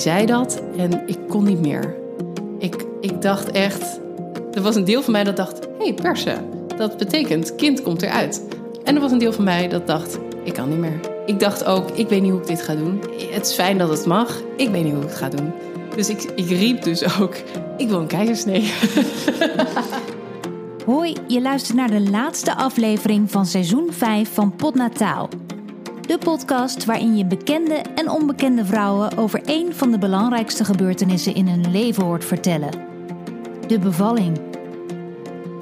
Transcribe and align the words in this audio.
zei 0.00 0.26
dat 0.26 0.62
en 0.76 1.02
ik 1.06 1.18
kon 1.28 1.44
niet 1.44 1.60
meer. 1.60 1.94
Ik, 2.58 2.84
ik 3.00 3.22
dacht 3.22 3.50
echt, 3.50 4.00
er 4.52 4.62
was 4.62 4.74
een 4.74 4.84
deel 4.84 5.02
van 5.02 5.12
mij 5.12 5.24
dat 5.24 5.36
dacht, 5.36 5.58
hé 5.78 5.84
hey, 5.84 5.94
persen, 5.94 6.44
dat 6.76 6.96
betekent 6.96 7.54
kind 7.54 7.82
komt 7.82 8.02
eruit. 8.02 8.44
En 8.84 8.94
er 8.94 9.00
was 9.00 9.12
een 9.12 9.18
deel 9.18 9.32
van 9.32 9.44
mij 9.44 9.68
dat 9.68 9.86
dacht, 9.86 10.18
ik 10.44 10.52
kan 10.54 10.68
niet 10.68 10.78
meer. 10.78 11.00
Ik 11.26 11.40
dacht 11.40 11.64
ook, 11.64 11.90
ik 11.90 12.08
weet 12.08 12.22
niet 12.22 12.30
hoe 12.30 12.40
ik 12.40 12.46
dit 12.46 12.62
ga 12.62 12.74
doen. 12.74 13.00
Het 13.30 13.46
is 13.46 13.54
fijn 13.54 13.78
dat 13.78 13.88
het 13.88 14.06
mag, 14.06 14.40
ik 14.56 14.68
weet 14.68 14.84
niet 14.84 14.92
hoe 14.92 15.02
ik 15.02 15.08
het 15.08 15.18
ga 15.18 15.28
doen. 15.28 15.52
Dus 15.96 16.08
ik, 16.08 16.22
ik 16.34 16.48
riep 16.48 16.82
dus 16.82 17.20
ook, 17.20 17.34
ik 17.76 17.88
wil 17.88 18.00
een 18.00 18.06
keizersnee. 18.06 18.72
Hoi, 20.86 21.14
je 21.26 21.40
luistert 21.40 21.76
naar 21.76 21.90
de 21.90 22.10
laatste 22.10 22.56
aflevering 22.56 23.30
van 23.30 23.46
seizoen 23.46 23.88
5 23.92 24.34
van 24.34 24.56
Podnataal. 24.56 25.28
De 26.10 26.18
podcast 26.18 26.84
waarin 26.84 27.16
je 27.16 27.24
bekende 27.24 27.74
en 27.74 28.10
onbekende 28.10 28.64
vrouwen 28.64 29.18
over 29.18 29.42
één 29.44 29.74
van 29.74 29.90
de 29.90 29.98
belangrijkste 29.98 30.64
gebeurtenissen 30.64 31.34
in 31.34 31.48
hun 31.48 31.70
leven 31.70 32.04
hoort 32.04 32.24
vertellen: 32.24 32.70
de 33.66 33.78
bevalling. 33.78 34.40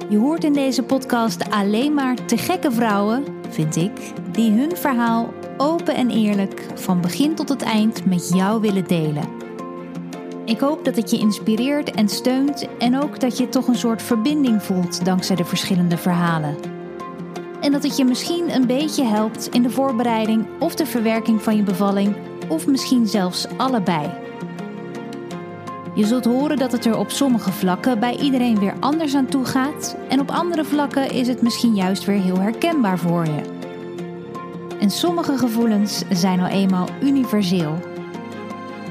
Je 0.07 0.17
hoort 0.17 0.43
in 0.43 0.53
deze 0.53 0.83
podcast 0.83 1.49
alleen 1.49 1.93
maar 1.93 2.25
te 2.25 2.37
gekke 2.37 2.71
vrouwen, 2.71 3.23
vind 3.49 3.75
ik, 3.75 3.91
die 4.31 4.51
hun 4.51 4.77
verhaal 4.77 5.33
open 5.57 5.95
en 5.95 6.09
eerlijk 6.09 6.65
van 6.75 7.01
begin 7.01 7.35
tot 7.35 7.49
het 7.49 7.61
eind 7.61 8.05
met 8.05 8.29
jou 8.33 8.61
willen 8.61 8.87
delen. 8.87 9.29
Ik 10.45 10.59
hoop 10.59 10.85
dat 10.85 10.95
het 10.95 11.09
je 11.09 11.19
inspireert 11.19 11.91
en 11.91 12.09
steunt 12.09 12.67
en 12.77 13.01
ook 13.01 13.19
dat 13.19 13.37
je 13.37 13.49
toch 13.49 13.67
een 13.67 13.75
soort 13.75 14.01
verbinding 14.01 14.63
voelt 14.63 15.05
dankzij 15.05 15.35
de 15.35 15.45
verschillende 15.45 15.97
verhalen. 15.97 16.78
En 17.61 17.71
dat 17.71 17.83
het 17.83 17.97
je 17.97 18.05
misschien 18.05 18.55
een 18.55 18.67
beetje 18.67 19.03
helpt 19.03 19.47
in 19.47 19.61
de 19.61 19.69
voorbereiding 19.69 20.45
of 20.59 20.75
de 20.75 20.85
verwerking 20.85 21.41
van 21.41 21.55
je 21.55 21.63
bevalling, 21.63 22.15
of 22.47 22.67
misschien 22.67 23.07
zelfs 23.07 23.47
allebei. 23.57 24.09
Je 25.95 26.05
zult 26.05 26.25
horen 26.25 26.57
dat 26.57 26.71
het 26.71 26.85
er 26.85 26.97
op 26.97 27.09
sommige 27.09 27.51
vlakken 27.51 27.99
bij 27.99 28.17
iedereen 28.17 28.59
weer 28.59 28.73
anders 28.79 29.15
aan 29.15 29.25
toe 29.25 29.45
gaat, 29.45 29.97
en 30.09 30.19
op 30.19 30.31
andere 30.31 30.65
vlakken 30.65 31.11
is 31.11 31.27
het 31.27 31.41
misschien 31.41 31.75
juist 31.75 32.05
weer 32.05 32.21
heel 32.21 32.39
herkenbaar 32.39 32.97
voor 32.97 33.25
je. 33.25 33.41
En 34.79 34.89
sommige 34.89 35.37
gevoelens 35.37 36.03
zijn 36.09 36.37
nou 36.37 36.51
eenmaal 36.51 36.87
universeel. 37.01 37.75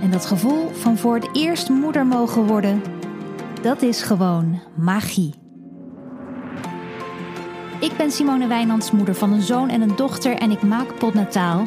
En 0.03 0.11
dat 0.11 0.27
gevoel 0.27 0.69
van 0.73 0.97
voor 0.97 1.15
het 1.15 1.29
eerst 1.33 1.69
moeder 1.69 2.07
mogen 2.07 2.47
worden, 2.47 2.83
dat 3.63 3.83
is 3.83 4.03
gewoon 4.03 4.61
magie. 4.75 5.48
Ik 7.81 7.97
ben 7.97 8.11
Simone 8.11 8.47
Wijnands, 8.47 8.91
moeder 8.91 9.15
van 9.15 9.33
een 9.33 9.43
zoon 9.43 9.69
en 9.69 9.81
een 9.81 9.97
dochter 9.97 10.35
en 10.35 10.51
ik 10.51 10.63
maak 10.63 10.99
potnataal. 10.99 11.67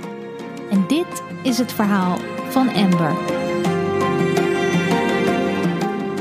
En 0.72 0.88
dit 0.88 1.24
is 1.44 1.58
het 1.58 1.72
verhaal 1.72 2.18
van 2.50 2.70
Amber. 2.74 3.14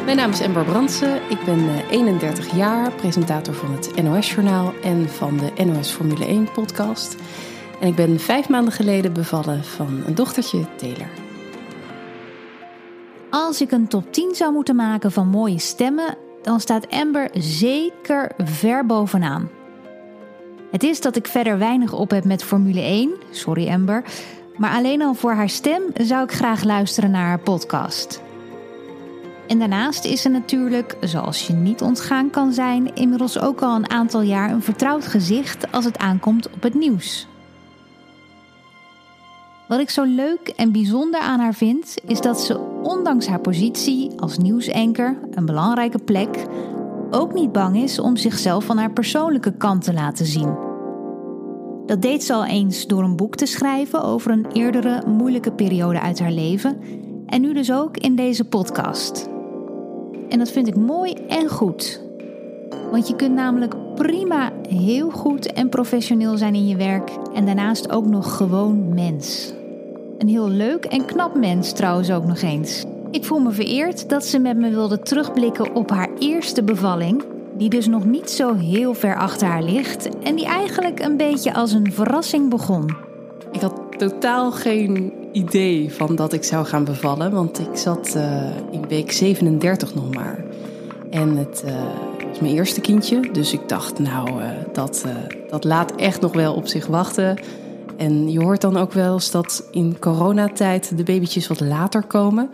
Mijn 0.04 0.16
naam 0.16 0.30
is 0.30 0.42
Amber 0.42 0.64
Brandsen. 0.64 1.20
Ik 1.30 1.44
ben 1.44 1.88
31 1.90 2.48
eh, 2.48 2.56
jaar, 2.56 2.92
presentator 2.92 3.54
van 3.54 3.72
het 3.72 4.02
NOS-journaal 4.02 4.72
en 4.82 5.08
van 5.08 5.36
de 5.36 5.64
NOS 5.64 5.90
Formule 5.90 6.24
1 6.24 6.52
podcast. 6.52 7.16
En 7.80 7.88
ik 7.88 7.94
ben 7.94 8.20
vijf 8.20 8.48
maanden 8.48 8.72
geleden 8.72 9.12
bevallen 9.12 9.64
van 9.64 10.02
een 10.06 10.14
dochtertje, 10.14 10.66
Taylor. 10.76 11.08
Als 13.30 13.60
ik 13.60 13.70
een 13.70 13.88
top 13.88 14.12
10 14.12 14.34
zou 14.34 14.52
moeten 14.52 14.76
maken 14.76 15.12
van 15.12 15.28
mooie 15.28 15.58
stemmen, 15.58 16.16
dan 16.42 16.60
staat 16.60 16.90
Amber 16.90 17.30
zeker 17.32 18.32
ver 18.38 18.86
bovenaan. 18.86 19.59
Het 20.70 20.82
is 20.82 21.00
dat 21.00 21.16
ik 21.16 21.26
verder 21.26 21.58
weinig 21.58 21.92
op 21.92 22.10
heb 22.10 22.24
met 22.24 22.44
Formule 22.44 22.80
1, 22.80 23.10
sorry 23.30 23.68
Amber, 23.68 24.04
maar 24.56 24.74
alleen 24.74 25.02
al 25.02 25.14
voor 25.14 25.32
haar 25.32 25.48
stem 25.48 25.82
zou 25.94 26.24
ik 26.24 26.32
graag 26.32 26.64
luisteren 26.64 27.10
naar 27.10 27.26
haar 27.26 27.40
podcast. 27.40 28.22
En 29.48 29.58
daarnaast 29.58 30.04
is 30.04 30.22
ze 30.22 30.28
natuurlijk, 30.28 30.96
zoals 31.00 31.46
je 31.46 31.52
niet 31.52 31.82
ontgaan 31.82 32.30
kan 32.30 32.52
zijn, 32.52 32.94
inmiddels 32.94 33.40
ook 33.40 33.60
al 33.60 33.76
een 33.76 33.90
aantal 33.90 34.22
jaar 34.22 34.50
een 34.50 34.62
vertrouwd 34.62 35.06
gezicht 35.06 35.72
als 35.72 35.84
het 35.84 35.98
aankomt 35.98 36.50
op 36.50 36.62
het 36.62 36.74
nieuws. 36.74 37.26
Wat 39.68 39.80
ik 39.80 39.90
zo 39.90 40.02
leuk 40.02 40.52
en 40.56 40.72
bijzonder 40.72 41.20
aan 41.20 41.40
haar 41.40 41.54
vind, 41.54 41.96
is 42.06 42.20
dat 42.20 42.40
ze 42.40 42.58
ondanks 42.82 43.26
haar 43.26 43.40
positie 43.40 44.10
als 44.16 44.38
nieuwsanker, 44.38 45.18
een 45.30 45.46
belangrijke 45.46 45.98
plek, 45.98 46.46
ook 47.10 47.34
niet 47.34 47.52
bang 47.52 47.76
is 47.76 47.98
om 47.98 48.16
zichzelf 48.16 48.64
van 48.64 48.78
haar 48.78 48.92
persoonlijke 48.92 49.52
kant 49.56 49.84
te 49.84 49.92
laten 49.92 50.26
zien. 50.26 50.68
Dat 51.86 52.02
deed 52.02 52.24
ze 52.24 52.32
al 52.32 52.44
eens 52.44 52.86
door 52.86 53.02
een 53.02 53.16
boek 53.16 53.36
te 53.36 53.46
schrijven 53.46 54.02
over 54.02 54.30
een 54.30 54.46
eerdere 54.52 55.02
moeilijke 55.06 55.52
periode 55.52 56.00
uit 56.00 56.18
haar 56.18 56.32
leven 56.32 56.78
en 57.26 57.40
nu 57.40 57.52
dus 57.52 57.72
ook 57.72 57.96
in 57.96 58.14
deze 58.14 58.44
podcast. 58.44 59.28
En 60.28 60.38
dat 60.38 60.50
vind 60.50 60.68
ik 60.68 60.76
mooi 60.76 61.12
en 61.12 61.48
goed. 61.48 62.02
Want 62.90 63.08
je 63.08 63.16
kunt 63.16 63.34
namelijk 63.34 63.94
prima 63.94 64.52
heel 64.68 65.10
goed 65.10 65.52
en 65.52 65.68
professioneel 65.68 66.36
zijn 66.36 66.54
in 66.54 66.66
je 66.66 66.76
werk 66.76 67.10
en 67.34 67.46
daarnaast 67.46 67.90
ook 67.90 68.06
nog 68.06 68.36
gewoon 68.36 68.94
mens. 68.94 69.52
Een 70.18 70.28
heel 70.28 70.48
leuk 70.48 70.84
en 70.84 71.04
knap 71.04 71.34
mens 71.34 71.72
trouwens 71.72 72.10
ook 72.10 72.24
nog 72.24 72.40
eens. 72.42 72.84
Ik 73.10 73.24
voel 73.24 73.38
me 73.38 73.50
vereerd 73.50 74.08
dat 74.08 74.24
ze 74.24 74.38
met 74.38 74.56
me 74.56 74.70
wilde 74.70 74.98
terugblikken 74.98 75.74
op 75.74 75.90
haar 75.90 76.08
eerste 76.18 76.62
bevalling, 76.62 77.24
die 77.56 77.68
dus 77.68 77.86
nog 77.86 78.04
niet 78.04 78.30
zo 78.30 78.54
heel 78.54 78.94
ver 78.94 79.16
achter 79.16 79.48
haar 79.48 79.62
ligt 79.62 80.08
en 80.18 80.34
die 80.34 80.46
eigenlijk 80.46 81.00
een 81.00 81.16
beetje 81.16 81.54
als 81.54 81.72
een 81.72 81.92
verrassing 81.92 82.50
begon. 82.50 82.96
Ik 83.52 83.60
had 83.60 83.80
totaal 83.96 84.52
geen 84.52 85.12
idee 85.32 85.92
van 85.92 86.16
dat 86.16 86.32
ik 86.32 86.44
zou 86.44 86.66
gaan 86.66 86.84
bevallen, 86.84 87.30
want 87.30 87.58
ik 87.58 87.76
zat 87.76 88.14
uh, 88.16 88.56
in 88.70 88.88
week 88.88 89.12
37 89.12 89.94
nog 89.94 90.14
maar. 90.14 90.44
En 91.10 91.36
het 91.36 91.62
uh, 91.66 91.72
was 92.28 92.40
mijn 92.40 92.54
eerste 92.54 92.80
kindje, 92.80 93.20
dus 93.32 93.52
ik 93.52 93.68
dacht, 93.68 93.98
nou, 93.98 94.28
uh, 94.30 94.46
dat, 94.72 95.04
dat 95.48 95.64
laat 95.64 95.94
echt 95.94 96.20
nog 96.20 96.32
wel 96.32 96.54
op 96.54 96.66
zich 96.66 96.86
wachten. 96.86 97.38
En 97.96 98.30
je 98.30 98.40
hoort 98.40 98.60
dan 98.60 98.76
ook 98.76 98.92
wel 98.92 99.12
eens 99.12 99.30
dat 99.30 99.68
in 99.70 99.98
coronatijd 99.98 100.96
de 100.96 101.02
babytjes 101.02 101.46
wat 101.46 101.60
later 101.60 102.02
komen. 102.02 102.50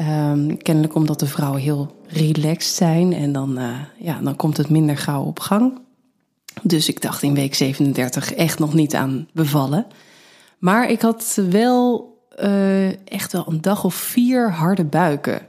Um, 0.00 0.62
kennelijk 0.62 0.94
omdat 0.94 1.20
de 1.20 1.26
vrouwen 1.26 1.60
heel 1.60 1.96
relaxed 2.06 2.74
zijn 2.74 3.12
en 3.12 3.32
dan, 3.32 3.58
uh, 3.58 3.78
ja, 3.98 4.20
dan 4.20 4.36
komt 4.36 4.56
het 4.56 4.68
minder 4.68 4.96
gauw 4.96 5.22
op 5.22 5.40
gang. 5.40 5.78
Dus 6.62 6.88
ik 6.88 7.00
dacht 7.00 7.22
in 7.22 7.34
week 7.34 7.54
37 7.54 8.34
echt 8.34 8.58
nog 8.58 8.74
niet 8.74 8.94
aan 8.94 9.28
bevallen. 9.32 9.86
Maar 10.58 10.90
ik 10.90 11.02
had 11.02 11.40
wel 11.50 12.12
uh, 12.38 13.08
echt 13.08 13.32
wel 13.32 13.44
een 13.48 13.60
dag 13.60 13.84
of 13.84 13.94
vier 13.94 14.50
harde 14.50 14.84
buiken. 14.84 15.46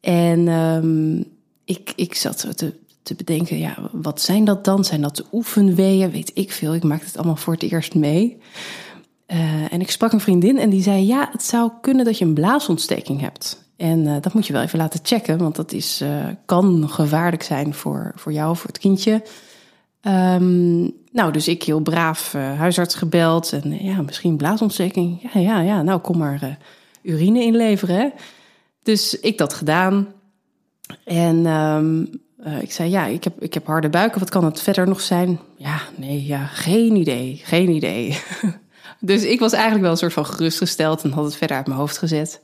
En 0.00 0.48
um, 0.48 1.24
ik, 1.64 1.92
ik 1.96 2.14
zat 2.14 2.56
te, 2.56 2.74
te 3.02 3.14
bedenken, 3.14 3.58
ja, 3.58 3.76
wat 3.92 4.20
zijn 4.20 4.44
dat 4.44 4.64
dan? 4.64 4.84
Zijn 4.84 5.00
dat 5.00 5.16
de 5.16 5.24
oefenweeën? 5.32 6.10
Weet 6.10 6.30
ik 6.34 6.52
veel. 6.52 6.74
Ik 6.74 6.84
maakte 6.84 7.06
het 7.06 7.16
allemaal 7.16 7.36
voor 7.36 7.52
het 7.52 7.62
eerst 7.62 7.94
mee. 7.94 8.38
Uh, 9.32 9.72
en 9.72 9.80
ik 9.80 9.90
sprak 9.90 10.12
een 10.12 10.20
vriendin 10.20 10.58
en 10.58 10.70
die 10.70 10.82
zei: 10.82 11.06
Ja, 11.06 11.28
het 11.32 11.42
zou 11.42 11.70
kunnen 11.80 12.04
dat 12.04 12.18
je 12.18 12.24
een 12.24 12.34
blaasontsteking 12.34 13.20
hebt. 13.20 13.64
En 13.76 13.98
uh, 13.98 14.16
dat 14.20 14.32
moet 14.32 14.46
je 14.46 14.52
wel 14.52 14.62
even 14.62 14.78
laten 14.78 15.00
checken, 15.02 15.38
want 15.38 15.56
dat 15.56 15.72
is, 15.72 16.02
uh, 16.02 16.26
kan 16.44 16.88
gevaarlijk 16.88 17.42
zijn 17.42 17.74
voor, 17.74 18.12
voor 18.14 18.32
jou, 18.32 18.56
voor 18.56 18.66
het 18.66 18.78
kindje. 18.78 19.22
Um, 20.02 20.92
nou, 21.12 21.32
dus 21.32 21.48
ik 21.48 21.62
heel 21.62 21.80
braaf 21.80 22.32
huisarts 22.32 22.94
gebeld 22.94 23.52
en 23.52 23.84
ja, 23.84 24.02
misschien 24.02 24.36
blaasontsteking. 24.36 25.28
Ja, 25.32 25.40
ja, 25.40 25.60
ja, 25.60 25.82
nou 25.82 26.00
kom 26.00 26.18
maar 26.18 26.58
urine 27.02 27.42
inleveren. 27.42 28.12
Dus 28.82 29.20
ik 29.20 29.38
dat 29.38 29.54
gedaan. 29.54 30.06
En 31.04 31.36
uh, 32.46 32.62
ik 32.62 32.72
zei, 32.72 32.90
ja, 32.90 33.06
ik 33.06 33.24
heb, 33.24 33.42
ik 33.42 33.54
heb 33.54 33.66
harde 33.66 33.88
buiken. 33.88 34.20
Wat 34.20 34.30
kan 34.30 34.44
het 34.44 34.62
verder 34.62 34.88
nog 34.88 35.00
zijn? 35.00 35.40
Ja, 35.56 35.80
nee, 35.96 36.26
ja, 36.26 36.46
geen 36.46 36.96
idee, 36.96 37.40
geen 37.44 37.68
idee. 37.68 38.18
dus 39.00 39.22
ik 39.22 39.40
was 39.40 39.52
eigenlijk 39.52 39.82
wel 39.82 39.90
een 39.90 39.96
soort 39.96 40.12
van 40.12 40.26
gerustgesteld 40.26 41.02
en 41.02 41.10
had 41.10 41.24
het 41.24 41.36
verder 41.36 41.56
uit 41.56 41.66
mijn 41.66 41.78
hoofd 41.78 41.98
gezet. 41.98 42.40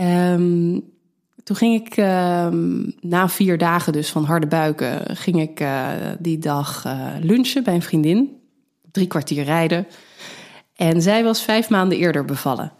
Um, 0.00 0.84
toen 1.44 1.56
ging 1.56 1.86
ik 1.86 1.96
um, 1.96 2.94
na 3.00 3.28
vier 3.28 3.58
dagen 3.58 3.92
dus 3.92 4.10
van 4.10 4.24
harde 4.24 4.46
buiken, 4.46 5.16
ging 5.16 5.40
ik 5.40 5.60
uh, 5.60 5.88
die 6.18 6.38
dag 6.38 6.84
uh, 6.86 7.06
lunchen 7.20 7.64
bij 7.64 7.74
een 7.74 7.82
vriendin. 7.82 8.36
Drie 8.90 9.06
kwartier 9.06 9.44
rijden. 9.44 9.86
En 10.76 11.02
zij 11.02 11.24
was 11.24 11.42
vijf 11.42 11.68
maanden 11.68 11.98
eerder 11.98 12.24
bevallen. 12.24 12.72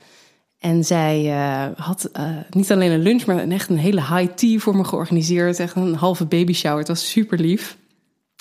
En 0.59 0.85
zij 0.85 1.25
uh, 1.25 1.65
had 1.77 2.11
niet 2.51 2.73
alleen 2.73 2.91
een 2.91 3.03
lunch, 3.03 3.27
maar 3.27 3.49
echt 3.49 3.69
een 3.69 3.79
hele 3.79 4.01
high 4.01 4.35
tea 4.35 4.59
voor 4.59 4.77
me 4.77 4.85
georganiseerd. 4.85 5.59
Echt 5.59 5.77
een 5.77 5.95
halve 5.95 6.27
baby 6.27 6.53
shower. 6.53 6.79
Het 6.79 6.89
was 6.89 7.11
super 7.11 7.39
lief. 7.39 7.77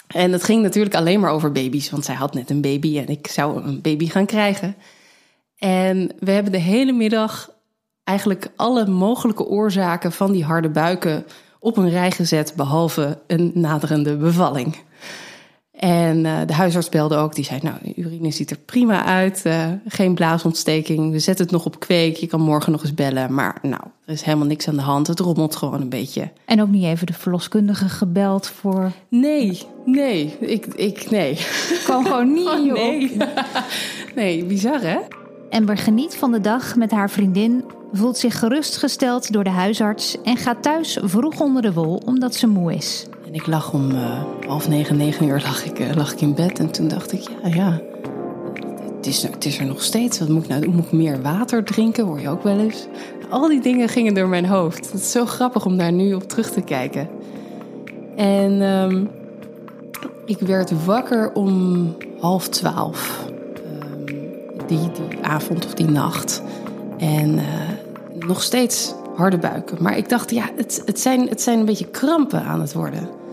En 0.07 0.31
het 0.31 0.43
ging 0.43 0.61
natuurlijk 0.61 0.95
alleen 0.95 1.19
maar 1.19 1.31
over 1.31 1.51
baby's, 1.51 1.89
want 1.89 2.05
zij 2.05 2.15
had 2.15 2.33
net 2.33 2.49
een 2.49 2.61
baby 2.61 2.97
en 2.97 3.07
ik 3.07 3.27
zou 3.27 3.63
een 3.63 3.81
baby 3.81 4.07
gaan 4.07 4.25
krijgen. 4.25 4.75
En 5.57 6.11
we 6.19 6.31
hebben 6.31 6.51
de 6.51 6.57
hele 6.57 6.91
middag 6.91 7.55
eigenlijk 8.03 8.51
alle 8.55 8.85
mogelijke 8.85 9.45
oorzaken 9.45 10.11
van 10.11 10.31
die 10.31 10.43
harde 10.43 10.69
buiken 10.69 11.25
op 11.59 11.77
een 11.77 11.89
rij 11.89 12.11
gezet, 12.11 12.53
behalve 12.55 13.19
een 13.27 13.51
naderende 13.53 14.17
bevalling. 14.17 14.75
En 15.77 16.25
uh, 16.25 16.39
de 16.45 16.53
huisarts 16.53 16.89
belde 16.89 17.15
ook. 17.15 17.35
Die 17.35 17.43
zei, 17.43 17.59
nou, 17.63 17.77
urine 17.95 18.31
ziet 18.31 18.51
er 18.51 18.57
prima 18.57 19.05
uit. 19.05 19.43
Uh, 19.45 19.65
geen 19.87 20.13
blaasontsteking. 20.13 21.11
We 21.11 21.19
zetten 21.19 21.45
het 21.45 21.53
nog 21.53 21.65
op 21.65 21.79
kweek. 21.79 22.15
Je 22.15 22.27
kan 22.27 22.41
morgen 22.41 22.71
nog 22.71 22.81
eens 22.81 22.93
bellen. 22.93 23.33
Maar 23.33 23.57
nou, 23.61 23.81
er 24.05 24.13
is 24.13 24.21
helemaal 24.21 24.47
niks 24.47 24.67
aan 24.67 24.75
de 24.75 24.81
hand. 24.81 25.07
Het 25.07 25.19
rommelt 25.19 25.55
gewoon 25.55 25.81
een 25.81 25.89
beetje. 25.89 26.29
En 26.45 26.61
ook 26.61 26.69
niet 26.69 26.83
even 26.83 27.07
de 27.07 27.13
verloskundige 27.13 27.89
gebeld 27.89 28.47
voor... 28.47 28.91
Nee, 29.09 29.61
nee. 29.85 30.37
Ik, 30.39 30.65
ik 30.65 31.09
nee. 31.09 31.37
Kan 31.85 32.05
gewoon 32.05 32.33
niet, 32.33 32.47
oh, 32.57 32.73
nee. 32.73 33.17
nee, 34.15 34.45
bizar 34.45 34.81
hè? 34.81 34.97
Amber 35.49 35.77
geniet 35.77 36.15
van 36.15 36.31
de 36.31 36.41
dag 36.41 36.75
met 36.75 36.91
haar 36.91 37.09
vriendin, 37.09 37.63
voelt 37.91 38.17
zich 38.17 38.39
gerustgesteld 38.39 39.31
door 39.31 39.43
de 39.43 39.49
huisarts 39.49 40.21
en 40.23 40.37
gaat 40.37 40.63
thuis 40.63 40.99
vroeg 41.01 41.39
onder 41.39 41.61
de 41.61 41.73
wol 41.73 42.01
omdat 42.05 42.35
ze 42.35 42.47
moe 42.47 42.73
is. 42.73 43.07
Ik 43.37 43.47
lag 43.47 43.73
om 43.73 43.91
uh, 43.91 44.23
half 44.47 44.67
negen, 44.67 44.97
negen 44.97 45.27
uur 45.27 45.41
lag 45.41 45.65
ik, 45.65 45.79
uh, 45.79 45.93
lag 45.95 46.13
ik 46.13 46.21
in 46.21 46.33
bed 46.33 46.59
en 46.59 46.71
toen 46.71 46.87
dacht 46.87 47.11
ik, 47.11 47.21
ja, 47.43 47.49
ja, 47.55 47.81
het 48.95 49.05
is, 49.05 49.23
het 49.23 49.45
is 49.45 49.59
er 49.59 49.65
nog 49.65 49.81
steeds. 49.81 50.19
Wat 50.19 50.29
moet 50.29 50.43
ik 50.43 50.49
nou 50.49 50.61
doen? 50.61 50.75
Moet 50.75 50.85
ik 50.85 50.91
meer 50.91 51.21
water 51.21 51.63
drinken? 51.63 52.05
Hoor 52.05 52.19
je 52.19 52.29
ook 52.29 52.43
wel 52.43 52.59
eens. 52.59 52.87
Al 53.29 53.47
die 53.47 53.61
dingen 53.61 53.89
gingen 53.89 54.13
door 54.13 54.27
mijn 54.27 54.45
hoofd. 54.45 54.91
Het 54.91 55.01
is 55.01 55.11
zo 55.11 55.25
grappig 55.25 55.65
om 55.65 55.77
daar 55.77 55.91
nu 55.91 56.13
op 56.13 56.27
terug 56.27 56.49
te 56.49 56.61
kijken. 56.61 57.09
En 58.15 58.61
um, 58.61 59.09
ik 60.25 60.39
werd 60.39 60.85
wakker 60.85 61.31
om 61.33 61.95
half 62.19 62.47
twaalf 62.47 63.29
die, 64.67 64.91
die 64.91 65.21
avond 65.21 65.65
of 65.65 65.73
die 65.73 65.89
nacht. 65.89 66.41
En 66.97 67.33
uh, 67.35 67.43
nog 68.27 68.43
steeds 68.43 68.93
harde 69.15 69.37
buiken. 69.37 69.77
Maar 69.81 69.97
ik 69.97 70.09
dacht, 70.09 70.31
ja, 70.31 70.49
het, 70.55 70.81
het, 70.85 70.99
zijn, 70.99 71.29
het 71.29 71.41
zijn 71.41 71.59
een 71.59 71.65
beetje 71.65 71.87
krampen 71.87 72.43
aan 72.43 72.61
het 72.61 72.73
worden. 72.73 73.25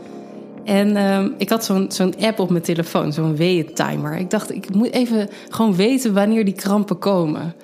En 0.65 0.97
uh, 0.97 1.25
ik 1.39 1.49
had 1.49 1.65
zo'n 1.89 2.15
app 2.21 2.39
op 2.39 2.51
mijn 2.51 2.63
telefoon, 2.63 3.13
zo'n 3.13 3.37
weeën-timer. 3.37 4.17
Ik 4.17 4.31
dacht, 4.31 4.51
ik 4.51 4.75
moet 4.75 4.91
even 4.91 5.29
gewoon 5.49 5.75
weten 5.75 6.15
wanneer 6.15 6.45
die 6.45 6.55
krampen 6.55 6.99
komen. 6.99 7.55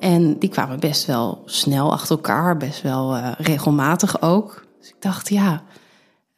En 0.00 0.38
die 0.38 0.48
kwamen 0.48 0.80
best 0.80 1.06
wel 1.06 1.42
snel 1.44 1.92
achter 1.92 2.16
elkaar, 2.16 2.56
best 2.56 2.82
wel 2.82 3.16
uh, 3.16 3.32
regelmatig 3.38 4.22
ook. 4.22 4.66
Dus 4.80 4.88
ik 4.88 4.96
dacht, 4.98 5.28
ja, 5.28 5.62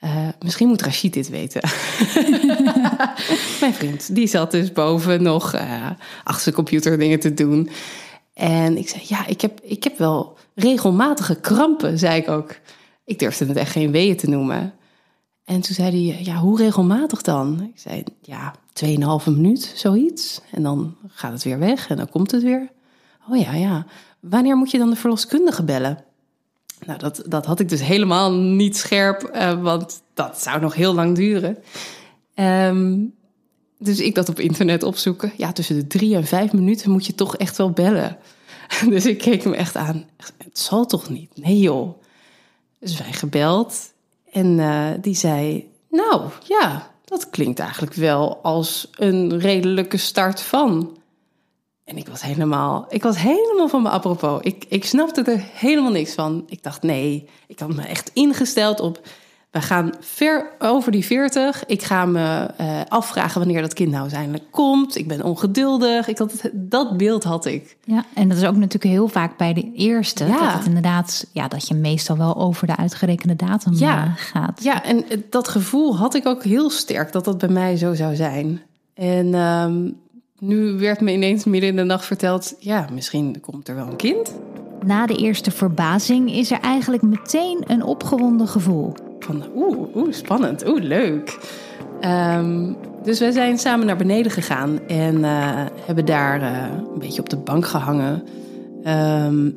uh, 0.05 0.11
misschien 0.41 0.69
moet 0.69 0.82
Rashid 0.82 1.12
dit 1.12 1.29
weten. 1.29 1.61
Mijn 3.61 3.75
vriend, 3.75 4.14
die 4.14 4.26
zat 4.26 4.50
dus 4.50 4.73
boven 4.73 5.23
nog 5.23 5.55
uh, 5.55 5.91
achter 6.25 6.43
zijn 6.43 6.55
computer 6.55 6.99
dingen 6.99 7.20
te 7.20 7.35
doen. 7.35 7.70
En 8.35 8.76
ik 8.76 8.88
zei, 8.88 9.02
ja, 9.06 9.26
ik 9.26 9.41
heb, 9.41 9.61
ik 9.62 9.85
heb 9.85 9.99
wel 9.99 10.37
regelmatige 10.55 11.35
krampen, 11.35 11.99
zei 11.99 12.20
ik 12.20 12.29
ook. 12.29 12.56
Ik 13.05 13.19
durfde 13.19 13.46
het 13.46 13.56
echt 13.56 13.73
geen 13.73 13.91
weeën 13.91 14.17
te 14.17 14.29
noemen. 14.29 14.73
En 15.44 15.61
toen 15.61 15.75
zei 15.75 16.12
hij, 16.12 16.25
ja, 16.25 16.37
hoe 16.37 16.58
regelmatig 16.58 17.23
dan? 17.23 17.70
Ik 17.75 17.81
zei, 17.81 18.05
ja, 18.20 18.55
2,5 18.85 19.25
minuut, 19.25 19.73
zoiets. 19.75 20.41
En 20.50 20.62
dan 20.62 20.96
gaat 21.08 21.32
het 21.32 21.43
weer 21.43 21.58
weg 21.58 21.88
en 21.88 21.96
dan 21.96 22.08
komt 22.08 22.31
het 22.31 22.43
weer. 22.43 22.70
Oh 23.29 23.37
ja, 23.38 23.55
ja. 23.55 23.87
Wanneer 24.20 24.56
moet 24.56 24.70
je 24.70 24.79
dan 24.79 24.91
de 24.91 24.96
verloskundige 24.96 25.62
bellen? 25.62 26.05
Nou, 26.87 26.99
dat, 26.99 27.23
dat 27.26 27.46
had 27.46 27.61
ik 27.61 27.69
dus 27.69 27.82
helemaal 27.82 28.32
niet 28.32 28.76
scherp, 28.76 29.31
uh, 29.35 29.62
want 29.62 30.02
dat 30.14 30.43
zou 30.43 30.61
nog 30.61 30.75
heel 30.75 30.94
lang 30.94 31.17
duren. 31.17 31.58
Um, 32.35 33.14
dus 33.79 34.00
ik 34.00 34.14
dat 34.14 34.29
op 34.29 34.41
internet 34.41 34.82
opzoeken. 34.82 35.32
Ja, 35.37 35.52
tussen 35.52 35.76
de 35.76 35.87
drie 35.87 36.14
en 36.14 36.25
vijf 36.25 36.52
minuten 36.52 36.91
moet 36.91 37.06
je 37.06 37.14
toch 37.14 37.37
echt 37.37 37.56
wel 37.56 37.70
bellen. 37.70 38.19
Dus 38.88 39.06
ik 39.06 39.19
keek 39.19 39.44
hem 39.44 39.52
echt 39.52 39.76
aan. 39.76 40.05
Het 40.38 40.58
zal 40.58 40.87
toch 40.87 41.08
niet? 41.08 41.31
Nee 41.37 41.58
joh. 41.58 42.02
Dus 42.79 42.99
wij 42.99 43.12
gebeld. 43.12 43.93
En 44.34 44.58
uh, 44.58 44.90
die 45.00 45.14
zei, 45.14 45.70
nou 45.90 46.31
ja, 46.46 46.90
dat 47.04 47.31
klinkt 47.31 47.58
eigenlijk 47.58 47.94
wel 47.94 48.38
als 48.42 48.90
een 48.96 49.38
redelijke 49.38 49.96
start 49.96 50.40
van. 50.40 50.96
En 51.84 51.96
ik 51.96 52.08
was 52.08 52.22
helemaal, 52.22 52.86
ik 52.88 53.02
was 53.02 53.16
helemaal 53.16 53.69
van 53.69 53.82
me 53.82 53.88
apropos. 53.88 54.40
Ik, 54.42 54.64
ik 54.69 54.84
snapte 54.84 55.22
er 55.22 55.44
helemaal 55.52 55.90
niks 55.90 56.14
van. 56.14 56.44
Ik 56.48 56.62
dacht, 56.62 56.82
nee, 56.82 57.28
ik 57.46 57.58
had 57.58 57.75
me 57.75 57.82
echt 57.82 58.10
ingesteld 58.12 58.81
op. 58.81 59.00
We 59.55 59.62
gaan 59.62 59.93
ver 60.01 60.51
over 60.59 60.93
die 60.93 61.05
40. 61.05 61.65
Ik 61.67 61.83
ga 61.83 62.05
me 62.05 62.51
uh, 62.61 62.81
afvragen 62.89 63.39
wanneer 63.39 63.61
dat 63.61 63.75
kind 63.75 63.91
nou 63.91 64.03
uiteindelijk 64.03 64.45
komt. 64.51 64.97
Ik 64.97 65.09
ben 65.09 65.23
ongeduldig. 65.23 66.09
Ik 66.09 66.19
had 66.19 66.51
dat 66.53 66.97
beeld 66.97 67.25
had 67.25 67.45
ik. 67.45 67.77
Ja, 67.85 68.05
en 68.15 68.29
dat 68.29 68.39
is 68.39 68.45
ook 68.45 68.56
natuurlijk 68.56 68.95
heel 68.95 69.09
vaak 69.09 69.37
bij 69.37 69.53
de 69.53 69.73
eerste. 69.75 70.25
Ja. 70.25 70.41
Dat 70.41 70.53
het 70.53 70.67
inderdaad, 70.67 71.27
ja, 71.33 71.49
dat 71.49 71.69
je 71.69 71.75
meestal 71.75 72.17
wel 72.17 72.37
over 72.37 72.67
de 72.67 72.77
uitgerekende 72.77 73.37
datum 73.37 73.75
ja. 73.75 74.05
Uh, 74.05 74.12
gaat. 74.17 74.62
Ja, 74.62 74.85
en 74.85 75.05
dat 75.31 75.49
gevoel 75.49 75.97
had 75.97 76.15
ik 76.15 76.27
ook 76.27 76.45
heel 76.45 76.71
sterk 76.71 77.12
dat 77.12 77.25
dat 77.25 77.39
bij 77.39 77.49
mij 77.49 77.77
zo 77.77 77.95
zou 77.95 78.15
zijn. 78.15 78.62
En 78.95 79.35
um, 79.35 79.97
nu 80.39 80.79
werd 80.79 81.01
me 81.01 81.12
ineens 81.12 81.45
midden 81.45 81.71
in 81.71 81.77
de 81.77 81.85
nacht 81.85 82.05
verteld: 82.05 82.55
ja, 82.59 82.87
misschien 82.93 83.41
komt 83.41 83.69
er 83.69 83.75
wel 83.75 83.87
een 83.87 83.97
kind. 83.97 84.35
Na 84.85 85.06
de 85.06 85.17
eerste 85.17 85.51
verbazing 85.51 86.33
is 86.33 86.51
er 86.51 86.61
eigenlijk 86.61 87.03
meteen 87.03 87.62
een 87.67 87.83
opgewonden 87.83 88.49
gevoel. 88.49 88.95
Van 89.25 89.43
oeh, 89.55 89.97
oeh 89.97 90.12
spannend, 90.12 90.69
oeh, 90.69 90.82
leuk. 90.82 91.38
Um, 92.00 92.76
dus 93.03 93.19
we 93.19 93.32
zijn 93.32 93.59
samen 93.59 93.87
naar 93.87 93.97
beneden 93.97 94.32
gegaan 94.32 94.81
en 94.87 95.19
uh, 95.19 95.67
hebben 95.85 96.05
daar 96.05 96.41
uh, 96.41 96.62
een 96.93 96.99
beetje 96.99 97.21
op 97.21 97.29
de 97.29 97.37
bank 97.37 97.67
gehangen. 97.67 98.23
Um, 99.26 99.56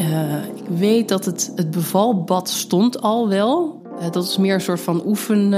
uh, 0.00 0.44
ik 0.54 0.78
weet 0.78 1.08
dat 1.08 1.24
het, 1.24 1.52
het 1.56 1.70
bevalbad 1.70 2.48
stond 2.48 3.02
al 3.02 3.28
wel. 3.28 3.82
dat 4.10 4.24
is 4.24 4.36
meer 4.36 4.54
een 4.54 4.60
soort 4.60 4.80
van 4.80 5.06
oefen 5.06 5.52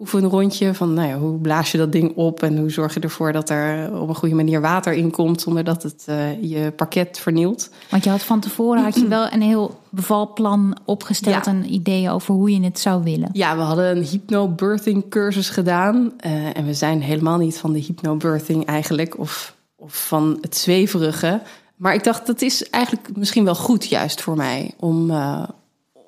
oefenrondje 0.00 0.74
van 0.74 0.94
nou 0.94 1.08
ja, 1.08 1.18
hoe 1.18 1.38
blaas 1.38 1.72
je 1.72 1.78
dat 1.78 1.92
ding 1.92 2.16
op 2.16 2.42
en 2.42 2.58
hoe 2.58 2.70
zorg 2.70 2.94
je 2.94 3.00
ervoor 3.00 3.32
dat 3.32 3.50
er 3.50 4.00
op 4.00 4.08
een 4.08 4.14
goede 4.14 4.34
manier 4.34 4.60
water 4.60 4.92
in 4.92 5.10
komt 5.10 5.40
zonder 5.40 5.64
dat 5.64 5.82
het 5.82 6.06
uh, 6.08 6.42
je 6.42 6.70
parket 6.70 7.18
vernielt. 7.18 7.70
Want 7.90 8.04
je 8.04 8.10
had 8.10 8.22
van 8.22 8.40
tevoren 8.40 8.82
had 8.82 8.94
je 8.94 9.08
wel 9.08 9.32
een 9.32 9.42
heel 9.42 9.80
bevalplan 9.88 10.76
opgesteld 10.84 11.44
ja. 11.44 11.52
en 11.52 11.72
ideeën 11.72 12.10
over 12.10 12.34
hoe 12.34 12.50
je 12.50 12.62
het 12.62 12.78
zou 12.78 13.02
willen. 13.02 13.28
Ja, 13.32 13.56
we 13.56 13.62
hadden 13.62 13.96
een 13.96 14.04
hypnobirthing 14.04 15.08
cursus 15.08 15.50
gedaan 15.50 16.12
uh, 16.26 16.56
en 16.56 16.66
we 16.66 16.74
zijn 16.74 17.02
helemaal 17.02 17.38
niet 17.38 17.58
van 17.58 17.72
de 17.72 17.78
hypnobirthing 17.78 18.64
eigenlijk 18.64 19.18
of, 19.18 19.54
of 19.76 20.06
van 20.06 20.38
het 20.40 20.56
zweverige. 20.56 21.40
Maar 21.76 21.94
ik 21.94 22.04
dacht, 22.04 22.26
dat 22.26 22.42
is 22.42 22.68
eigenlijk 22.70 23.16
misschien 23.16 23.44
wel 23.44 23.54
goed 23.54 23.86
juist 23.86 24.20
voor 24.20 24.36
mij 24.36 24.74
om, 24.78 25.10
uh, 25.10 25.42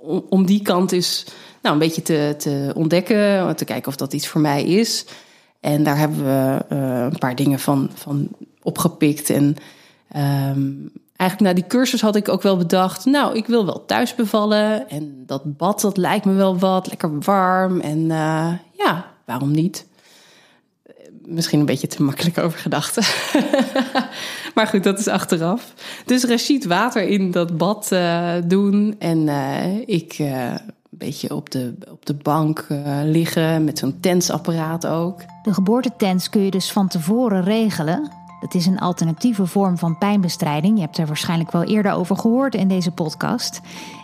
om, 0.00 0.24
om 0.28 0.46
die 0.46 0.62
kant 0.62 0.92
eens 0.92 1.24
nou, 1.62 1.74
een 1.74 1.78
beetje 1.78 2.02
te, 2.02 2.34
te 2.38 2.72
ontdekken, 2.74 3.56
te 3.56 3.64
kijken 3.64 3.88
of 3.88 3.96
dat 3.96 4.12
iets 4.12 4.26
voor 4.26 4.40
mij 4.40 4.64
is. 4.64 5.04
En 5.60 5.82
daar 5.82 5.98
hebben 5.98 6.24
we 6.24 6.64
uh, 6.72 7.02
een 7.10 7.18
paar 7.18 7.34
dingen 7.34 7.58
van, 7.58 7.90
van 7.94 8.28
opgepikt. 8.62 9.30
En 9.30 9.56
um, 10.16 10.90
eigenlijk 11.16 11.40
na 11.40 11.52
die 11.52 11.66
cursus 11.66 12.00
had 12.00 12.16
ik 12.16 12.28
ook 12.28 12.42
wel 12.42 12.56
bedacht, 12.56 13.04
nou, 13.04 13.36
ik 13.36 13.46
wil 13.46 13.66
wel 13.66 13.84
thuis 13.84 14.14
bevallen. 14.14 14.88
En 14.88 15.22
dat 15.26 15.56
bad, 15.56 15.80
dat 15.80 15.96
lijkt 15.96 16.24
me 16.24 16.32
wel 16.32 16.58
wat, 16.58 16.88
lekker 16.88 17.20
warm. 17.20 17.80
En 17.80 17.98
uh, 17.98 18.52
ja, 18.72 19.06
waarom 19.24 19.50
niet? 19.50 19.86
Misschien 21.24 21.60
een 21.60 21.66
beetje 21.66 21.86
te 21.86 22.02
makkelijk 22.02 22.38
over 22.38 22.58
gedacht. 22.58 22.98
maar 24.54 24.66
goed, 24.66 24.84
dat 24.84 24.98
is 24.98 25.08
achteraf. 25.08 25.74
Dus 26.06 26.24
Rashid 26.24 26.64
water 26.64 27.02
in 27.02 27.30
dat 27.30 27.56
bad 27.56 27.88
uh, 27.92 28.34
doen. 28.44 28.96
En 28.98 29.18
uh, 29.18 30.44
ik 30.92 30.98
beetje 30.98 31.34
op 31.34 31.50
de, 31.50 31.74
op 31.90 32.06
de 32.06 32.14
bank 32.14 32.66
uh, 32.68 32.78
liggen 33.04 33.64
met 33.64 33.78
zo'n 33.78 34.00
tensapparaat 34.00 34.86
ook. 34.86 35.20
De 35.42 35.54
geboortetens 35.54 36.28
kun 36.28 36.40
je 36.40 36.50
dus 36.50 36.72
van 36.72 36.88
tevoren 36.88 37.42
regelen. 37.42 38.10
Dat 38.40 38.54
is 38.54 38.66
een 38.66 38.78
alternatieve 38.78 39.46
vorm 39.46 39.78
van 39.78 39.98
pijnbestrijding. 39.98 40.76
Je 40.76 40.82
hebt 40.82 40.98
er 40.98 41.06
waarschijnlijk 41.06 41.50
wel 41.50 41.62
eerder 41.62 41.92
over 41.92 42.16
gehoord 42.16 42.54
in 42.54 42.68
deze 42.68 42.90
podcast. 42.90 43.60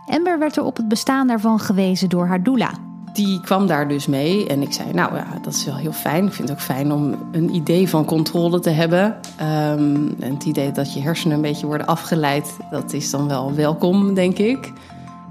Amber 0.07 0.39
werd 0.39 0.57
er 0.57 0.65
op 0.65 0.77
het 0.77 0.89
bestaan 0.89 1.27
daarvan 1.27 1.61
gewezen 1.61 2.09
door 2.09 2.27
haar 2.27 2.43
doula. 2.43 2.71
Die 3.13 3.41
kwam 3.41 3.67
daar 3.67 3.89
dus 3.89 4.07
mee 4.07 4.47
en 4.47 4.63
ik 4.63 4.73
zei, 4.73 4.93
nou 4.93 5.15
ja, 5.15 5.27
dat 5.43 5.55
is 5.55 5.65
wel 5.65 5.77
heel 5.77 5.93
fijn. 5.93 6.27
Ik 6.27 6.33
vind 6.33 6.49
het 6.49 6.59
ook 6.59 6.65
fijn 6.65 6.93
om 6.93 7.15
een 7.33 7.55
idee 7.55 7.89
van 7.89 8.05
controle 8.05 8.61
te 8.61 8.71
hebben. 8.71 9.17
Um, 9.41 10.15
en 10.21 10.35
het 10.35 10.45
idee 10.45 10.73
dat 10.73 10.93
je 10.93 11.01
hersenen 11.01 11.37
een 11.37 11.43
beetje 11.43 11.67
worden 11.67 11.87
afgeleid, 11.87 12.57
dat 12.71 12.93
is 12.93 13.11
dan 13.11 13.29
wel 13.29 13.55
welkom, 13.55 14.15
denk 14.15 14.39
ik. 14.39 14.73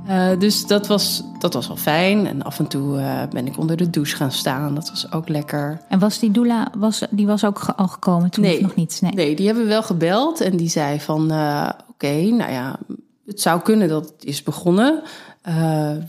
Uh, 0.09 0.39
dus 0.39 0.65
dat 0.65 0.87
was, 0.87 1.23
dat 1.39 1.53
was 1.53 1.67
wel 1.67 1.77
fijn. 1.77 2.27
En 2.27 2.43
af 2.43 2.59
en 2.59 2.67
toe 2.67 2.97
uh, 2.97 3.23
ben 3.29 3.47
ik 3.47 3.57
onder 3.57 3.77
de 3.77 3.89
douche 3.89 4.15
gaan 4.15 4.31
staan. 4.31 4.75
Dat 4.75 4.89
was 4.89 5.11
ook 5.11 5.29
lekker. 5.29 5.81
En 5.89 5.99
was 5.99 6.19
die 6.19 6.31
doula 6.31 6.71
was, 6.77 7.03
die 7.09 7.27
was 7.27 7.45
ook 7.45 7.59
al 7.75 7.87
gekomen 7.87 8.29
toen 8.29 8.43
nee, 8.43 8.61
nog 8.61 8.75
niet? 8.75 8.99
Nee. 9.01 9.11
nee, 9.11 9.35
die 9.35 9.45
hebben 9.45 9.63
we 9.63 9.69
wel 9.69 9.83
gebeld. 9.83 10.41
En 10.41 10.57
die 10.57 10.69
zei 10.69 10.99
van, 10.99 11.31
uh, 11.31 11.69
oké, 11.79 11.83
okay, 11.91 12.29
nou 12.29 12.51
ja, 12.51 12.79
het 13.25 13.41
zou 13.41 13.61
kunnen 13.61 13.87
dat 13.87 14.05
het 14.05 14.25
is 14.25 14.43
begonnen. 14.43 15.01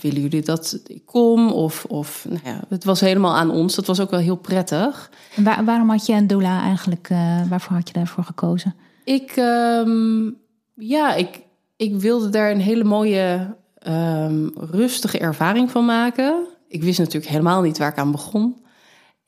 willen 0.01 0.21
jullie 0.21 0.43
dat 0.43 0.81
ik 0.87 1.07
kom? 1.07 1.53
Of, 1.53 1.85
of 1.85 2.27
nou 2.29 2.41
ja, 2.45 2.61
het 2.69 2.85
was 2.85 3.01
helemaal 3.01 3.37
aan 3.37 3.51
ons. 3.51 3.75
Dat 3.75 3.87
was 3.87 4.01
ook 4.01 4.11
wel 4.11 4.21
heel 4.21 4.37
prettig. 4.37 5.11
En 5.37 5.45
waar, 5.45 5.65
waarom 5.65 5.91
had 5.91 6.07
je 6.07 6.13
een 6.13 6.27
doula 6.27 6.63
eigenlijk, 6.63 7.09
waarvoor 7.49 7.77
had 7.77 7.89
je 7.89 7.95
daarvoor 7.95 8.25
gekozen? 8.25 8.75
Ik, 9.05 9.37
um, 9.37 10.37
ja, 10.75 11.15
ik, 11.15 11.41
ik 11.77 11.95
wilde 11.95 12.29
daar 12.29 12.51
een 12.51 12.61
hele 12.61 12.85
mooie 12.85 13.57
um, 13.89 14.53
rustige 14.71 15.19
ervaring 15.19 15.71
van 15.71 15.85
maken. 15.85 16.47
Ik 16.69 16.83
wist 16.83 16.99
natuurlijk 16.99 17.33
helemaal 17.33 17.63
niet 17.63 17.79
waar 17.79 17.91
ik 17.91 17.99
aan 17.99 18.13
begon. 18.13 18.57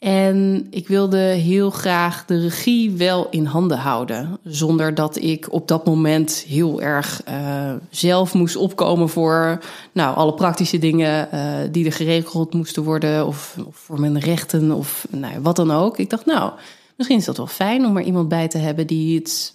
En 0.00 0.66
ik 0.70 0.88
wilde 0.88 1.18
heel 1.18 1.70
graag 1.70 2.24
de 2.24 2.40
regie 2.40 2.90
wel 2.90 3.26
in 3.30 3.44
handen 3.44 3.78
houden. 3.78 4.38
Zonder 4.44 4.94
dat 4.94 5.16
ik 5.16 5.52
op 5.52 5.68
dat 5.68 5.84
moment 5.84 6.44
heel 6.48 6.82
erg 6.82 7.22
uh, 7.28 7.72
zelf 7.90 8.34
moest 8.34 8.56
opkomen 8.56 9.08
voor 9.08 9.62
nou, 9.92 10.16
alle 10.16 10.34
praktische 10.34 10.78
dingen 10.78 11.28
uh, 11.34 11.40
die 11.70 11.86
er 11.86 11.92
geregeld 11.92 12.54
moesten 12.54 12.82
worden. 12.82 13.26
Of, 13.26 13.56
of, 13.66 13.76
voor 13.76 14.00
mijn 14.00 14.18
rechten 14.18 14.72
of 14.72 15.06
nou, 15.10 15.40
wat 15.40 15.56
dan 15.56 15.70
ook. 15.70 15.98
Ik 15.98 16.10
dacht, 16.10 16.26
nou, 16.26 16.52
misschien 16.96 17.18
is 17.18 17.24
dat 17.24 17.36
wel 17.36 17.46
fijn 17.46 17.86
om 17.86 17.96
er 17.96 18.02
iemand 18.02 18.28
bij 18.28 18.48
te 18.48 18.58
hebben 18.58 18.86
die 18.86 19.18
het 19.18 19.52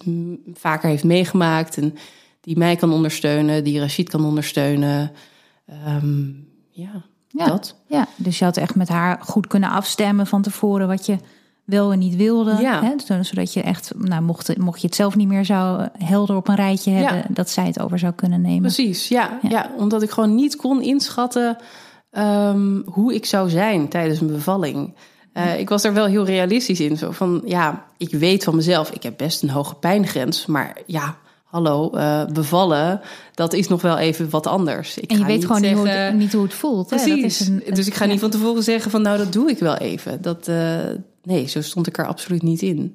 vaker 0.54 0.88
heeft 0.88 1.04
meegemaakt. 1.04 1.76
En 1.76 1.94
die 2.46 2.58
mij 2.58 2.76
kan 2.76 2.92
ondersteunen, 2.92 3.64
die 3.64 3.80
Rashid 3.80 4.08
kan 4.08 4.24
ondersteunen. 4.24 5.10
Um, 5.88 6.48
ja. 6.70 7.04
Ja, 7.28 7.46
dat. 7.46 7.76
ja, 7.86 8.06
dus 8.16 8.38
je 8.38 8.44
had 8.44 8.56
echt 8.56 8.74
met 8.74 8.88
haar 8.88 9.18
goed 9.22 9.46
kunnen 9.46 9.70
afstemmen 9.70 10.26
van 10.26 10.42
tevoren 10.42 10.86
wat 10.86 11.06
je 11.06 11.16
wel 11.64 11.92
en 11.92 11.98
niet 11.98 12.16
wilde. 12.16 12.56
Ja. 12.60 12.82
Hè? 12.82 13.22
Zodat 13.24 13.52
je 13.52 13.62
echt, 13.62 13.92
nou, 13.96 14.22
mocht, 14.22 14.58
mocht 14.58 14.80
je 14.80 14.86
het 14.86 14.96
zelf 14.96 15.16
niet 15.16 15.28
meer 15.28 15.44
zou 15.44 15.88
helder 15.98 16.36
op 16.36 16.48
een 16.48 16.54
rijtje 16.54 16.90
hebben, 16.90 17.16
Ja. 17.16 17.24
dat 17.28 17.50
zij 17.50 17.66
het 17.66 17.80
over 17.80 17.98
zou 17.98 18.12
kunnen 18.12 18.40
nemen. 18.40 18.60
Precies, 18.60 19.08
ja, 19.08 19.38
Ja. 19.42 19.48
ja. 19.50 19.70
omdat 19.76 20.02
ik 20.02 20.10
gewoon 20.10 20.34
niet 20.34 20.56
kon 20.56 20.82
inschatten 20.82 21.56
ehm, 22.10 22.80
hoe 22.84 23.14
ik 23.14 23.26
zou 23.26 23.50
zijn 23.50 23.88
tijdens 23.88 24.20
een 24.20 24.26
bevalling. 24.32 24.94
Eh, 25.32 25.58
ik 25.58 25.68
was 25.68 25.84
er 25.84 25.92
wel 25.94 26.06
heel 26.06 26.24
realistisch 26.24 26.80
in. 26.80 26.96
Zo 26.96 27.10
van, 27.10 27.42
ja, 27.44 27.84
ik 27.96 28.10
weet 28.10 28.44
van 28.44 28.56
mezelf, 28.56 28.90
ik 28.90 29.02
heb 29.02 29.16
best 29.16 29.42
een 29.42 29.50
hoge 29.50 29.74
pijngrens. 29.74 30.46
Maar 30.46 30.76
ja, 30.86 31.16
hallo, 31.46 31.90
eh, 31.90 32.24
bevallen, 32.26 33.00
dat 33.34 33.52
is 33.52 33.68
nog 33.68 33.82
wel 33.82 33.98
even 33.98 34.30
wat 34.30 34.46
anders. 34.46 34.98
Ik 34.98 35.10
En 35.10 35.18
je 35.18 35.24
weet 35.24 35.36
niet 35.36 35.46
gewoon 35.46 35.62
niet, 35.62 35.72
hoe 35.76 35.88
het, 35.88 36.14
niet 36.14 36.32
hoe 36.32 36.42
het 36.42 36.54
voelt. 36.54 36.90
hè? 36.90 36.96
Dat 36.96 37.04
Precies. 37.06 37.40
is 37.40 37.46
een- 37.48 37.62
dus 37.74 37.86
ik 37.86 37.94
ga 37.94 38.04
ja. 38.04 38.10
niet 38.10 38.20
van 38.20 38.30
tevoren 38.30 38.62
zeggen 38.62 38.90
van 38.90 39.02
nou, 39.02 39.18
dat 39.18 39.32
doe 39.32 39.50
ik 39.50 39.58
wel 39.58 39.74
even. 39.76 40.22
Dat, 40.22 40.48
eh, 40.48 40.78
nee, 41.22 41.46
zo 41.48 41.60
stond 41.62 41.86
ik 41.86 41.98
er 41.98 42.06
absoluut 42.06 42.42
niet 42.42 42.62
in. 42.62 42.94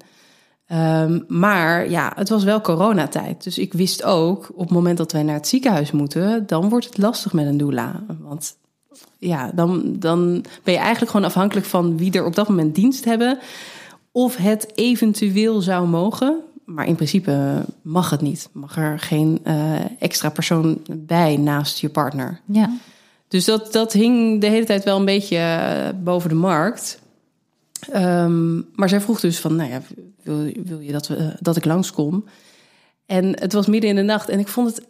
Ehm, 0.65 1.19
maar 1.27 1.89
ja, 1.89 2.11
het 2.15 2.29
was 2.29 2.43
wel 2.43 2.61
coronatijd. 2.61 3.43
Dus 3.43 3.57
ik 3.57 3.73
wist 3.73 4.03
ook, 4.03 4.49
op 4.53 4.59
het 4.59 4.69
moment 4.69 4.97
dat 4.97 5.11
wij 5.11 5.23
naar 5.23 5.35
het 5.35 5.47
ziekenhuis 5.47 5.91
moeten, 5.91 6.43
dan 6.47 6.69
wordt 6.69 6.85
het 6.85 6.97
lastig 6.97 7.33
met 7.33 7.45
een 7.45 7.57
doula. 7.57 8.03
Want 8.19 8.55
ja, 9.17 9.51
dan, 9.55 9.95
dan 9.99 10.45
ben 10.63 10.73
je 10.73 10.79
eigenlijk 10.79 11.11
gewoon 11.11 11.25
afhankelijk 11.25 11.65
van 11.65 11.97
wie 11.97 12.11
er 12.11 12.25
op 12.25 12.35
dat 12.35 12.47
moment 12.49 12.75
dienst 12.75 13.05
hebben. 13.05 13.39
Of 14.11 14.35
het 14.35 14.71
eventueel 14.75 15.61
zou 15.61 15.87
mogen. 15.87 16.39
Maar 16.73 16.87
in 16.87 16.95
principe 16.95 17.65
mag 17.81 18.09
het 18.09 18.21
niet. 18.21 18.49
Mag 18.51 18.77
er 18.77 18.99
geen 18.99 19.39
eh, 19.43 20.01
extra 20.01 20.29
persoon 20.29 20.81
bij 20.89 21.37
naast 21.37 21.79
je 21.79 21.89
partner. 21.89 22.39
Ja. 22.45 22.69
Dus 23.27 23.45
dat, 23.45 23.73
dat 23.73 23.93
hing 23.93 24.41
de 24.41 24.47
hele 24.47 24.65
tijd 24.65 24.83
wel 24.83 24.99
een 24.99 25.05
beetje 25.05 25.37
eh, 25.37 26.03
boven 26.03 26.29
de 26.29 26.35
markt. 26.35 26.99
Ehm, 27.91 28.55
maar 28.75 28.89
zij 28.89 29.01
vroeg 29.01 29.19
dus 29.19 29.39
van, 29.39 29.55
nou 29.55 29.69
ja, 29.69 29.81
wil, 30.23 30.51
wil 30.63 30.79
je 30.79 30.91
dat, 30.91 31.07
we, 31.07 31.15
eh, 31.15 31.27
dat 31.39 31.55
ik 31.55 31.65
langskom? 31.65 32.25
En 33.05 33.39
het 33.39 33.53
was 33.53 33.67
midden 33.67 33.89
in 33.89 33.95
de 33.95 34.01
nacht 34.01 34.29
en 34.29 34.39
ik 34.39 34.47
vond 34.47 34.75
het 34.75 34.85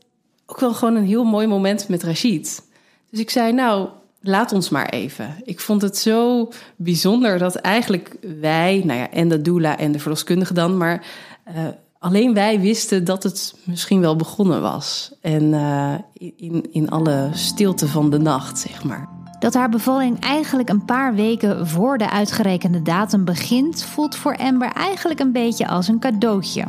ook 0.45 0.59
wel 0.59 0.73
gewoon 0.73 0.95
een 0.95 1.05
heel 1.05 1.23
mooi 1.23 1.47
moment 1.47 1.87
met 1.87 2.03
Rashid. 2.03 2.63
Dus 3.09 3.19
ik 3.19 3.29
zei, 3.29 3.53
nou, 3.53 3.89
laat 4.21 4.51
ons 4.51 4.69
maar 4.69 4.89
even. 4.89 5.35
Ik 5.43 5.59
vond 5.59 5.81
het 5.81 5.97
zo 5.97 6.49
bijzonder 6.75 7.37
dat 7.37 7.55
eigenlijk 7.55 8.15
wij, 8.39 8.81
nou 8.85 8.99
ja, 8.99 9.11
en 9.11 9.27
de 9.27 9.41
doula 9.41 9.77
en 9.77 9.91
de 9.91 9.99
verloskundige 9.99 10.53
dan, 10.53 10.77
maar 10.77 11.05
eh, 11.43 11.53
alleen 11.99 12.33
wij 12.33 12.59
wisten 12.59 13.05
dat 13.05 13.23
het 13.23 13.55
misschien 13.63 14.01
wel 14.01 14.15
begonnen 14.15 14.61
was. 14.61 15.11
En 15.21 15.53
eh, 15.53 15.93
in, 16.35 16.71
in 16.71 16.89
alle 16.89 17.29
stilte 17.33 17.87
van 17.87 18.09
de 18.09 18.19
nacht, 18.19 18.59
zeg 18.59 18.83
maar. 18.83 19.09
Dat 19.39 19.53
haar 19.53 19.69
bevalling 19.69 20.19
eigenlijk 20.19 20.69
een 20.69 20.85
paar 20.85 21.13
weken 21.13 21.67
voor 21.67 21.97
de 21.97 22.09
uitgerekende 22.09 22.81
datum 22.81 23.25
begint, 23.25 23.83
voelt 23.83 24.15
voor 24.15 24.37
Amber 24.37 24.71
eigenlijk 24.71 25.19
een 25.19 25.31
beetje 25.31 25.67
als 25.67 25.87
een 25.87 25.99
cadeautje. 25.99 26.65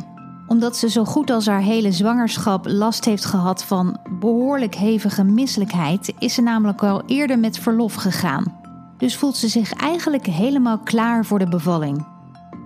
Omdat 0.47 0.77
ze 0.77 0.89
zo 0.89 1.05
goed 1.05 1.29
als 1.29 1.45
haar 1.45 1.61
hele 1.61 1.91
zwangerschap 1.91 2.67
last 2.67 3.05
heeft 3.05 3.25
gehad 3.25 3.63
van 3.63 3.97
behoorlijk 4.19 4.75
hevige 4.75 5.23
misselijkheid, 5.23 6.13
is 6.19 6.33
ze 6.33 6.41
namelijk 6.41 6.83
al 6.83 7.03
eerder 7.05 7.39
met 7.39 7.59
verlof 7.59 7.93
gegaan. 7.93 8.61
Dus 8.97 9.17
voelt 9.17 9.37
ze 9.37 9.47
zich 9.47 9.73
eigenlijk 9.73 10.25
helemaal 10.25 10.77
klaar 10.77 11.25
voor 11.25 11.39
de 11.39 11.49
bevalling. 11.49 12.12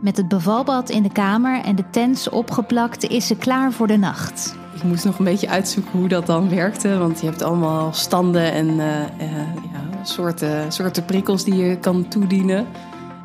Met 0.02 0.18
het 0.18 0.28
bevalbad 0.28 0.90
in 0.90 1.04
de 1.04 1.12
kamer 1.12 1.64
en 1.64 1.76
de 1.76 1.90
tents 1.90 2.30
opgeplakt 2.30 3.04
is 3.04 3.28
ze 3.28 3.36
klaar 3.36 3.72
voor 3.72 3.88
de 3.88 3.98
nacht. 3.98 4.56
Ik 4.76 4.84
moest 4.84 5.06
nog 5.06 5.20
een 5.20 5.26
beetje 5.26 5.50
uitzoeken 5.50 6.00
hoe 6.00 6.08
dat 6.08 6.26
dan 6.26 6.50
werkte. 6.50 6.98
Want 6.98 7.20
je 7.20 7.26
hebt 7.26 7.42
allemaal 7.42 7.94
standen 7.94 8.52
en 8.52 8.80
eh, 8.80 9.04
eh, 9.04 9.56
ja, 9.72 10.04
soorten, 10.04 10.72
soorten 10.72 11.06
prikkels 11.06 11.44
die 11.44 11.56
je 11.56 11.78
kan 11.80 12.08
toedienen. 12.08 12.68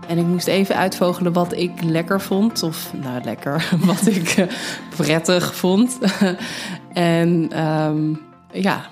En 0.09 0.19
ik 0.19 0.27
moest 0.27 0.47
even 0.47 0.77
uitvogelen 0.77 1.33
wat 1.33 1.57
ik 1.57 1.83
lekker 1.83 2.21
vond. 2.21 2.63
Of 2.63 2.93
nou, 3.03 3.25
lekker, 3.25 3.69
wat 3.87 4.07
ik 4.07 4.29
eh, 4.29 4.47
prettig 4.97 5.55
vond. 5.55 5.99
en 6.93 7.49
ehm, 7.51 8.15
ja, 8.53 8.85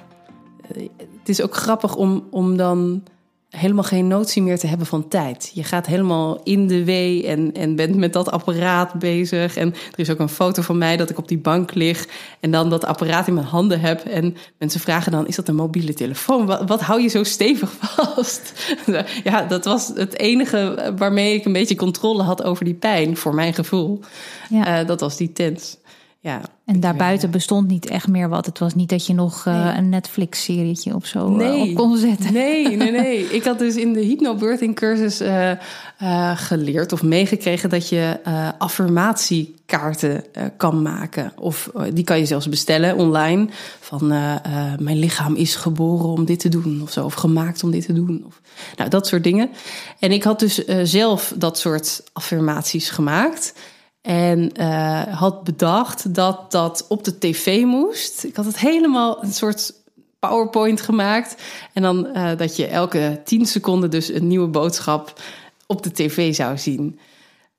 het 1.18 1.28
is 1.28 1.42
ook 1.42 1.54
grappig 1.54 1.96
om, 1.96 2.26
om 2.30 2.56
dan 2.56 3.02
helemaal 3.50 3.84
geen 3.84 4.06
notie 4.06 4.42
meer 4.42 4.58
te 4.58 4.66
hebben 4.66 4.86
van 4.86 5.08
tijd. 5.08 5.50
Je 5.54 5.64
gaat 5.64 5.86
helemaal 5.86 6.40
in 6.42 6.66
de 6.66 6.84
wee 6.84 7.26
en, 7.26 7.52
en 7.52 7.76
bent 7.76 7.96
met 7.96 8.12
dat 8.12 8.30
apparaat 8.30 8.92
bezig. 8.92 9.56
En 9.56 9.68
er 9.68 9.98
is 9.98 10.10
ook 10.10 10.18
een 10.18 10.28
foto 10.28 10.62
van 10.62 10.78
mij 10.78 10.96
dat 10.96 11.10
ik 11.10 11.18
op 11.18 11.28
die 11.28 11.38
bank 11.38 11.74
lig 11.74 12.06
en 12.40 12.50
dan 12.50 12.70
dat 12.70 12.84
apparaat 12.84 13.26
in 13.26 13.34
mijn 13.34 13.46
handen 13.46 13.80
heb. 13.80 14.00
En 14.00 14.36
mensen 14.58 14.80
vragen 14.80 15.12
dan, 15.12 15.26
is 15.26 15.36
dat 15.36 15.48
een 15.48 15.54
mobiele 15.54 15.94
telefoon? 15.94 16.46
Wat, 16.46 16.68
wat 16.68 16.80
hou 16.80 17.02
je 17.02 17.08
zo 17.08 17.24
stevig 17.24 17.72
vast? 17.80 18.52
ja, 19.24 19.42
dat 19.42 19.64
was 19.64 19.92
het 19.94 20.18
enige 20.18 20.92
waarmee 20.96 21.34
ik 21.34 21.44
een 21.44 21.52
beetje 21.52 21.76
controle 21.76 22.22
had 22.22 22.42
over 22.42 22.64
die 22.64 22.74
pijn, 22.74 23.16
voor 23.16 23.34
mijn 23.34 23.54
gevoel. 23.54 24.00
Ja. 24.50 24.80
Eh, 24.80 24.86
dat 24.86 25.00
was 25.00 25.16
die 25.16 25.32
tent. 25.32 25.79
Ja, 26.22 26.40
En 26.64 26.80
daarbuiten 26.80 27.30
bestond 27.30 27.68
niet 27.68 27.86
echt 27.86 28.08
meer 28.08 28.28
wat. 28.28 28.46
Het 28.46 28.58
was 28.58 28.74
niet 28.74 28.88
dat 28.88 29.06
je 29.06 29.14
nog 29.14 29.46
eh, 29.46 29.74
een 29.76 29.88
Netflix-serietje 29.88 30.94
of 30.94 31.06
zo 31.06 31.38
eh, 31.38 31.60
op 31.60 31.74
kon 31.74 31.96
zetten. 31.96 32.32
Nee, 32.32 32.76
nee, 32.76 32.90
nee. 32.90 33.24
Ik 33.36 33.44
had 33.44 33.58
dus 33.58 33.76
in 33.76 33.92
de 33.92 34.00
hypnobirthing 34.00 34.74
cursus 34.74 35.20
eh, 35.20 35.50
eh, 35.50 35.58
geleerd 36.38 36.92
of 36.92 37.02
meegekregen 37.02 37.68
dat 37.68 37.88
je 37.88 38.20
eh, 38.24 38.48
affirmatiekaarten 38.58 40.34
eh, 40.34 40.44
kan 40.56 40.82
maken. 40.82 41.32
Of 41.38 41.70
eh, 41.74 41.82
die 41.92 42.04
kan 42.04 42.18
je 42.18 42.26
zelfs 42.26 42.48
bestellen 42.48 42.96
online. 42.96 43.48
Van 43.80 44.12
eh, 44.12 44.34
eh, 44.34 44.78
mijn 44.78 44.98
lichaam 44.98 45.34
is 45.34 45.54
geboren 45.54 46.08
om 46.08 46.24
dit 46.24 46.40
te 46.40 46.48
doen 46.48 46.80
of 46.82 46.90
zo. 46.90 47.04
Of 47.04 47.14
gemaakt 47.14 47.62
om 47.64 47.70
dit 47.70 47.86
te 47.86 47.92
doen. 47.92 48.22
Of, 48.26 48.40
nou, 48.76 48.90
dat 48.90 49.06
soort 49.06 49.24
dingen. 49.24 49.50
En 49.98 50.12
ik 50.12 50.22
had 50.22 50.38
dus 50.38 50.64
eh, 50.64 50.78
zelf 50.82 51.32
dat 51.36 51.58
soort 51.58 52.02
affirmaties 52.12 52.90
gemaakt. 52.90 53.52
En 54.02 54.52
eh, 54.52 55.02
had 55.02 55.44
bedacht 55.44 56.14
dat 56.14 56.52
dat 56.52 56.84
op 56.88 57.04
de 57.04 57.18
tv 57.18 57.62
moest. 57.64 58.24
Ik 58.24 58.36
had 58.36 58.44
het 58.44 58.58
helemaal 58.58 59.22
een 59.22 59.32
soort 59.32 59.74
PowerPoint 60.18 60.80
gemaakt. 60.80 61.42
En 61.72 61.82
dan 61.82 62.06
eh, 62.06 62.36
dat 62.36 62.56
je 62.56 62.66
elke 62.66 63.20
tien 63.24 63.46
seconden 63.46 63.90
dus 63.90 64.08
een 64.08 64.26
nieuwe 64.26 64.48
boodschap 64.48 65.20
op 65.66 65.82
de 65.82 65.92
tv 65.92 66.34
zou 66.34 66.58
zien. 66.58 66.98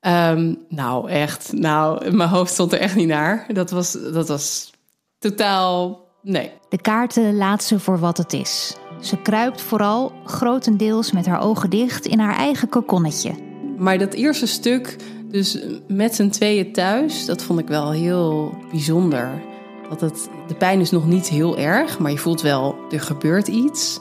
Ehm, 0.00 0.54
nou, 0.68 1.10
echt. 1.10 1.52
Nou, 1.52 2.10
mijn 2.10 2.28
hoofd 2.28 2.52
stond 2.52 2.72
er 2.72 2.78
echt 2.78 2.96
niet 2.96 3.08
naar. 3.08 3.46
Dat 3.52 3.70
was, 3.70 3.92
dat 3.92 4.28
was 4.28 4.70
totaal. 5.18 6.00
Nee. 6.22 6.50
De 6.68 6.80
kaarten 6.80 7.36
laat 7.36 7.64
ze 7.64 7.78
voor 7.78 7.98
wat 7.98 8.16
het 8.16 8.32
is. 8.32 8.76
Ze 9.00 9.16
kruipt 9.16 9.60
vooral 9.60 10.12
grotendeels 10.24 11.12
met 11.12 11.26
haar 11.26 11.40
ogen 11.40 11.70
dicht 11.70 12.06
in 12.06 12.18
haar 12.18 12.36
eigen 12.36 12.68
kokonnetje. 12.68 13.32
Maar 13.76 13.98
dat 13.98 14.12
eerste 14.14 14.46
stuk, 14.46 14.96
dus 15.32 15.58
met 15.88 16.14
z'n 16.14 16.28
tweeën 16.28 16.72
thuis, 16.72 17.26
dat 17.26 17.42
vond 17.42 17.58
ik 17.58 17.68
wel 17.68 17.90
heel 17.90 18.54
bijzonder. 18.70 19.42
Dat 19.88 20.00
het, 20.00 20.28
de 20.46 20.54
pijn 20.54 20.80
is 20.80 20.90
nog 20.90 21.06
niet 21.06 21.28
heel 21.28 21.58
erg, 21.58 21.98
maar 21.98 22.10
je 22.10 22.18
voelt 22.18 22.40
wel, 22.40 22.76
er 22.90 23.00
gebeurt 23.00 23.48
iets. 23.48 24.00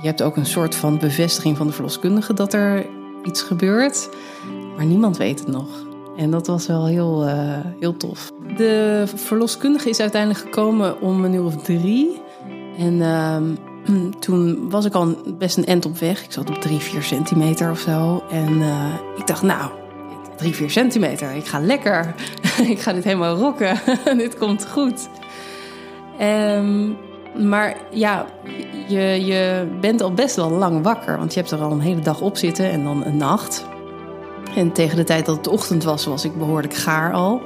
Je 0.00 0.06
hebt 0.06 0.22
ook 0.22 0.36
een 0.36 0.46
soort 0.46 0.74
van 0.74 0.98
bevestiging 0.98 1.56
van 1.56 1.66
de 1.66 1.72
verloskundige 1.72 2.34
dat 2.34 2.52
er 2.52 2.86
iets 3.24 3.42
gebeurt. 3.42 4.08
Maar 4.76 4.84
niemand 4.84 5.16
weet 5.16 5.38
het 5.38 5.48
nog. 5.48 5.86
En 6.16 6.30
dat 6.30 6.46
was 6.46 6.66
wel 6.66 6.86
heel, 6.86 7.24
eh, 7.26 7.58
heel 7.80 7.96
tof. 7.96 8.30
De 8.56 9.04
verloskundige 9.14 9.88
is 9.88 10.00
uiteindelijk 10.00 10.40
gekomen 10.40 11.00
om 11.00 11.24
een 11.24 11.34
uur 11.34 11.44
of 11.44 11.56
drie. 11.56 12.20
En 12.78 13.02
ehm, 13.02 13.44
toen 14.24 14.70
was 14.70 14.84
ik 14.84 14.94
al 14.94 15.16
best 15.38 15.56
een 15.56 15.66
end 15.66 15.86
op 15.86 15.98
weg. 15.98 16.24
Ik 16.24 16.32
zat 16.32 16.50
op 16.50 16.60
drie, 16.60 16.78
vier 16.78 17.02
centimeter 17.02 17.70
of 17.70 17.78
zo. 17.78 18.22
En 18.30 18.62
eh, 18.62 18.94
ik 19.16 19.26
dacht, 19.26 19.42
nou, 19.42 19.79
drie, 20.40 20.54
vier 20.54 20.70
centimeter. 20.70 21.30
Ik 21.30 21.46
ga 21.46 21.60
lekker. 21.60 22.14
ik 22.74 22.80
ga 22.80 22.92
dit 22.92 23.04
helemaal 23.04 23.36
rocken. 23.36 23.80
dit 24.16 24.38
komt 24.38 24.66
goed. 24.66 25.08
Ehm, 26.18 26.88
maar 27.48 27.76
ja, 27.90 28.26
je, 28.88 29.24
je 29.24 29.66
bent 29.80 30.02
al 30.02 30.12
best 30.12 30.36
wel 30.36 30.50
lang 30.50 30.82
wakker. 30.82 31.18
Want 31.18 31.34
je 31.34 31.40
hebt 31.40 31.52
er 31.52 31.60
al 31.60 31.72
een 31.72 31.80
hele 31.80 32.00
dag 32.00 32.20
op 32.20 32.36
zitten 32.36 32.70
en 32.70 32.84
dan 32.84 33.04
een 33.04 33.16
nacht. 33.16 33.64
En 34.56 34.72
tegen 34.72 34.96
de 34.96 35.04
tijd 35.04 35.26
dat 35.26 35.36
het 35.36 35.46
ochtend 35.46 35.84
was, 35.84 36.04
was 36.04 36.24
ik 36.24 36.38
behoorlijk 36.38 36.74
gaar 36.74 37.12
al. 37.12 37.42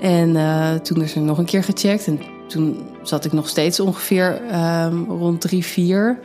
En 0.00 0.36
eh, 0.36 0.74
toen 0.74 1.02
is 1.02 1.14
er 1.14 1.20
nog 1.20 1.38
een 1.38 1.44
keer 1.44 1.64
gecheckt. 1.64 2.06
En 2.06 2.20
toen 2.46 2.86
zat 3.02 3.24
ik 3.24 3.32
nog 3.32 3.48
steeds 3.48 3.80
ongeveer 3.80 4.42
ehm, 4.50 5.04
rond 5.04 5.40
drie, 5.40 5.64
vier. 5.64 6.18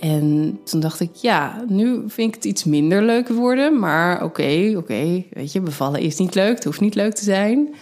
En 0.00 0.58
toen 0.64 0.80
dacht 0.80 1.00
ik, 1.00 1.14
ja, 1.14 1.64
nu 1.68 2.02
vind 2.06 2.28
ik 2.28 2.34
het 2.34 2.44
iets 2.44 2.64
minder 2.64 3.02
leuk 3.02 3.28
worden. 3.28 3.78
Maar 3.78 4.24
oké, 4.24 4.74
oké, 4.76 5.24
weet 5.30 5.52
je, 5.52 5.60
bevallen 5.60 6.00
is 6.00 6.16
niet 6.16 6.34
leuk. 6.34 6.54
Het 6.54 6.64
hoeft 6.64 6.80
niet 6.80 6.94
leuk 6.94 7.14
te 7.14 7.24
zijn. 7.24 7.74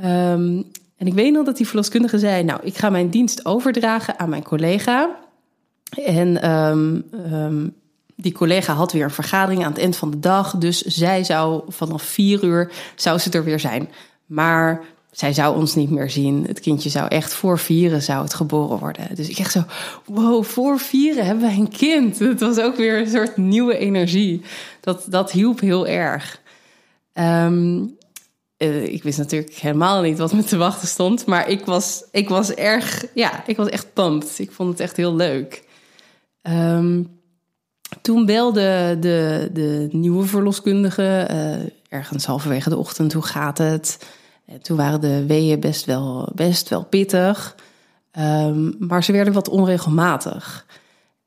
Ehm, 0.00 0.62
en 0.96 1.06
ik 1.06 1.14
weet 1.14 1.32
nog 1.32 1.44
dat 1.44 1.56
die 1.56 1.66
verloskundige 1.66 2.18
zei... 2.18 2.42
nou, 2.42 2.60
ik 2.62 2.76
ga 2.76 2.90
mijn 2.90 3.08
dienst 3.08 3.46
overdragen 3.46 4.18
aan 4.18 4.28
mijn 4.28 4.42
collega. 4.42 5.16
En 6.04 6.42
ehm, 6.42 7.00
ehm, 7.32 7.68
die 8.16 8.32
collega 8.32 8.72
had 8.72 8.92
weer 8.92 9.04
een 9.04 9.10
vergadering 9.10 9.64
aan 9.64 9.72
het 9.72 9.80
eind 9.80 9.96
van 9.96 10.10
de 10.10 10.18
dag. 10.18 10.56
Dus 10.56 10.80
zij 10.80 11.24
zou 11.24 11.62
vanaf 11.68 12.02
vier 12.02 12.44
uur 12.44 12.72
zou 12.94 13.18
ze 13.18 13.30
er 13.30 13.44
weer 13.44 13.60
zijn. 13.60 13.88
Maar 14.26 14.84
zij 15.14 15.32
zou 15.32 15.56
ons 15.56 15.74
niet 15.74 15.90
meer 15.90 16.10
zien. 16.10 16.44
Het 16.46 16.60
kindje 16.60 16.88
zou 16.88 17.08
echt 17.08 17.34
voor 17.34 17.58
vieren 17.58 18.02
zou 18.02 18.22
het 18.22 18.34
geboren 18.34 18.78
worden. 18.78 19.14
Dus 19.14 19.28
ik 19.28 19.38
echt 19.38 19.52
zo, 19.52 19.62
wow, 20.04 20.44
voor 20.44 20.78
vieren 20.78 21.26
hebben 21.26 21.44
wij 21.44 21.56
een 21.56 21.68
kind. 21.68 22.18
Het 22.18 22.40
was 22.40 22.58
ook 22.58 22.76
weer 22.76 22.98
een 22.98 23.10
soort 23.10 23.36
nieuwe 23.36 23.78
energie. 23.78 24.42
Dat, 24.80 25.06
dat 25.08 25.30
hielp 25.30 25.60
heel 25.60 25.86
erg. 25.86 26.40
Ehm, 27.12 27.84
eh, 28.56 28.92
ik 28.92 29.02
wist 29.02 29.18
natuurlijk 29.18 29.54
helemaal 29.54 30.02
niet 30.02 30.18
wat 30.18 30.32
me 30.32 30.44
te 30.44 30.56
wachten 30.56 30.88
stond. 30.88 31.26
Maar 31.26 31.48
ik 31.48 31.64
was, 31.64 32.04
ik 32.10 32.28
was 32.28 32.54
erg, 32.54 33.04
ja, 33.14 33.46
ik 33.46 33.56
was 33.56 33.68
echt 33.68 33.92
pumped. 33.92 34.38
Ik 34.38 34.52
vond 34.52 34.70
het 34.70 34.80
echt 34.80 34.96
heel 34.96 35.14
leuk. 35.14 35.62
Ehm, 36.42 37.02
toen 38.02 38.26
belde 38.26 38.96
de, 39.00 39.50
de 39.52 39.88
nieuwe 39.90 40.26
verloskundige, 40.26 41.28
uh, 41.30 41.70
ergens 41.88 42.24
halverwege 42.24 42.68
de 42.68 42.76
ochtend, 42.76 43.12
hoe 43.12 43.22
gaat 43.22 43.58
het? 43.58 43.98
En 44.46 44.62
toen 44.62 44.76
waren 44.76 45.00
de 45.00 45.26
weeën 45.26 45.60
best 45.60 45.84
wel, 45.84 46.30
best 46.34 46.68
wel 46.68 46.84
pittig, 46.84 47.56
um, 48.18 48.76
maar 48.78 49.04
ze 49.04 49.12
werden 49.12 49.34
wat 49.34 49.48
onregelmatig. 49.48 50.66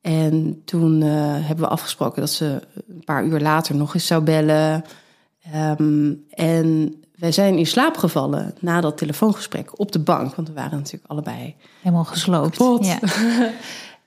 En 0.01 0.61
toen 0.65 1.01
uh, 1.01 1.09
hebben 1.31 1.65
we 1.65 1.67
afgesproken 1.67 2.21
dat 2.21 2.29
ze 2.29 2.61
een 2.87 3.03
paar 3.03 3.25
uur 3.25 3.39
later 3.39 3.75
nog 3.75 3.93
eens 3.93 4.07
zou 4.07 4.23
bellen. 4.23 4.83
Um, 5.55 6.25
en 6.29 6.95
wij 7.15 7.31
zijn 7.31 7.57
in 7.57 7.65
slaap 7.65 7.97
gevallen 7.97 8.55
na 8.59 8.81
dat 8.81 8.97
telefoongesprek 8.97 9.79
op 9.79 9.91
de 9.91 9.99
bank, 9.99 10.35
want 10.35 10.47
we 10.47 10.53
waren 10.53 10.77
natuurlijk 10.77 11.11
allebei 11.11 11.55
helemaal 11.81 12.05
gesloopt. 12.05 12.85
Ja. 12.85 12.99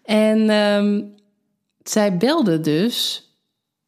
en 0.05 0.51
um, 0.51 1.15
zij 1.83 2.17
belde 2.17 2.61
dus, 2.61 3.25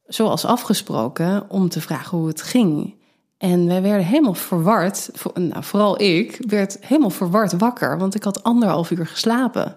zoals 0.07 0.45
afgesproken, 0.45 1.50
om 1.50 1.69
te 1.69 1.81
vragen 1.81 2.19
hoe 2.19 2.26
het 2.26 2.43
ging. 2.43 2.95
En 3.43 3.67
wij 3.67 3.83
werden 3.83 4.07
helemaal 4.07 4.35
verward, 4.35 5.11
nou, 5.35 5.65
vooral 5.65 6.03
ik, 6.03 6.39
werd 6.47 6.77
helemaal 6.81 7.11
verward 7.11 7.53
wakker, 7.53 7.99
want 7.99 8.15
ik 8.15 8.23
had 8.23 8.43
anderhalf 8.43 8.91
uur 8.91 9.07
geslapen. 9.07 9.77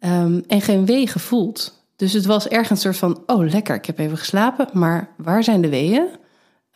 Um, 0.00 0.44
en 0.46 0.60
geen 0.60 0.86
wee 0.86 1.06
gevoeld. 1.06 1.84
Dus 1.96 2.12
het 2.12 2.26
was 2.26 2.48
ergens 2.48 2.70
een 2.70 2.76
soort 2.92 2.96
van, 2.96 3.22
oh 3.26 3.50
lekker, 3.50 3.74
ik 3.74 3.84
heb 3.86 3.98
even 3.98 4.18
geslapen, 4.18 4.68
maar 4.72 5.14
waar 5.16 5.44
zijn 5.44 5.60
de 5.60 5.68
weeën? 5.68 6.06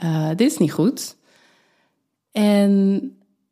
Uh, 0.05 0.29
dit 0.29 0.41
is 0.51 0.59
niet 0.59 0.73
goed. 0.73 1.17
En 2.33 3.03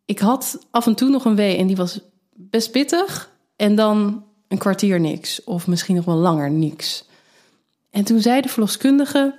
ik 0.05 0.19
had 0.19 0.67
af 0.71 0.87
en 0.87 0.95
toe 0.95 1.09
nog 1.09 1.25
een 1.25 1.37
wee 1.37 1.57
en 1.57 1.67
die 1.67 1.77
was 1.77 2.01
best 2.33 2.71
pittig. 2.71 3.31
En 3.57 3.75
dan 3.75 4.25
een 4.49 4.59
kwartier 4.59 5.01
niks, 5.01 5.45
of 5.45 5.67
misschien 5.67 5.97
nog 5.97 6.05
wel 6.05 6.17
langer 6.17 6.51
niks. 6.51 7.09
En 7.91 8.05
toen 8.05 8.21
zei 8.21 8.41
de 8.41 8.49
verloskundige: 8.49 9.39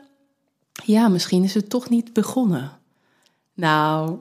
Ja, 0.86 1.08
misschien 1.08 1.44
is 1.44 1.54
het 1.54 1.70
toch 1.70 1.90
niet 1.90 2.14
begonnen. 2.14 2.80
Nou, 3.56 4.18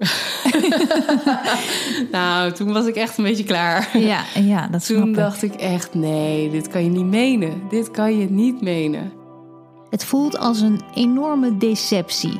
nou, 2.13 2.53
toen 2.53 2.73
was 2.73 2.87
ik 2.87 2.95
echt 2.95 3.19
een 3.19 3.25
beetje 3.25 3.45
klaar. 3.45 3.99
Ja, 3.99 4.23
ja 4.35 4.67
dat 4.67 4.87
Toen 4.87 5.13
dacht 5.13 5.43
ik 5.43 5.55
echt: 5.55 5.95
nee, 5.95 6.51
dit 6.51 6.69
kan 6.69 6.85
je 6.85 6.91
niet 6.91 7.05
menen. 7.05 7.63
Dit 7.69 7.91
kan 7.91 8.19
je 8.19 8.31
niet 8.31 8.61
menen. 8.61 9.13
Het 9.91 10.05
voelt 10.05 10.39
als 10.39 10.61
een 10.61 10.81
enorme 10.95 11.57
deceptie. 11.57 12.37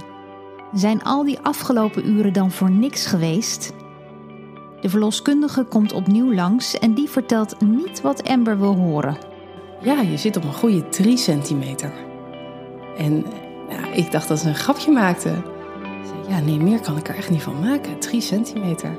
Zijn 0.73 1.03
al 1.03 1.25
die 1.25 1.39
afgelopen 1.39 2.09
uren 2.09 2.33
dan 2.33 2.51
voor 2.51 2.71
niks 2.71 3.07
geweest? 3.07 3.73
De 4.81 4.89
verloskundige 4.89 5.65
komt 5.65 5.93
opnieuw 5.93 6.35
langs 6.35 6.79
en 6.79 6.95
die 6.95 7.09
vertelt 7.09 7.61
niet 7.61 8.01
wat 8.01 8.29
Amber 8.29 8.59
wil 8.59 8.75
horen. 8.75 9.17
Ja, 9.83 10.01
je 10.01 10.17
zit 10.17 10.37
op 10.37 10.45
een 10.45 10.53
goede 10.53 10.89
3 10.89 11.17
centimeter. 11.17 11.93
En 12.97 13.25
nou, 13.69 13.93
ik 13.93 14.11
dacht 14.11 14.29
dat 14.29 14.39
ze 14.39 14.49
een 14.49 14.55
grapje 14.55 14.91
maakte. 14.91 15.50
Zei, 16.07 16.35
ja, 16.37 16.41
nee, 16.41 16.59
meer 16.59 16.81
kan 16.81 16.97
ik 16.97 17.09
er 17.09 17.17
echt 17.17 17.31
niet 17.31 17.43
van 17.43 17.61
maken. 17.61 17.99
3 17.99 18.21
centimeter. 18.21 18.99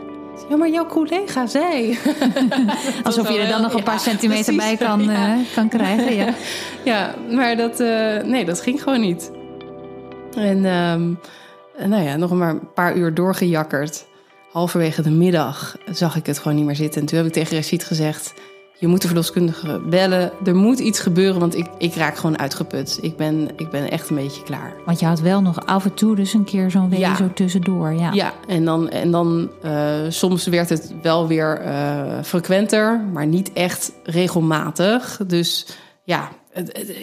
Ja, 0.50 0.56
maar 0.56 0.70
jouw 0.70 0.86
collega 0.86 1.48
zei. 1.48 2.00
Alsof 3.04 3.30
je 3.30 3.40
er 3.40 3.48
dan 3.48 3.62
nog 3.62 3.74
een 3.74 3.84
paar 3.84 4.00
centimeter 4.00 4.56
bij 4.56 4.78
kan, 4.78 5.10
uh, 5.10 5.34
kan 5.56 5.70
krijgen. 5.70 6.16
Ja, 6.16 6.34
ja 6.92 7.16
maar 7.32 7.58
dat, 7.58 7.80
uh, 7.80 8.22
nee, 8.24 8.46
dat 8.46 8.62
ging 8.62 8.84
gewoon 8.84 9.02
niet. 9.02 9.32
En 10.36 10.66
um, 10.66 11.20
nou 11.86 12.04
ja, 12.04 12.16
nog 12.16 12.32
maar 12.32 12.50
een 12.50 12.74
paar 12.74 12.96
uur 12.96 13.14
doorgejakkerd 13.14 14.06
halverwege 14.52 15.02
de 15.02 15.10
middag 15.10 15.76
zag 15.92 16.16
ik 16.16 16.26
het 16.26 16.40
gewoon 16.40 16.58
niet 16.58 16.66
meer 16.66 16.76
zitten. 16.76 17.02
En 17.02 17.08
toen 17.08 17.18
heb 17.18 17.28
ik 17.28 17.34
tegen 17.34 17.56
Rashid 17.56 17.84
gezegd: 17.84 18.34
Je 18.82 18.88
moet 18.88 19.02
de 19.02 19.08
verloskundige 19.08 19.82
bellen. 19.86 20.32
Er 20.46 20.56
moet 20.56 20.80
iets 20.80 21.00
gebeuren, 21.00 21.40
want 21.40 21.56
ik, 21.56 21.68
ik 21.78 21.96
raak 21.96 22.18
gewoon 22.18 22.40
uitgeput. 22.40 23.00
Ik 23.02 23.18
ben, 23.18 23.50
ik 23.56 23.70
ben 23.70 23.92
echt 23.92 24.10
een 24.10 24.16
beetje 24.16 24.44
klaar. 24.44 24.74
Want 24.86 25.00
je 25.00 25.06
had 25.06 25.20
wel 25.20 25.42
nog 25.42 25.66
af 25.66 25.86
en 25.86 25.94
toe 25.94 26.16
dus 26.16 26.34
een 26.34 26.44
keer 26.44 26.72
zo'n 26.72 26.90
week 26.90 27.16
zo 27.18 27.34
tussendoor. 27.34 27.94
Ja, 27.94 28.12
ja 28.12 28.34
en 28.48 28.66
dan, 28.66 28.90
en 28.90 29.12
dan 29.12 29.50
uh, 29.66 30.00
soms 30.10 30.46
werd 30.46 30.70
het 30.70 30.94
wel 31.02 31.28
weer 31.28 31.62
uh, 31.66 32.24
frequenter, 32.24 33.00
maar 33.14 33.28
niet 33.28 33.54
echt 33.54 33.92
regelmatig. 34.04 35.20
Dus 35.28 35.66
ja, 36.04 36.30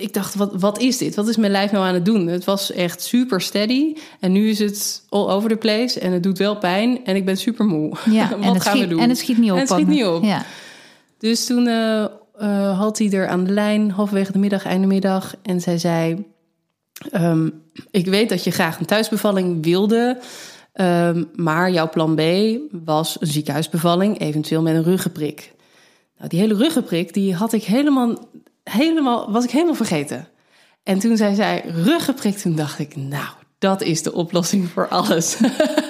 ik 0.00 0.12
dacht, 0.12 0.34
wat, 0.34 0.52
wat 0.54 0.78
is 0.78 0.98
dit? 0.98 1.14
Wat 1.14 1.28
is 1.28 1.36
mijn 1.36 1.52
lijf 1.52 1.72
nou 1.72 1.86
aan 1.86 1.94
het 1.94 2.04
doen? 2.04 2.26
Het 2.26 2.44
was 2.44 2.72
echt 2.72 3.02
super 3.02 3.40
steady. 3.40 3.96
En 4.20 4.32
nu 4.32 4.48
is 4.48 4.58
het 4.58 5.02
all 5.08 5.28
over 5.28 5.48
the 5.48 5.56
place. 5.56 6.00
En 6.00 6.12
het 6.12 6.22
doet 6.22 6.38
wel 6.38 6.56
pijn. 6.56 7.04
En 7.04 7.16
ik 7.16 7.24
ben 7.24 7.36
super 7.36 7.64
moe. 7.64 7.96
Ja, 8.10 8.28
wat 8.38 8.40
gaan 8.40 8.60
schiet, 8.60 8.82
we 8.82 8.88
doen? 8.88 9.00
En 9.00 9.08
het 9.08 9.18
schiet 9.18 9.38
niet 9.38 9.50
op. 9.50 9.56
En 9.56 9.62
het 9.62 9.70
schiet 9.70 9.88
niet 9.88 10.04
op. 10.04 10.24
Ja. 10.24 10.44
Dus 11.18 11.46
toen 11.46 11.66
uh, 11.66 12.78
had 12.78 12.98
hij 12.98 13.10
er 13.10 13.28
aan 13.28 13.44
de 13.44 13.52
lijn, 13.52 13.90
halverwege 13.90 14.32
de 14.32 14.38
middag, 14.38 14.64
einde 14.64 14.86
middag. 14.86 15.34
En 15.42 15.60
zij 15.60 15.78
zei: 15.78 16.26
um, 17.12 17.62
Ik 17.90 18.06
weet 18.06 18.28
dat 18.28 18.44
je 18.44 18.50
graag 18.50 18.78
een 18.78 18.86
thuisbevalling 18.86 19.64
wilde. 19.64 20.18
Um, 20.74 21.30
maar 21.34 21.70
jouw 21.70 21.88
plan 21.88 22.14
B 22.14 22.22
was 22.84 23.16
een 23.20 23.26
ziekenhuisbevalling, 23.26 24.20
eventueel 24.20 24.62
met 24.62 24.74
een 24.74 24.82
ruggenprik. 24.82 25.54
Nou, 26.16 26.28
die 26.28 26.40
hele 26.40 26.54
ruggenprik, 26.54 27.14
die 27.14 27.34
had 27.34 27.52
ik 27.52 27.64
helemaal 27.64 28.28
helemaal, 28.68 29.30
was 29.30 29.44
ik 29.44 29.50
helemaal 29.50 29.74
vergeten. 29.74 30.28
En 30.82 30.98
toen 30.98 31.16
zei 31.16 31.34
zij 31.34 31.64
ruggenprik, 31.66 32.38
toen 32.38 32.56
dacht 32.56 32.78
ik, 32.78 32.96
nou, 32.96 33.28
dat 33.58 33.82
is 33.82 34.02
de 34.02 34.12
oplossing 34.12 34.68
voor 34.68 34.88
alles. 34.88 35.36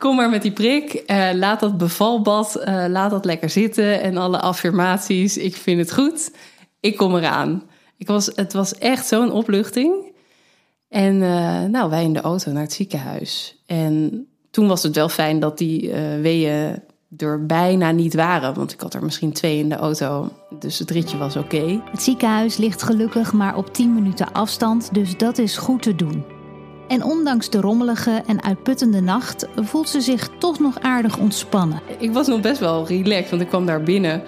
Kom 0.00 0.16
maar 0.16 0.30
met 0.30 0.42
die 0.42 0.52
prik, 0.52 1.02
uh, 1.06 1.30
laat 1.34 1.60
dat 1.60 1.78
bevalbad, 1.78 2.56
uh, 2.64 2.84
laat 2.88 3.10
dat 3.10 3.24
lekker 3.24 3.50
zitten 3.50 4.00
en 4.00 4.16
alle 4.16 4.40
affirmaties. 4.40 5.36
Ik 5.36 5.56
vind 5.56 5.78
het 5.78 5.92
goed, 5.92 6.32
ik 6.80 6.96
kom 6.96 7.16
eraan. 7.16 7.62
Ik 7.96 8.06
was, 8.06 8.30
het 8.34 8.52
was 8.52 8.74
echt 8.74 9.06
zo'n 9.06 9.32
opluchting. 9.32 10.12
En 10.88 11.14
uh, 11.14 11.64
nou, 11.64 11.90
wij 11.90 12.04
in 12.04 12.12
de 12.12 12.20
auto 12.20 12.52
naar 12.52 12.62
het 12.62 12.72
ziekenhuis. 12.72 13.62
En 13.66 14.26
toen 14.50 14.68
was 14.68 14.82
het 14.82 14.94
wel 14.94 15.08
fijn 15.08 15.40
dat 15.40 15.58
die 15.58 15.92
weeën 16.20 16.82
er 17.16 17.46
bijna 17.46 17.90
niet 17.90 18.14
waren. 18.14 18.54
Want 18.54 18.72
ik 18.72 18.80
had 18.80 18.94
er 18.94 19.04
misschien 19.04 19.32
twee 19.32 19.58
in 19.58 19.68
de 19.68 19.76
auto. 19.76 20.28
Dus 20.58 20.78
het 20.78 20.90
ritje 20.90 21.18
was 21.18 21.36
oké. 21.36 21.82
Het 21.90 22.02
ziekenhuis 22.02 22.56
ligt 22.56 22.82
gelukkig 22.82 23.32
maar 23.32 23.56
op 23.56 23.74
10 23.74 23.94
minuten 23.94 24.32
afstand. 24.32 24.94
Dus 24.94 25.16
dat 25.16 25.38
is 25.38 25.56
goed 25.56 25.82
te 25.82 25.94
doen. 25.94 26.39
En 26.90 27.04
ondanks 27.04 27.50
de 27.50 27.60
rommelige 27.60 28.22
en 28.26 28.42
uitputtende 28.42 29.00
nacht 29.00 29.46
voelt 29.56 29.88
ze 29.88 30.00
zich 30.00 30.28
toch 30.38 30.58
nog 30.58 30.80
aardig 30.80 31.18
ontspannen. 31.18 31.80
Ik 31.98 32.12
was 32.12 32.26
nog 32.26 32.40
best 32.40 32.60
wel 32.60 32.86
relaxed, 32.86 33.30
want 33.30 33.42
ik 33.42 33.48
kwam 33.48 33.66
daar 33.66 33.82
binnen. 33.82 34.22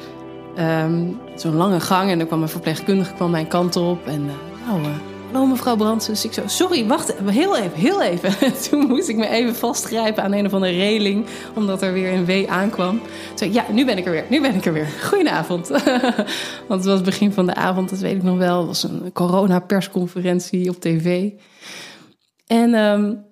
Um, 0.59 1.21
Zo'n 1.37 1.55
lange 1.55 1.81
gang 1.81 2.11
en 2.11 2.21
er 2.21 2.27
kwam 2.27 2.43
een 2.43 2.49
verpleegkundige 2.49 3.15
kwam 3.15 3.31
mijn 3.31 3.49
kant 3.49 3.77
op. 3.77 4.07
En 4.07 4.25
nou, 4.67 4.81
hallo 5.33 5.47
mevrouw 5.47 5.77
Brands. 5.77 6.07
Dus 6.07 6.25
ik 6.25 6.33
zo, 6.33 6.43
sorry, 6.47 6.87
wacht, 6.87 7.15
heel 7.25 7.57
even, 7.57 7.79
heel 7.79 8.03
even. 8.03 8.35
Toen 8.71 8.87
moest 8.87 9.09
ik 9.09 9.17
me 9.17 9.29
even 9.29 9.55
vastgrijpen 9.55 10.23
aan 10.23 10.33
een 10.33 10.47
of 10.47 10.53
andere 10.55 10.73
reling, 10.73 11.27
omdat 11.55 11.83
er 11.83 11.93
weer 11.93 12.13
een 12.13 12.25
W 12.25 12.49
aankwam. 12.49 13.01
Ja, 13.35 13.65
nu 13.71 13.85
ben 13.85 13.99
ik 13.99 14.07
er 14.07 14.13
weer, 14.13 14.25
nu 14.29 14.41
ben 14.41 14.55
ik 14.55 14.67
er 14.67 14.73
weer. 14.73 14.89
Goedenavond. 15.03 15.69
Want 16.69 16.85
het 16.85 16.85
was 16.85 17.01
begin 17.01 17.33
van 17.33 17.47
de 17.47 17.55
avond, 17.55 17.91
dat 17.91 17.99
weet 17.99 18.17
ik 18.17 18.23
nog 18.23 18.39
wel. 18.39 18.59
Het 18.59 18.67
was 18.67 18.83
een 18.83 19.11
corona-persconferentie 19.13 20.69
op 20.69 20.81
tv. 20.81 21.31
En 22.53 22.75
um, 22.75 23.25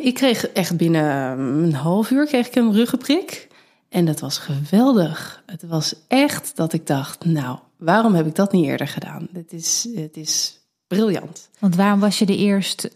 ik 0.00 0.14
kreeg 0.14 0.48
echt 0.48 0.76
binnen 0.76 1.38
een 1.38 1.74
half 1.74 2.10
uur 2.10 2.26
kreeg 2.26 2.46
ik 2.46 2.54
een 2.54 2.72
ruggenprik. 2.72 3.48
En 3.88 4.04
dat 4.04 4.20
was 4.20 4.38
geweldig. 4.38 5.42
Het 5.46 5.62
was 5.62 5.94
echt 6.06 6.56
dat 6.56 6.72
ik 6.72 6.86
dacht, 6.86 7.24
nou, 7.24 7.58
waarom 7.76 8.14
heb 8.14 8.26
ik 8.26 8.34
dat 8.34 8.52
niet 8.52 8.64
eerder 8.64 8.88
gedaan? 8.88 9.28
Het 9.32 9.52
is, 9.52 9.88
het 9.94 10.16
is 10.16 10.60
briljant. 10.86 11.48
Want 11.58 11.76
waarom 11.76 12.00
was 12.00 12.18
je 12.18 12.26
de 12.26 12.36
eerst, 12.36 12.90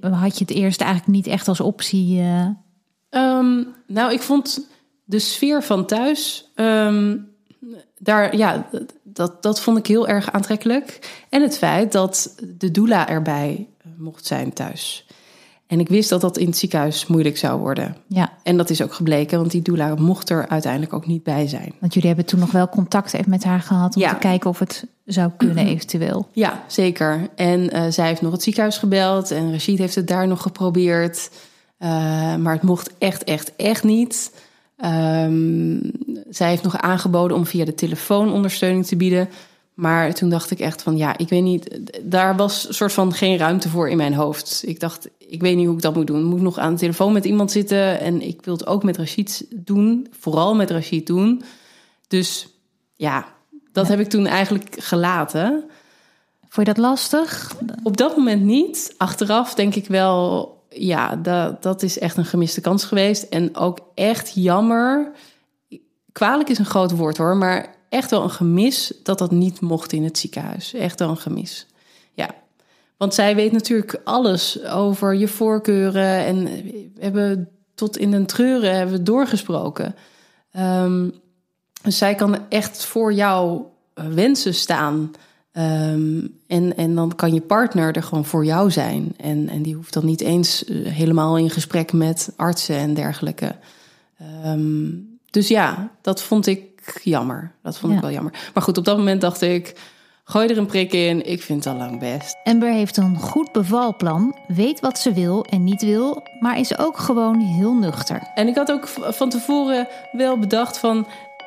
had 0.00 0.38
je 0.38 0.44
het 0.44 0.54
eerst 0.54 0.80
eigenlijk 0.80 1.12
niet 1.12 1.26
echt 1.26 1.48
als 1.48 1.60
optie? 1.60 2.20
Uh... 2.20 2.48
Um, 3.10 3.74
nou, 3.86 4.12
ik 4.12 4.20
vond 4.22 4.66
de 5.04 5.18
sfeer 5.18 5.62
van 5.62 5.86
thuis, 5.86 6.50
um, 6.54 7.28
daar, 7.98 8.36
ja, 8.36 8.68
dat, 9.02 9.42
dat 9.42 9.60
vond 9.60 9.78
ik 9.78 9.86
heel 9.86 10.08
erg 10.08 10.32
aantrekkelijk. 10.32 11.16
En 11.28 11.42
het 11.42 11.58
feit 11.58 11.92
dat 11.92 12.34
de 12.58 12.70
doula 12.70 13.08
erbij 13.08 13.68
mocht 13.98 14.26
zijn 14.26 14.52
thuis. 14.52 15.06
En 15.66 15.80
ik 15.80 15.88
wist 15.88 16.08
dat 16.08 16.20
dat 16.20 16.38
in 16.38 16.46
het 16.46 16.56
ziekenhuis 16.56 17.06
moeilijk 17.06 17.36
zou 17.36 17.60
worden. 17.60 17.96
Ja. 18.08 18.32
En 18.42 18.56
dat 18.56 18.70
is 18.70 18.82
ook 18.82 18.94
gebleken, 18.94 19.38
want 19.38 19.50
die 19.50 19.62
doula 19.62 19.94
mocht 19.94 20.30
er 20.30 20.48
uiteindelijk 20.48 20.92
ook 20.92 21.06
niet 21.06 21.22
bij 21.22 21.46
zijn. 21.48 21.74
Want 21.80 21.94
jullie 21.94 22.08
hebben 22.08 22.26
toen 22.26 22.40
nog 22.40 22.50
wel 22.50 22.68
contact 22.68 23.12
even 23.14 23.30
met 23.30 23.44
haar 23.44 23.60
gehad 23.60 23.94
om 23.96 24.02
Ja. 24.02 24.12
te 24.12 24.18
kijken 24.18 24.50
of 24.50 24.58
het 24.58 24.86
zou 25.04 25.30
kunnen 25.36 25.66
eventueel. 25.74 26.28
Ja, 26.32 26.64
zeker. 26.66 27.28
En 27.34 27.70
eh, 27.70 27.82
zij 27.90 28.06
heeft 28.06 28.22
nog 28.22 28.32
het 28.32 28.42
ziekenhuis 28.42 28.78
gebeld 28.78 29.30
en 29.30 29.52
Rashid 29.52 29.78
heeft 29.78 29.94
het 29.94 30.08
daar 30.08 30.28
nog 30.28 30.42
geprobeerd. 30.42 31.30
Eh, 31.78 31.88
maar 32.36 32.52
het 32.52 32.62
mocht 32.62 32.90
echt, 32.98 33.24
echt, 33.24 33.56
echt 33.56 33.84
niet. 33.84 34.32
Ehm, 34.76 35.78
zij 36.30 36.48
heeft 36.48 36.62
nog 36.62 36.76
aangeboden 36.76 37.36
om 37.36 37.46
via 37.46 37.64
de 37.64 37.74
telefoon 37.74 38.32
ondersteuning 38.32 38.86
te 38.86 38.96
bieden. 38.96 39.28
Maar 39.76 40.14
toen 40.14 40.28
dacht 40.28 40.50
ik 40.50 40.60
echt 40.60 40.82
van 40.82 40.96
ja, 40.96 41.18
ik 41.18 41.28
weet 41.28 41.42
niet. 41.42 41.80
Daar 42.02 42.36
was 42.36 42.76
soort 42.76 42.92
van 42.92 43.12
geen 43.12 43.36
ruimte 43.36 43.68
voor 43.68 43.88
in 43.88 43.96
mijn 43.96 44.14
hoofd. 44.14 44.62
Ik 44.66 44.80
dacht, 44.80 45.08
ik 45.18 45.40
weet 45.40 45.56
niet 45.56 45.66
hoe 45.66 45.74
ik 45.74 45.82
dat 45.82 45.94
moet 45.94 46.06
doen. 46.06 46.24
Moet 46.24 46.38
ik 46.38 46.44
nog 46.44 46.58
aan 46.58 46.72
de 46.72 46.78
telefoon 46.78 47.12
met 47.12 47.24
iemand 47.24 47.50
zitten? 47.50 48.00
En 48.00 48.22
ik 48.22 48.44
wil 48.44 48.54
het 48.54 48.66
ook 48.66 48.82
met 48.82 48.96
Rashid 48.96 49.46
doen. 49.50 50.06
Vooral 50.18 50.54
met 50.54 50.70
Rashid 50.70 51.06
doen. 51.06 51.42
Dus 52.08 52.48
ja, 52.94 53.26
dat 53.72 53.88
heb 53.88 54.00
ik 54.00 54.08
toen 54.08 54.26
eigenlijk 54.26 54.76
gelaten. 54.78 55.64
Vond 56.48 56.66
je 56.66 56.74
dat 56.74 56.82
lastig? 56.82 57.56
Op 57.82 57.96
dat 57.96 58.16
moment 58.16 58.42
niet. 58.42 58.94
Achteraf 58.96 59.54
denk 59.54 59.74
ik 59.74 59.86
wel, 59.86 60.54
ja, 60.70 61.16
dat, 61.16 61.62
dat 61.62 61.82
is 61.82 61.98
echt 61.98 62.16
een 62.16 62.24
gemiste 62.24 62.60
kans 62.60 62.84
geweest. 62.84 63.22
En 63.22 63.56
ook 63.56 63.78
echt 63.94 64.32
jammer. 64.34 65.12
Kwalijk 66.12 66.48
is 66.48 66.58
een 66.58 66.64
groot 66.64 66.90
woord 66.90 67.16
hoor, 67.16 67.36
maar 67.36 67.75
echt 67.88 68.10
wel 68.10 68.22
een 68.22 68.30
gemis 68.30 68.92
dat 69.02 69.18
dat 69.18 69.30
niet 69.30 69.60
mocht 69.60 69.92
in 69.92 70.04
het 70.04 70.18
ziekenhuis. 70.18 70.74
Echt 70.74 70.98
wel 70.98 71.08
een 71.08 71.16
gemis. 71.16 71.66
Ja. 72.12 72.34
Want 72.96 73.14
zij 73.14 73.34
weet 73.34 73.52
natuurlijk 73.52 74.00
alles 74.04 74.64
over 74.64 75.14
je 75.14 75.28
voorkeuren. 75.28 76.24
En 76.24 76.44
we 76.44 76.90
hebben 76.98 77.48
tot 77.74 77.96
in 77.96 78.10
den 78.10 78.26
treuren 78.26 78.76
hebben 78.76 78.96
we 78.96 79.02
doorgesproken. 79.02 79.94
Ehm, 80.50 81.08
dus 81.82 81.98
zij 81.98 82.14
kan 82.14 82.48
echt 82.48 82.84
voor 82.84 83.12
jouw 83.12 83.74
eh, 83.94 84.06
wensen 84.06 84.54
staan. 84.54 85.10
Ehm, 85.52 86.26
en, 86.46 86.76
en 86.76 86.94
dan 86.94 87.14
kan 87.14 87.34
je 87.34 87.40
partner 87.40 87.96
er 87.96 88.02
gewoon 88.02 88.24
voor 88.24 88.44
jou 88.44 88.70
zijn. 88.70 89.14
En, 89.16 89.48
en 89.48 89.62
die 89.62 89.74
hoeft 89.74 89.92
dan 89.92 90.04
niet 90.04 90.20
eens 90.20 90.64
eh, 90.64 90.76
helemaal 90.86 91.38
in 91.38 91.50
gesprek 91.50 91.92
met 91.92 92.32
artsen 92.36 92.76
en 92.76 92.94
dergelijke. 92.94 93.56
Ehm, 94.18 94.90
dus 95.30 95.48
ja, 95.48 95.90
dat 96.00 96.22
vond 96.22 96.46
ik 96.46 96.75
jammer. 97.02 97.52
Dat 97.62 97.78
vond 97.78 97.92
Ja. 97.92 97.98
ik 97.98 98.04
wel 98.04 98.12
jammer. 98.14 98.32
Maar 98.54 98.62
goed, 98.62 98.78
op 98.78 98.84
dat 98.84 98.96
moment 98.96 99.20
dacht 99.20 99.40
ik... 99.42 99.74
gooi 100.24 100.48
er 100.48 100.58
een 100.58 100.66
prik 100.66 100.92
in, 100.92 101.26
ik 101.26 101.42
vind 101.42 101.64
het 101.64 101.72
al 101.74 101.78
lang 101.78 101.98
best. 101.98 102.36
Amber 102.44 102.72
heeft 102.72 102.96
een 102.96 103.16
goed 103.16 103.52
bevalplan, 103.52 104.36
weet 104.46 104.80
wat 104.80 104.98
ze 104.98 105.12
wil 105.12 105.44
en 105.44 105.64
niet 105.64 105.82
wil, 105.82 106.22
maar 106.40 106.58
is 106.58 106.78
ook 106.78 106.98
gewoon 106.98 107.40
heel 107.40 107.74
nuchter. 107.74 108.30
En 108.34 108.48
ik 108.48 108.54
had 108.56 108.72
ook 108.72 108.88
van 108.88 109.28
tevoren 109.28 109.88
wel 110.12 110.38
bedacht 110.38 110.78
van... 110.78 111.06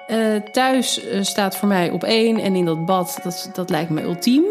eh, 0.09 0.35
thuis 0.51 1.05
eh, 1.05 1.21
staat 1.21 1.57
voor 1.57 1.67
mij 1.67 1.89
op 1.89 2.03
één 2.03 2.39
en 2.39 2.55
in 2.55 2.65
dat 2.65 2.85
bad, 2.85 3.19
dat, 3.23 3.49
dat 3.53 3.69
lijkt 3.69 3.89
me 3.89 4.01
ultiem. 4.01 4.43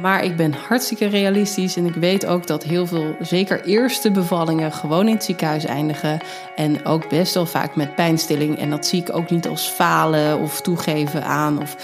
Maar 0.00 0.24
ik 0.24 0.36
ben 0.36 0.52
hartstikke 0.52 1.06
realistisch 1.06 1.76
en 1.76 1.86
ik 1.86 1.94
weet 1.94 2.26
ook 2.26 2.46
dat 2.46 2.62
heel 2.62 2.86
veel, 2.86 3.16
zeker 3.20 3.64
eerste 3.64 4.10
bevallingen, 4.10 4.72
gewoon 4.72 5.06
in 5.06 5.14
het 5.14 5.24
ziekenhuis 5.24 5.64
eindigen. 5.64 6.20
En 6.56 6.84
ook 6.84 7.08
best 7.08 7.34
wel 7.34 7.46
vaak 7.46 7.76
met 7.76 7.94
pijnstilling. 7.94 8.58
En 8.58 8.70
dat 8.70 8.86
zie 8.86 9.00
ik 9.00 9.16
ook 9.16 9.30
niet 9.30 9.48
als 9.48 9.66
falen 9.66 10.38
of 10.38 10.60
toegeven 10.60 11.24
aan. 11.24 11.60
Of 11.60 11.76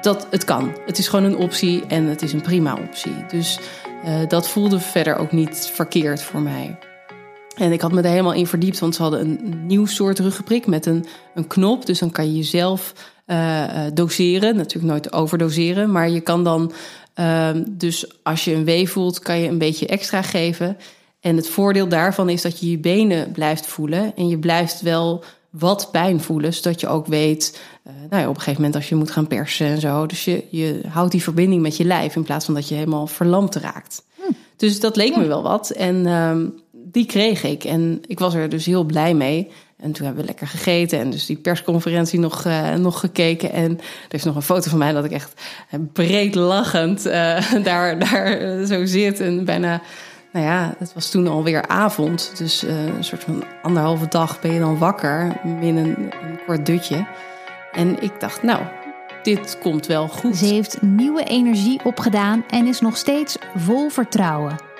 dat 0.00 0.26
het 0.30 0.44
kan. 0.44 0.76
Het 0.86 0.98
is 0.98 1.08
gewoon 1.08 1.24
een 1.24 1.36
optie 1.36 1.86
en 1.86 2.04
het 2.04 2.22
is 2.22 2.32
een 2.32 2.40
prima 2.40 2.76
optie. 2.86 3.24
Dus 3.28 3.58
eh, 4.04 4.14
dat 4.28 4.48
voelde 4.48 4.80
verder 4.80 5.16
ook 5.16 5.32
niet 5.32 5.70
verkeerd 5.72 6.22
voor 6.22 6.40
mij. 6.40 6.76
En 7.56 7.72
ik 7.72 7.80
had 7.80 7.92
me 7.92 8.00
er 8.00 8.10
helemaal 8.10 8.32
in 8.32 8.46
verdiept, 8.46 8.78
want 8.78 8.94
ze 8.94 9.02
hadden 9.02 9.20
een 9.20 9.66
nieuw 9.66 9.86
soort 9.86 10.18
ruggenprik 10.18 10.66
met 10.66 10.86
een, 10.86 11.04
een 11.34 11.46
knop. 11.46 11.86
Dus 11.86 11.98
dan 11.98 12.10
kan 12.10 12.26
je 12.26 12.36
jezelf 12.36 12.92
eh, 13.24 13.86
doseren. 13.94 14.56
Natuurlijk 14.56 14.92
nooit 14.92 15.12
overdoseren, 15.12 15.92
maar 15.92 16.10
je 16.10 16.20
kan 16.20 16.44
dan... 16.44 16.72
ehm, 17.14 17.64
dus 17.68 18.22
als 18.22 18.44
je 18.44 18.54
een 18.54 18.64
wee 18.64 18.88
voelt, 18.88 19.18
kan 19.18 19.38
je 19.38 19.48
een 19.48 19.58
beetje 19.58 19.86
extra 19.86 20.22
geven. 20.22 20.76
En 21.20 21.36
het 21.36 21.48
voordeel 21.48 21.88
daarvan 21.88 22.28
is 22.28 22.42
dat 22.42 22.60
je 22.60 22.70
je 22.70 22.78
benen 22.78 23.32
blijft 23.32 23.66
voelen. 23.66 24.12
En 24.16 24.28
je 24.28 24.38
blijft 24.38 24.80
wel 24.80 25.24
wat 25.50 25.88
pijn 25.90 26.20
voelen, 26.20 26.54
zodat 26.54 26.80
je 26.80 26.88
ook 26.88 27.06
weet... 27.06 27.60
eh, 27.82 27.92
nou 28.10 28.22
ja, 28.22 28.28
op 28.28 28.34
een 28.34 28.40
gegeven 28.40 28.60
moment 28.60 28.74
als 28.74 28.88
je 28.88 28.94
moet 28.94 29.10
gaan 29.10 29.26
persen 29.26 29.66
en 29.66 29.80
zo. 29.80 30.06
Dus 30.06 30.24
je, 30.24 30.44
je 30.50 30.80
houdt 30.88 31.12
die 31.12 31.22
verbinding 31.22 31.62
met 31.62 31.76
je 31.76 31.84
lijf 31.84 32.16
in 32.16 32.22
plaats 32.22 32.44
van 32.44 32.54
dat 32.54 32.68
je 32.68 32.74
helemaal 32.74 33.06
verlamd 33.06 33.54
raakt. 33.54 34.02
Dus 34.56 34.80
dat 34.80 34.96
leek 34.96 35.16
me 35.16 35.26
wel 35.26 35.42
wat. 35.42 35.70
En 35.70 36.06
ehm, 36.06 36.46
die 36.92 37.06
kreeg 37.06 37.44
ik. 37.44 37.64
En 37.64 38.02
ik 38.06 38.18
was 38.18 38.34
er 38.34 38.48
dus 38.48 38.66
heel 38.66 38.84
blij 38.84 39.14
mee. 39.14 39.50
En 39.76 39.92
toen 39.92 40.04
hebben 40.04 40.22
we 40.22 40.28
lekker 40.28 40.46
gegeten. 40.46 40.98
En 40.98 41.10
dus 41.10 41.26
die 41.26 41.36
persconferentie 41.36 42.18
nog, 42.18 42.44
eh, 42.44 42.74
nog 42.74 43.00
gekeken. 43.00 43.52
En 43.52 43.78
er 44.08 44.14
is 44.14 44.24
nog 44.24 44.36
een 44.36 44.42
foto 44.42 44.70
van 44.70 44.78
mij 44.78 44.92
dat 44.92 45.04
ik 45.04 45.10
echt 45.10 45.40
eh, 45.70 45.80
breed 45.92 46.34
lachend 46.34 47.06
eh, 47.06 47.52
daar, 47.64 47.98
daar 47.98 48.64
zo 48.66 48.84
zit. 48.84 49.20
En 49.20 49.44
bijna, 49.44 49.80
nou 50.32 50.46
ja, 50.46 50.74
het 50.78 50.94
was 50.94 51.10
toen 51.10 51.26
alweer 51.26 51.66
avond. 51.66 52.32
Dus 52.38 52.62
een 52.62 53.04
soort 53.04 53.24
van 53.24 53.44
anderhalve 53.62 54.08
dag 54.08 54.40
ben 54.40 54.52
je 54.52 54.60
dan 54.60 54.78
wakker. 54.78 55.40
Een, 55.44 55.76
een 55.76 56.12
kort 56.46 56.66
dutje. 56.66 57.06
En 57.72 58.02
ik 58.02 58.20
dacht, 58.20 58.42
nou, 58.42 58.60
dit 59.22 59.58
komt 59.58 59.86
wel 59.86 60.08
goed. 60.08 60.36
Ze 60.36 60.44
heeft 60.44 60.82
nieuwe 60.82 61.24
energie 61.24 61.80
opgedaan 61.84 62.44
en 62.50 62.66
is 62.66 62.80
nog 62.80 62.96
steeds 62.96 63.36
vol 63.56 63.88
vertrouwen. 63.88 64.71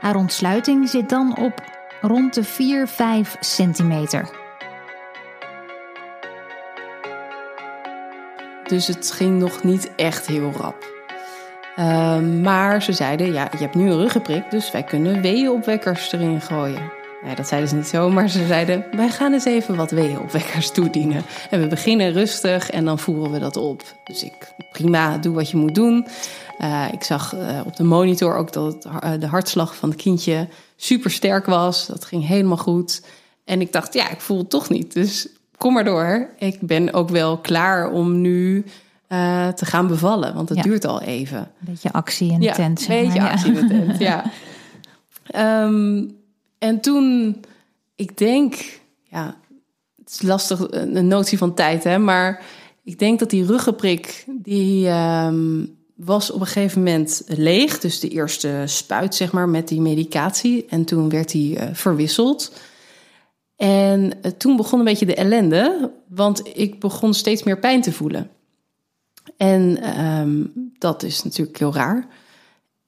Haar 0.00 0.16
ontsluiting 0.16 0.88
zit 0.88 1.08
dan 1.08 1.36
op 1.38 1.62
rond 2.00 2.34
de 2.34 2.44
4-5 2.44 3.38
centimeter. 3.40 4.30
Dus 8.66 8.86
het 8.86 9.12
ging 9.12 9.38
nog 9.38 9.62
niet 9.62 9.94
echt 9.96 10.26
heel 10.26 10.52
rap. 10.56 10.88
Ehm, 11.76 12.40
maar 12.40 12.82
ze 12.82 12.92
zeiden, 12.92 13.32
ja, 13.32 13.48
je 13.52 13.58
hebt 13.58 13.74
nu 13.74 13.90
een 13.90 13.98
ruggenprik, 13.98 14.50
dus 14.50 14.70
wij 14.70 14.82
kunnen 14.82 15.20
weeënopwekkers 15.20 16.12
erin 16.12 16.40
gooien. 16.40 16.98
Dat 17.36 17.48
zeiden 17.48 17.68
ze 17.68 17.76
niet 17.76 17.86
zo, 17.86 18.10
maar 18.10 18.28
ze 18.28 18.46
zeiden, 18.46 18.84
wij 18.90 19.08
gaan 19.08 19.32
eens 19.32 19.44
even 19.44 19.76
wat 19.76 19.90
weeënopwekkers 19.90 20.70
toedienen. 20.80 21.22
En 21.50 21.60
we 21.60 21.66
beginnen 21.66 22.12
rustig 22.12 22.70
en 22.70 22.84
dan 22.84 22.98
voeren 22.98 23.30
we 23.30 23.38
dat 23.38 23.56
op. 23.56 23.82
Dus 24.04 24.24
ik, 24.24 24.52
prima, 24.72 25.18
doe 25.18 25.34
wat 25.34 25.50
je 25.50 25.56
moet 25.56 25.74
doen. 25.74 26.06
Eh, 26.60 26.86
ik 26.92 27.02
zag 27.02 27.34
eh, 27.34 27.60
op 27.66 27.76
de 27.76 27.84
monitor 27.84 28.36
ook 28.36 28.52
dat 28.52 28.72
het, 28.74 28.84
har- 28.84 29.18
de 29.18 29.26
hartslag 29.26 29.76
van 29.76 29.88
het 29.90 29.98
kindje 30.02 30.48
super 30.76 31.10
sterk 31.10 31.46
was. 31.46 31.86
Dat 31.86 32.04
ging 32.04 32.26
helemaal 32.26 32.56
goed. 32.56 33.02
En 33.44 33.60
ik 33.60 33.72
dacht, 33.72 33.94
ja, 33.94 34.10
ik 34.10 34.20
voel 34.20 34.38
het 34.38 34.50
toch 34.50 34.68
niet. 34.68 34.92
Dus 34.92 35.28
kom 35.56 35.72
maar 35.72 35.84
door. 35.84 36.28
Ik 36.38 36.60
ben 36.60 36.92
ook 36.92 37.08
wel 37.08 37.38
klaar 37.38 37.90
om 37.90 38.20
nu 38.20 38.64
eh, 39.06 39.48
te 39.48 39.64
gaan 39.64 39.86
bevallen, 39.86 40.34
want 40.34 40.48
het 40.48 40.58
Ja. 40.58 40.64
duurt 40.64 40.84
al 40.84 41.00
even. 41.02 41.38
Een 41.38 41.46
beetje 41.60 41.92
actie 41.92 42.32
in 42.32 42.38
de 42.38 42.44
Ja, 42.44 42.52
tent. 42.52 42.80
zeg 42.80 42.96
een 42.96 43.04
beetje 43.04 43.20
ja. 43.20 43.30
actie 43.30 43.52
in 43.52 43.66
de 43.68 43.74
tent, 43.74 43.98
ja. 43.98 44.24
Ehm, 45.26 46.04
en 46.58 46.80
toen, 46.80 47.36
ik 47.94 48.18
denk, 48.18 48.80
ja, 49.02 49.36
het 49.96 50.10
is 50.10 50.22
lastig, 50.22 50.66
een 50.70 51.08
notie 51.08 51.38
van 51.38 51.54
tijd, 51.54 51.84
hè, 51.84 51.98
maar 51.98 52.42
ik 52.84 52.98
denk 52.98 53.18
dat 53.18 53.30
die 53.30 53.46
ruggenprik, 53.46 54.24
die 54.28 54.88
ehm, 54.88 55.64
was 56.04 56.30
op 56.30 56.40
een 56.40 56.46
gegeven 56.46 56.78
moment 56.78 57.22
leeg. 57.26 57.78
Dus 57.78 58.00
de 58.00 58.08
eerste 58.08 58.62
spuit, 58.66 59.14
zeg 59.14 59.32
maar, 59.32 59.48
met 59.48 59.68
die 59.68 59.80
medicatie. 59.80 60.66
En 60.68 60.84
toen 60.84 61.08
werd 61.08 61.30
die 61.30 61.58
eh, 61.58 61.68
verwisseld. 61.72 62.52
En 63.56 64.22
eh, 64.22 64.30
toen 64.30 64.56
begon 64.56 64.78
een 64.78 64.84
beetje 64.84 65.06
de 65.06 65.14
ellende, 65.14 65.90
want 66.08 66.42
ik 66.52 66.80
begon 66.80 67.14
steeds 67.14 67.42
meer 67.42 67.58
pijn 67.58 67.82
te 67.82 67.92
voelen. 67.92 68.30
En 69.36 69.82
ehm, 69.82 70.44
dat 70.78 71.02
is 71.02 71.22
natuurlijk 71.22 71.58
heel 71.58 71.74
raar. 71.74 72.08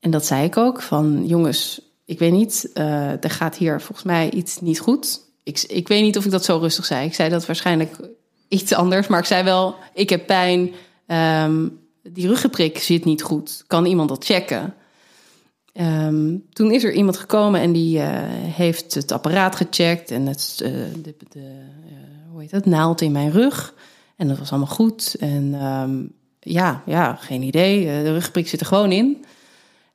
En 0.01 0.11
dat 0.11 0.27
zei 0.27 0.45
ik 0.45 0.57
ook, 0.57 0.83
van 0.83 1.27
jongens, 1.27 1.81
ik 2.05 2.19
weet 2.19 2.33
niet, 2.33 2.71
eh, 2.75 3.25
er 3.25 3.31
gaat 3.31 3.57
hier 3.57 3.81
volgens 3.81 4.07
mij 4.07 4.31
iets 4.31 4.61
niet 4.61 4.81
goed. 4.81 5.21
Ik, 5.43 5.63
ik 5.63 5.89
weet 5.89 6.03
niet 6.03 6.17
of 6.17 6.25
ik 6.25 6.31
dat 6.31 6.45
zo 6.45 6.59
rustig 6.59 6.85
zei. 6.85 7.07
Ik 7.07 7.15
zei 7.15 7.29
dat 7.29 7.47
waarschijnlijk 7.47 7.97
iets 8.49 8.73
anders, 8.73 9.07
maar 9.07 9.19
ik 9.19 9.25
zei 9.25 9.45
wel, 9.45 9.75
ik 9.95 10.11
heb 10.11 10.27
pijn, 10.27 10.71
ehm, 11.07 11.69
die 12.03 12.29
ruggenprik 12.29 12.79
zit 12.79 13.05
niet 13.05 13.23
goed. 13.23 13.65
Kan 13.67 13.85
iemand 13.85 14.09
dat 14.09 14.25
checken? 14.25 14.75
Ehm, 15.73 16.37
toen 16.53 16.71
is 16.71 16.85
er 16.85 16.93
iemand 16.93 17.17
gekomen 17.17 17.61
en 17.61 17.73
die 17.73 17.99
eh, 17.99 18.07
heeft 18.55 18.95
het 18.95 19.13
apparaat 19.13 19.57
gecheckt 19.57 20.11
en 20.11 20.27
het, 20.27 20.61
eh, 20.63 20.71
de, 21.03 21.15
de 21.29 21.39
eh, 21.39 22.31
hoe 22.31 22.41
heet 22.41 22.51
dat, 22.51 22.67
naald 22.67 23.01
in 23.01 23.13
mijn 23.13 23.31
rug. 23.31 23.75
En 24.17 24.29
dat 24.29 24.39
was 24.39 24.51
allemaal 24.51 24.75
goed. 24.75 25.17
En 25.21 25.55
ehm, 25.55 26.03
ja, 26.41 26.83
ja, 26.87 27.15
geen 27.15 27.43
idee. 27.43 27.85
De 27.85 28.13
rugprik 28.13 28.49
zit 28.49 28.61
er 28.61 28.67
gewoon 28.67 28.93
in. 28.93 29.25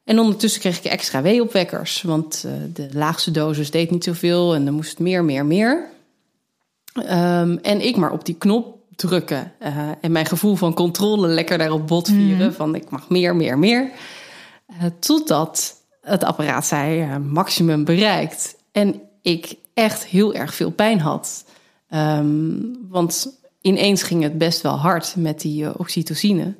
En 0.03 0.19
ondertussen 0.19 0.61
kreeg 0.61 0.77
ik 0.77 0.91
extra 0.91 1.21
weeopwekkers. 1.21 2.01
Want 2.01 2.45
de 2.73 2.89
laagste 2.91 3.31
dosis 3.31 3.71
deed 3.71 3.91
niet 3.91 4.03
zoveel. 4.03 4.55
En 4.55 4.65
dan 4.65 4.73
moest 4.73 4.89
het 4.89 4.99
meer, 4.99 5.23
meer, 5.23 5.45
meer. 5.45 5.89
Ehm, 6.93 7.57
en 7.61 7.85
ik 7.85 7.95
maar 7.95 8.11
op 8.11 8.25
die 8.25 8.35
knop 8.35 8.76
drukken. 8.97 9.51
Uh, 9.61 9.89
en 10.01 10.11
mijn 10.11 10.25
gevoel 10.25 10.55
van 10.55 10.73
controle 10.73 11.27
lekker 11.27 11.57
daarop 11.57 11.87
botvieren. 11.87 12.47
Mm. 12.47 12.53
Van 12.53 12.75
ik 12.75 12.89
mag 12.89 13.09
meer, 13.09 13.35
meer, 13.35 13.59
meer. 13.59 13.91
Uh, 14.69 14.85
totdat 14.99 15.75
het 16.01 16.23
apparaat 16.23 16.65
zei 16.65 17.01
uh, 17.01 17.15
maximum 17.17 17.83
bereikt. 17.83 18.55
En 18.71 19.01
ik 19.21 19.55
echt 19.73 20.05
heel 20.05 20.33
erg 20.33 20.53
veel 20.53 20.71
pijn 20.71 20.99
had. 20.99 21.45
Um, 21.89 22.77
want 22.89 23.39
ineens 23.61 24.03
ging 24.03 24.23
het 24.23 24.37
best 24.37 24.61
wel 24.61 24.77
hard 24.77 25.15
met 25.15 25.41
die 25.41 25.79
oxytocine. 25.79 26.55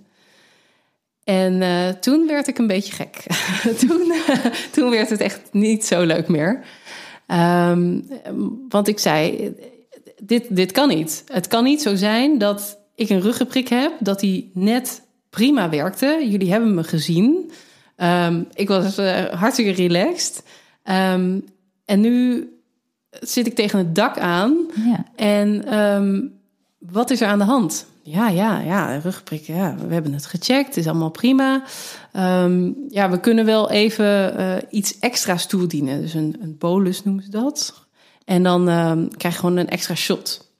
En 1.24 1.60
toen 2.00 2.28
werd 2.28 2.48
ik 2.48 2.58
een 2.58 2.68
beetje 2.68 2.94
gek. 2.94 3.24
toen, 3.88 4.14
toen 4.74 4.90
werd 4.90 5.10
het 5.10 5.22
echt 5.22 5.42
niet 5.52 5.86
zo 5.86 6.04
leuk 6.04 6.28
meer. 6.28 6.64
Um, 7.28 8.08
want 8.70 8.88
ik 8.88 9.00
zei, 9.00 9.54
dit, 10.24 10.56
dit 10.56 10.72
kan 10.72 10.88
niet. 10.88 11.24
Het 11.28 11.48
kan 11.48 11.64
niet 11.64 11.82
zo 11.82 11.96
zijn 11.96 12.38
dat 12.38 12.78
ik 12.96 13.10
een 13.10 13.22
ruggenprik 13.22 13.68
heb, 13.68 13.92
dat 14.00 14.20
die 14.20 14.52
net 14.54 15.02
prima 15.30 15.70
werkte. 15.70 16.26
Jullie 16.30 16.52
hebben 16.52 16.74
me 16.74 16.84
gezien. 16.84 17.52
Um, 17.98 18.48
ik 18.54 18.68
was 18.68 19.00
uh, 19.00 19.26
hartstikke 19.26 19.72
relaxed. 19.72 20.44
Um, 20.84 21.46
en 21.86 22.00
nu 22.00 22.48
zit 23.10 23.48
ik 23.48 23.56
tegen 23.56 23.80
het 23.80 23.96
dak 23.96 24.18
aan. 24.18 24.56
Ja. 24.86 25.06
En 25.16 25.80
um, 25.80 26.34
wat 26.78 27.10
is 27.10 27.22
er 27.22 27.28
aan 27.28 27.40
de 27.40 27.46
hand? 27.46 27.86
Ja, 28.04 28.30
ja, 28.30 28.60
ja, 28.60 28.98
rugprik. 28.98 29.44
Ja, 29.44 29.76
we 29.88 29.94
hebben 29.94 30.14
het 30.14 30.26
gecheckt. 30.26 30.68
Het 30.68 30.78
is 30.78 30.88
allemaal 30.88 31.10
prima. 31.10 31.64
ja, 32.90 33.10
we 33.10 33.20
kunnen 33.20 33.46
wel 33.46 33.70
even 33.70 34.40
uh, 34.40 34.56
iets 34.70 35.00
extra's 35.00 35.48
toedienen. 35.48 36.02
Dus 36.02 36.14
een, 36.14 36.36
een 36.42 36.58
bolus 36.58 37.04
noemen 37.04 37.24
ze 37.24 37.30
dat. 37.30 37.87
En 38.28 38.44
dan 38.44 38.68
um, 38.68 39.18
krijg 39.18 39.34
je 39.34 39.40
gewoon 39.40 39.58
een 39.58 39.70
extra 39.70 39.96
shot. 39.96 40.52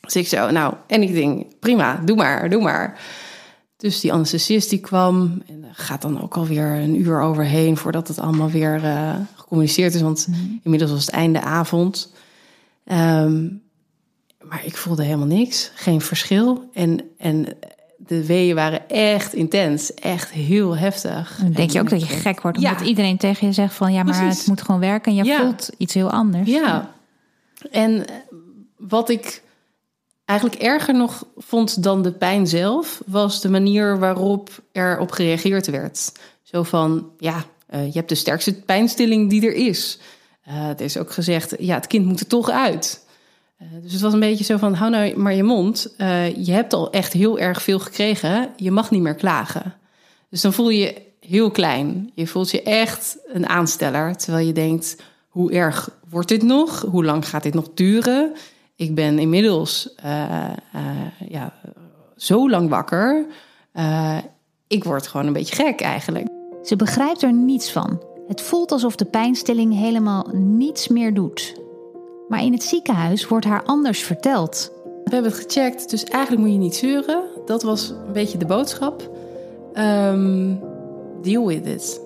Dus 0.00 0.16
ik 0.16 0.26
zo, 0.26 0.50
nou, 0.50 0.74
anything, 0.88 1.58
prima, 1.58 2.00
doe 2.04 2.16
maar, 2.16 2.50
doe 2.50 2.62
maar. 2.62 3.00
Dus 3.76 4.00
die 4.00 4.12
anesthesist 4.12 4.70
die 4.70 4.78
kwam, 4.78 5.42
en 5.46 5.64
gaat 5.72 6.02
dan 6.02 6.22
ook 6.22 6.36
alweer 6.36 6.66
een 6.66 7.00
uur 7.00 7.20
overheen 7.20 7.76
voordat 7.76 8.08
het 8.08 8.18
allemaal 8.18 8.50
weer 8.50 8.84
uh, 8.84 9.14
gecommuniceerd 9.34 9.94
is. 9.94 10.00
Want 10.00 10.26
mhm. 10.28 10.40
inmiddels 10.62 10.90
was 10.90 11.06
het 11.06 11.14
einde 11.14 11.40
avond. 11.40 12.12
Um, 12.84 13.62
maar 14.42 14.64
ik 14.64 14.76
voelde 14.76 15.04
helemaal 15.04 15.26
niks, 15.26 15.70
geen 15.74 16.00
verschil. 16.00 16.70
En, 16.72 17.00
en 17.18 17.46
de 17.98 18.26
weeën 18.26 18.54
waren 18.54 18.88
echt 18.88 19.34
intens, 19.34 19.94
echt 19.94 20.30
heel 20.30 20.76
heftig. 20.76 21.38
Dan 21.42 21.52
denk 21.52 21.70
je 21.70 21.80
ook 21.80 21.90
dat 21.90 22.00
je 22.00 22.06
gek 22.06 22.40
wordt, 22.40 22.58
omdat 22.58 22.80
iedereen 22.80 23.16
tegen 23.16 23.46
je 23.46 23.52
zegt 23.52 23.74
van 23.74 23.92
ja, 23.92 24.02
maar 24.02 24.26
het 24.28 24.46
moet 24.46 24.62
gewoon 24.62 24.80
werken 24.80 25.18
en 25.18 25.24
je 25.24 25.36
voelt 25.36 25.70
iets 25.76 25.94
heel 25.94 26.10
anders. 26.10 26.48
Ja, 26.48 26.94
en 27.70 28.04
wat 28.76 29.08
ik 29.08 29.42
eigenlijk 30.24 30.62
erger 30.62 30.94
nog 30.94 31.26
vond 31.36 31.82
dan 31.82 32.02
de 32.02 32.12
pijn 32.12 32.46
zelf, 32.46 33.02
was 33.06 33.40
de 33.40 33.48
manier 33.48 33.98
waarop 33.98 34.62
er 34.72 34.98
op 34.98 35.10
gereageerd 35.10 35.66
werd. 35.66 36.12
Zo 36.42 36.62
van 36.62 37.10
ja, 37.18 37.44
uh, 37.70 37.86
je 37.86 37.92
hebt 37.92 38.08
de 38.08 38.14
sterkste 38.14 38.54
pijnstilling 38.54 39.30
die 39.30 39.46
er 39.46 39.54
is. 39.54 39.98
Uh, 40.48 40.68
er 40.68 40.80
is 40.80 40.96
ook 40.96 41.12
gezegd, 41.12 41.54
ja, 41.58 41.74
het 41.74 41.86
kind 41.86 42.06
moet 42.06 42.20
er 42.20 42.26
toch 42.26 42.50
uit. 42.50 43.06
Uh, 43.62 43.68
dus 43.82 43.92
het 43.92 44.00
was 44.00 44.12
een 44.12 44.20
beetje 44.20 44.44
zo 44.44 44.56
van, 44.56 44.74
hou 44.74 44.90
nou 44.90 45.16
maar 45.16 45.34
je 45.34 45.42
mond. 45.42 45.94
je 46.36 46.52
hebt 46.52 46.72
al 46.72 46.90
echt 46.90 47.12
heel 47.12 47.38
erg 47.38 47.62
veel 47.62 47.78
gekregen. 47.78 48.48
Je 48.56 48.70
mag 48.70 48.90
niet 48.90 49.02
meer 49.02 49.14
klagen. 49.14 49.74
Dus 50.30 50.40
dan 50.40 50.52
voel 50.52 50.68
je 50.68 50.78
je 50.78 51.02
heel 51.20 51.50
klein. 51.50 52.10
Je 52.14 52.26
voelt 52.26 52.50
je 52.50 52.62
echt 52.62 53.18
een 53.26 53.48
aansteller. 53.48 54.16
Terwijl 54.16 54.46
je 54.46 54.52
denkt, 54.52 54.96
hoe 55.28 55.52
erg 55.52 55.90
wordt 56.10 56.28
dit 56.28 56.42
nog? 56.42 56.80
Hoe 56.80 57.04
lang 57.04 57.28
gaat 57.28 57.42
dit 57.42 57.54
nog 57.54 57.68
duren? 57.74 58.32
Ik 58.76 58.94
ben 58.94 59.18
inmiddels 59.18 59.94
uh, 60.04 60.50
ja, 61.28 61.52
zo 62.16 62.50
lang 62.50 62.68
wakker. 62.68 63.26
Ik 64.66 64.84
word 64.84 65.06
gewoon 65.06 65.26
een 65.26 65.32
beetje 65.32 65.54
gek 65.54 65.80
eigenlijk. 65.80 66.26
Ze 66.62 66.76
begrijpt 66.76 67.22
er 67.22 67.32
niets 67.32 67.72
van. 67.72 68.02
Het 68.28 68.40
voelt 68.40 68.72
alsof 68.72 68.96
de 68.96 69.04
pijnstilling 69.04 69.74
helemaal 69.74 70.28
niets 70.32 70.88
meer 70.88 71.14
doet. 71.14 71.54
Maar 72.28 72.42
in 72.42 72.52
het 72.52 72.62
ziekenhuis 72.62 73.28
wordt 73.28 73.46
haar 73.46 73.62
anders 73.62 74.02
verteld. 74.02 74.72
We 75.04 75.14
hebben 75.14 75.32
het 75.32 75.40
gecheckt, 75.40 75.90
dus 75.90 76.04
eigenlijk 76.04 76.42
moet 76.44 76.52
je 76.52 76.58
niet 76.58 76.76
zeuren. 76.76 77.22
Dat 77.46 77.62
was 77.62 77.90
een 77.90 78.12
beetje 78.12 78.38
de 78.38 78.46
boodschap. 78.46 79.10
Um, 79.74 80.60
deal 81.22 81.46
with 81.46 81.66
it. 81.66 82.00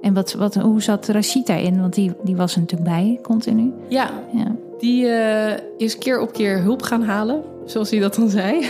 En 0.00 0.14
wat, 0.14 0.32
wat, 0.32 0.54
hoe 0.54 0.82
zat 0.82 1.08
Rashida 1.08 1.54
in? 1.54 1.80
Want 1.80 1.94
die, 1.94 2.12
die 2.22 2.36
was 2.36 2.54
er 2.54 2.60
natuurlijk 2.60 2.90
bij, 2.90 3.18
continu. 3.22 3.72
Ja, 3.88 4.10
ja. 4.32 4.56
die 4.78 5.04
uh, 5.04 5.52
is 5.76 5.98
keer 5.98 6.20
op 6.20 6.32
keer 6.32 6.60
hulp 6.60 6.82
gaan 6.82 7.02
halen, 7.02 7.42
zoals 7.64 7.90
hij 7.90 8.00
dat 8.00 8.14
dan 8.14 8.28
zei. 8.28 8.68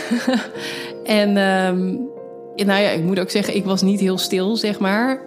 en 1.04 1.28
um, 1.28 2.08
nou 2.56 2.82
ja, 2.82 2.90
ik 2.90 3.04
moet 3.04 3.20
ook 3.20 3.30
zeggen, 3.30 3.56
ik 3.56 3.64
was 3.64 3.82
niet 3.82 4.00
heel 4.00 4.18
stil, 4.18 4.56
zeg 4.56 4.78
maar. 4.78 5.20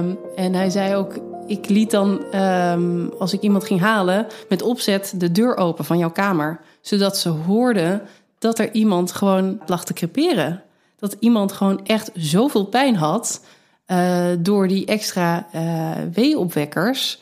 Um, 0.00 0.18
en 0.36 0.54
hij 0.54 0.70
zei 0.70 0.94
ook, 0.94 1.14
ik 1.52 1.68
liet 1.68 1.90
dan, 1.90 2.34
um, 2.34 3.12
als 3.18 3.32
ik 3.32 3.40
iemand 3.40 3.64
ging 3.64 3.80
halen, 3.80 4.26
met 4.48 4.62
opzet 4.62 5.14
de 5.16 5.32
deur 5.32 5.56
open 5.56 5.84
van 5.84 5.98
jouw 5.98 6.10
kamer. 6.10 6.60
Zodat 6.80 7.18
ze 7.18 7.28
hoorden 7.28 8.02
dat 8.38 8.58
er 8.58 8.72
iemand 8.72 9.12
gewoon 9.12 9.60
lag 9.66 9.84
te 9.84 9.92
creperen. 9.92 10.62
Dat 10.96 11.16
iemand 11.18 11.52
gewoon 11.52 11.84
echt 11.86 12.10
zoveel 12.14 12.64
pijn 12.64 12.96
had 12.96 13.44
uh, 13.86 14.26
door 14.38 14.68
die 14.68 14.86
extra 14.86 15.46
uh, 15.54 15.90
weeopwekkers 16.12 17.20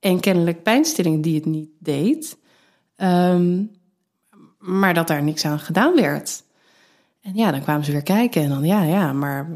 en 0.00 0.20
kennelijk 0.20 0.62
pijnstilling 0.62 1.22
die 1.22 1.34
het 1.34 1.44
niet 1.44 1.70
deed. 1.78 2.36
Um, 2.96 3.70
maar 4.58 4.94
dat 4.94 5.06
daar 5.06 5.22
niks 5.22 5.44
aan 5.44 5.58
gedaan 5.58 5.94
werd. 5.94 6.42
En 7.20 7.34
ja, 7.34 7.50
dan 7.50 7.62
kwamen 7.62 7.84
ze 7.84 7.92
weer 7.92 8.02
kijken 8.02 8.42
en 8.42 8.48
dan 8.48 8.64
ja, 8.64 8.82
ja, 8.82 9.12
maar 9.12 9.48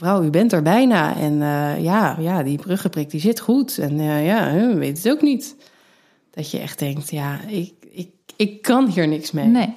mevrouw, 0.00 0.22
u 0.22 0.30
bent 0.30 0.52
er 0.52 0.62
bijna. 0.62 1.16
En 1.16 1.32
uh, 1.32 1.82
ja, 1.82 2.16
ja, 2.18 2.42
die 2.42 2.58
bruggeprik 2.58 3.10
die 3.10 3.20
zit 3.20 3.40
goed. 3.40 3.78
En 3.78 4.00
ja, 4.00 4.52
we 4.52 4.74
weet 4.74 5.02
het 5.02 5.12
ook 5.12 5.22
niet. 5.22 5.56
Dat 6.30 6.50
je 6.50 6.58
echt 6.58 6.78
denkt, 6.78 7.10
ja, 7.10 7.40
ik, 7.46 7.72
ik, 7.90 8.10
ik 8.36 8.62
kan 8.62 8.88
hier 8.88 9.08
niks 9.08 9.30
mee. 9.30 9.46
Nee. 9.46 9.74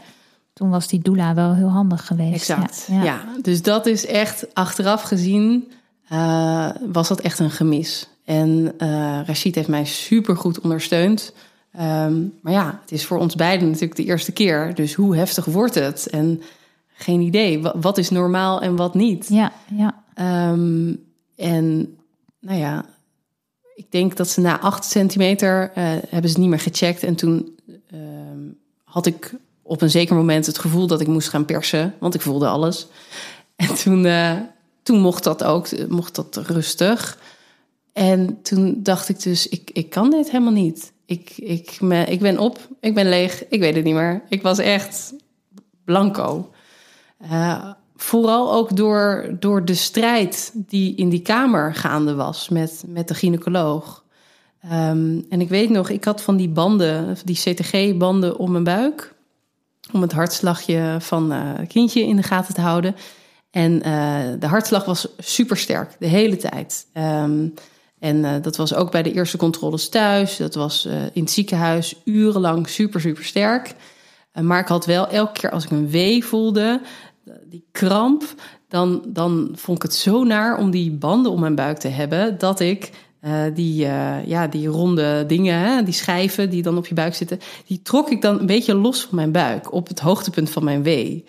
Toen 0.54 0.70
was 0.70 0.88
die 0.88 1.00
doula 1.00 1.34
wel 1.34 1.54
heel 1.54 1.70
handig 1.70 2.08
geweest. 2.08 2.34
Exact, 2.34 2.88
ja. 2.92 3.04
ja. 3.04 3.26
Dus 3.42 3.62
dat 3.62 3.86
is 3.86 4.06
echt 4.06 4.54
achteraf 4.54 5.02
gezien 5.02 5.72
uh, 6.12 6.70
was 6.92 7.08
dat 7.08 7.22
echt 7.22 7.40
een 7.40 7.52
gemis. 7.52 8.10
En 8.26 8.74
Rashid 9.26 9.56
heeft 9.56 9.68
mij 9.68 9.86
super 9.86 10.38
goed 10.38 10.60
ondersteund. 10.60 11.34
Um, 11.80 12.34
maar 12.42 12.54
ja, 12.54 12.80
het 12.82 12.92
is 12.92 13.06
voor 13.06 13.18
ons 13.18 13.36
beiden 13.36 13.68
natuurlijk 13.68 13.96
de 13.96 14.04
eerste 14.04 14.32
keer. 14.32 14.76
Dus 14.76 14.94
hoe 14.94 15.16
heftig 15.16 15.46
wordt 15.46 15.76
het? 15.76 16.08
En 16.10 16.42
geen 16.94 17.22
idee. 17.22 17.62
Wat 17.62 17.98
is 17.98 18.10
normaal 18.10 18.62
en 18.62 18.76
wat 18.76 18.94
niet? 18.94 19.28
Ja, 19.30 19.52
ja. 19.76 20.01
Um, 20.20 21.04
en 21.36 21.98
nou 22.40 22.60
ja, 22.60 22.86
ik 23.76 23.92
denk 23.92 24.16
dat 24.16 24.30
ze 24.30 24.42
na 24.42 24.60
acht 24.60 24.86
centimeter 24.86 25.72
uh, 25.78 25.96
hebben 26.08 26.32
ze 26.32 26.40
niet 26.40 26.50
meer 26.50 26.60
gecheckt. 26.60 27.04
En 27.04 27.16
toen 27.16 27.60
um, 27.94 28.58
had 28.84 29.06
ik 29.06 29.34
op 29.62 29.82
een 29.82 29.90
zeker 29.90 30.16
moment 30.16 30.46
het 30.46 30.58
gevoel 30.58 30.88
dat 30.88 31.02
ik 31.02 31.08
moest 31.08 31.30
gaan 31.30 31.46
persen. 31.46 31.94
Want 32.00 32.16
ik 32.16 32.22
voelde 32.22 32.48
alles. 32.48 32.88
En 33.56 33.76
toen 33.76 34.06
toen 34.84 35.00
mocht 35.00 35.24
dat 35.24 35.44
ook, 35.44 35.88
mocht 35.90 36.16
dat 36.16 36.36
rustig. 36.36 37.20
En 37.94 38.42
toen 38.42 38.84
dacht 38.84 39.10
ik 39.10 39.22
dus, 39.22 39.48
ik, 39.48 39.70
ik 39.74 39.90
kan 39.90 40.10
dit 40.10 40.32
helemaal 40.32 40.54
niet. 40.54 40.92
Ik, 41.06 41.34
ik, 41.38 41.78
ik 42.08 42.20
ben 42.20 42.38
op, 42.38 42.68
ik 42.80 42.94
ben 42.94 43.10
leeg, 43.10 43.48
ik 43.48 43.60
weet 43.60 43.76
het 43.76 43.84
niet 43.84 43.94
meer. 43.94 44.22
Ik 44.30 44.42
was 44.42 44.58
echt 44.58 45.14
blanco. 45.84 46.52
Vooral 48.02 48.54
ook 48.54 48.76
door, 48.76 49.36
door 49.40 49.66
de 49.66 49.74
strijd 49.74 50.52
die 50.54 50.96
in 50.96 51.10
die 51.10 51.22
kamer 51.22 51.76
gaande 51.76 52.16
was 52.16 52.50
met, 52.50 52.84
met 52.88 53.08
de 53.08 53.14
gynaecoloog. 53.14 54.04
Um, 54.66 55.26
en 55.30 55.42
ik 55.42 55.50
weet 55.50 55.70
nog, 55.70 55.90
ik 55.90 56.04
had 56.04 56.22
van 56.22 56.38
die 56.38 56.50
banden, 56.50 57.18
die 57.26 57.36
CTG-banden 57.36 58.38
om 58.38 58.52
mijn 58.52 58.64
buik. 58.64 59.14
Om 59.92 60.02
het 60.02 60.12
hartslagje 60.12 60.96
van 61.00 61.34
uh, 61.34 61.52
kindje 61.68 62.08
in 62.08 62.16
de 62.16 62.24
gaten 62.24 62.54
te 62.54 62.62
houden. 62.62 62.96
En 63.52 63.72
uh, 63.72 64.18
de 64.40 64.48
hartslag 64.48 64.86
was 64.86 65.08
super 65.18 65.58
sterk 65.58 65.96
de 66.00 66.08
hele 66.08 66.38
tijd. 66.38 66.88
Um, 66.94 67.54
en 68.00 68.18
uh, 68.18 68.32
dat 68.42 68.58
was 68.58 68.74
ook 68.74 68.92
bij 68.92 69.04
de 69.04 69.14
eerste 69.14 69.38
controles 69.38 69.90
thuis. 69.90 70.38
Dat 70.38 70.56
was 70.56 70.86
in 71.14 71.22
het 71.22 71.32
ziekenhuis 71.32 71.96
urenlang 72.04 72.70
super, 72.70 73.02
super 73.02 73.24
sterk. 73.24 73.74
maar 74.42 74.60
ik 74.60 74.68
had 74.68 74.86
wel 74.86 75.08
elke 75.08 75.40
keer 75.40 75.52
als 75.52 75.64
ik 75.64 75.72
een 75.72 75.90
wee 75.90 76.26
voelde, 76.26 76.82
die 77.50 77.64
kramp, 77.72 78.24
dan, 78.68 79.02
dan 79.08 79.52
vond 79.56 79.78
ik 79.78 79.84
het 79.84 79.96
zo 79.96 80.24
naar 80.24 80.58
om 80.58 80.72
die 80.72 80.92
banden 80.92 81.32
om 81.32 81.40
mijn 81.40 81.56
buik 81.56 81.78
te 81.78 81.88
hebben, 81.88 82.38
dat 82.38 82.60
ik 82.60 82.92
die, 83.54 83.76
ja, 84.26 84.48
die 84.48 84.68
ronde 84.68 85.26
dingen, 85.28 85.60
hè, 85.60 85.84
die 85.84 85.94
schijven 85.94 86.50
die 86.50 86.62
dan 86.62 86.78
op 86.78 86.88
je 86.88 86.94
buik 86.94 87.16
zitten, 87.16 87.40
die 87.66 87.82
trok 87.82 88.10
ik 88.10 88.22
dan 88.22 88.40
een 88.40 88.46
beetje 88.46 88.76
los 88.76 89.02
van 89.02 89.16
mijn 89.16 89.32
buik 89.32 89.74
op 89.74 89.88
het 89.88 90.00
hoogtepunt 90.00 90.50
van 90.50 90.64
mijn 90.64 90.84
wee 90.84 91.26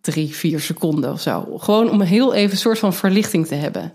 drie, 0.00 0.34
vier 0.34 0.60
seconden 0.60 1.12
of 1.12 1.20
zo. 1.20 1.58
Gewoon 1.58 1.90
om 1.90 2.00
heel 2.00 2.34
even 2.34 2.50
een 2.50 2.56
soort 2.56 2.78
van 2.78 2.94
verlichting 2.94 3.46
te 3.46 3.54
hebben. 3.54 3.92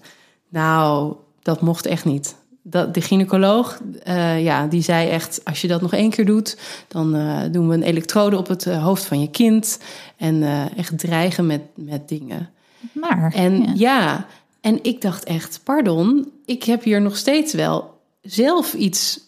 Nou, 0.49 1.15
dat 1.41 1.61
mocht 1.61 1.85
echt 1.85 2.05
niet. 2.05 2.35
Dat, 2.69 2.93
de 2.93 3.01
gynaecoloog, 3.01 3.79
uh, 4.07 4.43
ja, 4.43 4.67
die 4.67 4.81
zei 4.81 5.09
echt: 5.09 5.41
als 5.43 5.61
je 5.61 5.67
dat 5.67 5.81
nog 5.81 5.93
één 5.93 6.09
keer 6.09 6.25
doet, 6.25 6.57
dan 6.87 7.15
uh, 7.15 7.39
doen 7.51 7.67
we 7.67 7.73
een 7.73 7.83
elektrode 7.83 8.37
op 8.37 8.47
het 8.47 8.65
uh, 8.65 8.83
hoofd 8.83 9.05
van 9.05 9.19
je 9.19 9.29
kind. 9.29 9.79
En 10.17 10.43
echt 10.77 10.99
dreigen 10.99 11.45
met, 11.45 11.61
met 11.75 12.09
dingen. 12.09 12.49
Maar. 12.91 13.33
En 13.35 13.61
ja. 13.61 13.73
ja, 13.75 14.25
en 14.61 14.79
ik 14.83 15.01
dacht 15.01 15.23
echt: 15.23 15.59
pardon, 15.63 16.31
ik 16.45 16.63
heb 16.63 16.83
hier 16.83 17.01
nog 17.01 17.17
steeds 17.17 17.53
wel 17.53 17.99
zelf 18.21 18.73
iets 18.73 19.19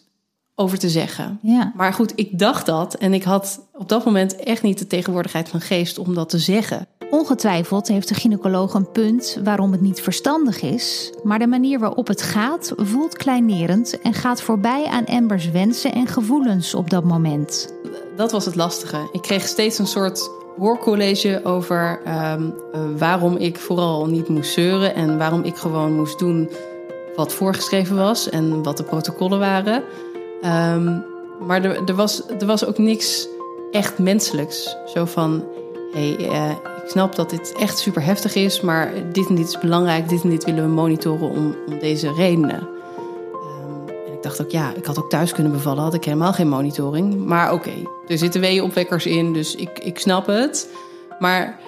over 0.54 0.78
te 0.78 0.88
zeggen. 0.88 1.38
Ja. 1.42 1.72
Maar 1.76 1.92
goed, 1.92 2.12
ik 2.14 2.38
dacht 2.38 2.66
dat 2.66 2.94
en 2.94 3.14
ik 3.14 3.22
had 3.22 3.60
op 3.72 3.88
dat 3.88 4.04
moment 4.04 4.36
echt 4.36 4.62
niet 4.62 4.78
de 4.78 4.86
tegenwoordigheid 4.86 5.48
van 5.48 5.60
geest 5.60 5.98
om 5.98 6.14
dat 6.14 6.28
te 6.28 6.38
zeggen. 6.38 6.86
Ongetwijfeld 7.10 7.88
heeft 7.88 8.08
de 8.08 8.14
gynaecoloog 8.14 8.74
een 8.74 8.90
punt 8.90 9.38
waarom 9.44 9.72
het 9.72 9.80
niet 9.80 10.00
verstandig 10.00 10.62
is, 10.62 11.12
maar 11.22 11.38
de 11.38 11.46
manier 11.46 11.78
waarop 11.78 12.06
het 12.06 12.22
gaat 12.22 12.72
voelt 12.76 13.16
kleinerend 13.16 14.00
en 14.00 14.14
gaat 14.14 14.42
voorbij 14.42 14.86
aan 14.86 15.04
Embers 15.04 15.50
wensen 15.50 15.92
en 15.92 16.06
gevoelens 16.06 16.74
op 16.74 16.90
dat 16.90 17.04
moment. 17.04 17.74
Dat 18.16 18.32
was 18.32 18.44
het 18.44 18.54
lastige. 18.54 19.08
Ik 19.12 19.22
kreeg 19.22 19.46
steeds 19.46 19.78
een 19.78 19.86
soort 19.86 20.30
hoorcollege 20.56 21.40
over 21.44 22.00
um, 22.32 22.54
waarom 22.98 23.36
ik 23.36 23.58
vooral 23.58 24.06
niet 24.06 24.28
moest 24.28 24.52
zeuren 24.52 24.94
en 24.94 25.18
waarom 25.18 25.42
ik 25.42 25.56
gewoon 25.56 25.92
moest 25.92 26.18
doen 26.18 26.50
wat 27.16 27.32
voorgeschreven 27.32 27.96
was 27.96 28.28
en 28.28 28.62
wat 28.62 28.76
de 28.76 28.84
protocollen 28.84 29.38
waren. 29.38 29.82
Um, 30.74 31.04
maar 31.46 31.64
er, 31.64 31.94
was, 31.94 32.22
er 32.28 32.46
was 32.46 32.64
ook 32.64 32.78
niks 32.78 33.28
echt 33.70 33.98
menselijks. 33.98 34.76
Zo 34.86 35.04
van, 35.04 35.44
hé, 35.92 36.14
hey, 36.14 36.28
uh, 36.28 36.56
ik 36.84 36.90
snap 36.90 37.14
dat 37.14 37.30
dit 37.30 37.52
echt 37.52 37.78
super 37.78 38.02
heftig 38.02 38.34
is, 38.34 38.60
maar 38.60 38.92
dit 39.12 39.28
en 39.28 39.34
dit 39.34 39.48
is 39.48 39.58
belangrijk, 39.58 40.08
dit 40.08 40.22
en 40.22 40.30
dit 40.30 40.44
willen 40.44 40.64
we 40.64 40.70
monitoren 40.70 41.30
om, 41.30 41.56
om 41.66 41.78
deze 41.78 42.12
redenen. 42.12 42.68
Um, 43.32 43.88
en 43.88 44.12
ik 44.12 44.22
dacht 44.22 44.42
ook, 44.42 44.50
ja, 44.50 44.74
ik 44.74 44.84
had 44.84 44.98
ook 44.98 45.10
thuis 45.10 45.32
kunnen 45.32 45.52
bevallen, 45.52 45.82
had 45.82 45.94
ik 45.94 46.04
helemaal 46.04 46.32
geen 46.32 46.48
monitoring. 46.48 47.24
Maar 47.26 47.52
oké, 47.52 47.72
er 48.08 48.18
zitten 48.18 48.40
weeënopwekkers 48.40 49.06
in, 49.06 49.32
dus 49.32 49.54
ik, 49.54 49.78
ik 49.78 49.98
snap 49.98 50.26
het. 50.26 50.68
Maar 51.18 51.58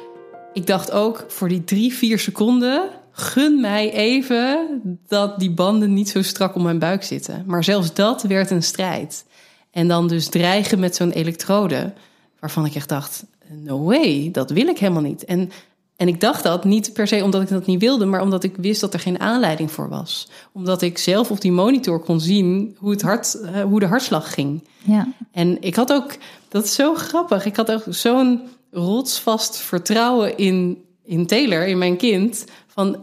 ik 0.53 0.67
dacht 0.67 0.91
ook, 0.91 1.25
voor 1.29 1.49
die 1.49 1.65
drie, 1.65 1.95
vier 1.95 2.19
seconden 2.19 2.91
gun 3.13 3.61
mij 3.61 3.93
even 3.93 4.69
dat 5.09 5.39
die 5.39 5.51
banden 5.51 5.95
niet 5.95 6.09
zo 6.09 6.23
strak 6.23 6.55
om 6.55 6.63
mijn 6.63 6.79
buik 6.79 7.03
zitten. 7.03 7.45
Maar 7.47 7.65
zelfs 7.65 7.95
dat 7.95 8.23
werd 8.23 8.51
een 8.51 8.63
strijd. 8.63 9.25
En 9.71 9.89
dan 9.89 10.09
dus 10.09 10.29
dreigen 10.29 10.79
met 10.79 10.97
zo'n 10.97 11.11
elektrode, 11.11 11.93
waarvan 12.41 12.65
ik 12.65 12.75
echt 12.75 12.89
dacht: 12.89 13.25
no 13.55 13.83
way, 13.83 14.31
dat 14.31 14.51
wil 14.51 14.67
ik 14.67 14.79
helemaal 14.79 15.03
niet. 15.03 15.25
En, 15.25 15.51
en 15.97 16.09
ik 16.09 16.21
dacht 16.21 16.43
dat 16.43 16.65
niet 16.65 16.93
per 16.93 17.07
se 17.07 17.25
omdat 17.25 17.43
ik 17.43 17.49
dat 17.49 17.67
niet 17.67 17.81
wilde, 17.81 18.05
maar 18.05 18.21
omdat 18.21 18.45
ik 18.45 18.57
wist 18.57 18.81
dat 18.81 18.95
er 18.95 19.01
geen 19.01 19.21
aanleiding 19.21 19.71
voor 19.71 19.89
was. 19.89 20.29
Omdat 20.53 20.83
ik 20.83 20.99
zelf 20.99 21.31
op 21.31 21.41
die 21.41 21.53
monitor 21.53 22.01
kon 22.01 22.21
zien 22.21 22.77
hoe, 22.79 22.91
het 22.91 23.03
hart, 23.03 23.39
hoe 23.69 23.81
de 23.81 23.87
hartslag 23.87 24.35
ging. 24.35 24.65
Ja. 24.85 25.09
En 25.33 25.63
ik 25.63 25.75
had 25.75 25.93
ook, 25.93 26.17
dat 26.49 26.65
is 26.65 26.75
zo 26.75 26.95
grappig, 26.95 27.45
ik 27.45 27.57
had 27.57 27.73
ook 27.73 27.85
zo'n 27.89 28.41
rotsvast 28.71 29.57
vertrouwen 29.57 30.37
in, 30.37 30.85
in 31.05 31.27
Taylor, 31.27 31.67
in 31.67 31.79
mijn 31.79 31.97
kind. 31.97 32.45
Van 32.67 32.97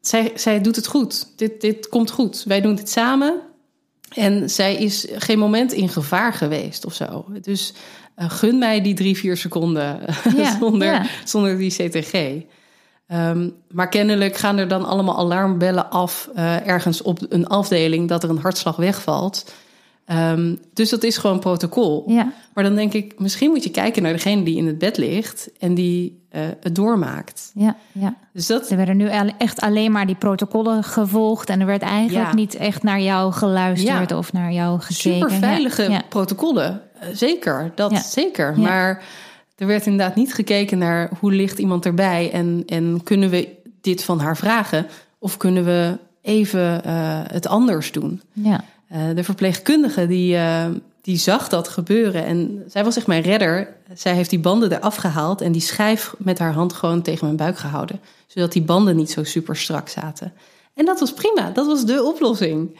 zij, 0.00 0.32
zij 0.34 0.60
doet 0.60 0.76
het 0.76 0.86
goed. 0.86 1.32
Dit, 1.36 1.60
dit 1.60 1.88
komt 1.88 2.10
goed. 2.10 2.44
Wij 2.46 2.60
doen 2.60 2.74
dit 2.74 2.90
samen. 2.90 3.40
En 4.14 4.50
zij 4.50 4.74
is 4.76 5.06
geen 5.14 5.38
moment 5.38 5.72
in 5.72 5.88
gevaar 5.88 6.32
geweest 6.32 6.84
of 6.84 6.94
zo. 6.94 7.24
Dus 7.40 7.72
uh, 8.18 8.30
gun 8.30 8.58
mij 8.58 8.82
die 8.82 8.94
drie, 8.94 9.16
vier 9.16 9.36
seconden 9.36 10.00
ja, 10.36 10.56
zonder, 10.60 10.92
ja. 10.92 11.06
zonder 11.24 11.58
die 11.58 11.70
CTG. 11.70 12.42
Um, 13.08 13.54
maar 13.70 13.88
kennelijk 13.88 14.36
gaan 14.36 14.58
er 14.58 14.68
dan 14.68 14.84
allemaal 14.84 15.16
alarmbellen 15.16 15.90
af 15.90 16.28
uh, 16.36 16.66
ergens 16.66 17.02
op 17.02 17.18
een 17.28 17.46
afdeling 17.46 18.08
dat 18.08 18.22
er 18.22 18.30
een 18.30 18.38
hartslag 18.38 18.76
wegvalt. 18.76 19.52
Um, 20.12 20.58
dus 20.72 20.90
dat 20.90 21.02
is 21.02 21.16
gewoon 21.16 21.38
protocol. 21.38 22.04
Ja. 22.06 22.32
Maar 22.54 22.64
dan 22.64 22.74
denk 22.74 22.92
ik, 22.92 23.18
misschien 23.18 23.50
moet 23.50 23.64
je 23.64 23.70
kijken 23.70 24.02
naar 24.02 24.12
degene 24.12 24.42
die 24.42 24.56
in 24.56 24.66
het 24.66 24.78
bed 24.78 24.96
ligt 24.96 25.48
en 25.58 25.74
die 25.74 26.22
uh, 26.32 26.40
het 26.60 26.74
doormaakt. 26.74 27.50
Ja, 27.54 27.76
ja. 27.92 28.14
Dus 28.32 28.46
dat... 28.46 28.70
Er 28.70 28.76
werden 28.76 28.96
nu 28.96 29.08
echt 29.38 29.60
alleen 29.60 29.92
maar 29.92 30.06
die 30.06 30.14
protocollen 30.14 30.84
gevolgd 30.84 31.48
en 31.48 31.60
er 31.60 31.66
werd 31.66 31.82
eigenlijk 31.82 32.26
Ja. 32.28 32.34
niet 32.34 32.54
echt 32.54 32.82
naar 32.82 33.00
jou 33.00 33.32
geluisterd 33.32 34.10
Ja. 34.10 34.16
of 34.18 34.32
naar 34.32 34.52
jou 34.52 34.80
gekeken. 34.80 35.00
Super 35.20 35.30
veilige 35.30 35.82
Ja, 35.82 35.88
ja. 35.90 36.02
protocollen. 36.08 36.80
Eh, 37.00 37.08
Zeker, 37.12 37.72
dat 37.74 37.96
zeker. 37.96 38.58
Maar 38.58 39.02
er 39.56 39.66
werd 39.66 39.86
inderdaad 39.86 40.14
niet 40.16 40.34
gekeken 40.34 40.78
naar 40.78 41.10
hoe 41.20 41.32
ligt 41.32 41.58
iemand 41.58 41.86
erbij 41.86 42.30
en, 42.32 42.62
en 42.66 43.00
kunnen 43.02 43.30
we 43.30 43.48
dit 43.80 44.04
van 44.04 44.20
haar 44.20 44.36
vragen 44.36 44.86
of 45.18 45.36
kunnen 45.36 45.64
we 45.64 45.98
even 46.22 46.84
eh, 46.84 47.20
het 47.26 47.46
anders 47.46 47.92
doen. 47.92 48.20
Ja. 48.32 48.64
Eh, 48.94 49.02
de 49.14 49.24
verpleegkundige 49.24 50.06
die, 50.06 50.36
eh, 50.36 50.66
die 51.00 51.16
zag 51.16 51.48
dat 51.48 51.68
gebeuren 51.68 52.24
en 52.24 52.64
zij 52.66 52.84
was 52.84 52.96
echt 52.96 53.06
mijn 53.06 53.22
redder. 53.22 53.76
Zij 53.94 54.14
heeft 54.14 54.30
die 54.30 54.38
banden 54.38 54.72
eraf 54.72 54.96
gehaald 54.96 55.40
en 55.40 55.52
die 55.52 55.60
schijf 55.60 56.14
met 56.18 56.38
haar 56.38 56.52
hand 56.52 56.72
gewoon 56.72 57.02
tegen 57.02 57.24
mijn 57.24 57.36
buik 57.36 57.58
gehouden, 57.58 58.00
zodat 58.26 58.52
die 58.52 58.62
banden 58.62 58.96
niet 58.96 59.10
zo 59.10 59.24
super 59.24 59.56
strak 59.56 59.88
zaten. 59.88 60.32
En 60.74 60.84
dat 60.84 61.00
was 61.00 61.12
prima, 61.12 61.50
dat 61.50 61.66
was 61.66 61.84
de 61.84 62.02
oplossing. 62.02 62.78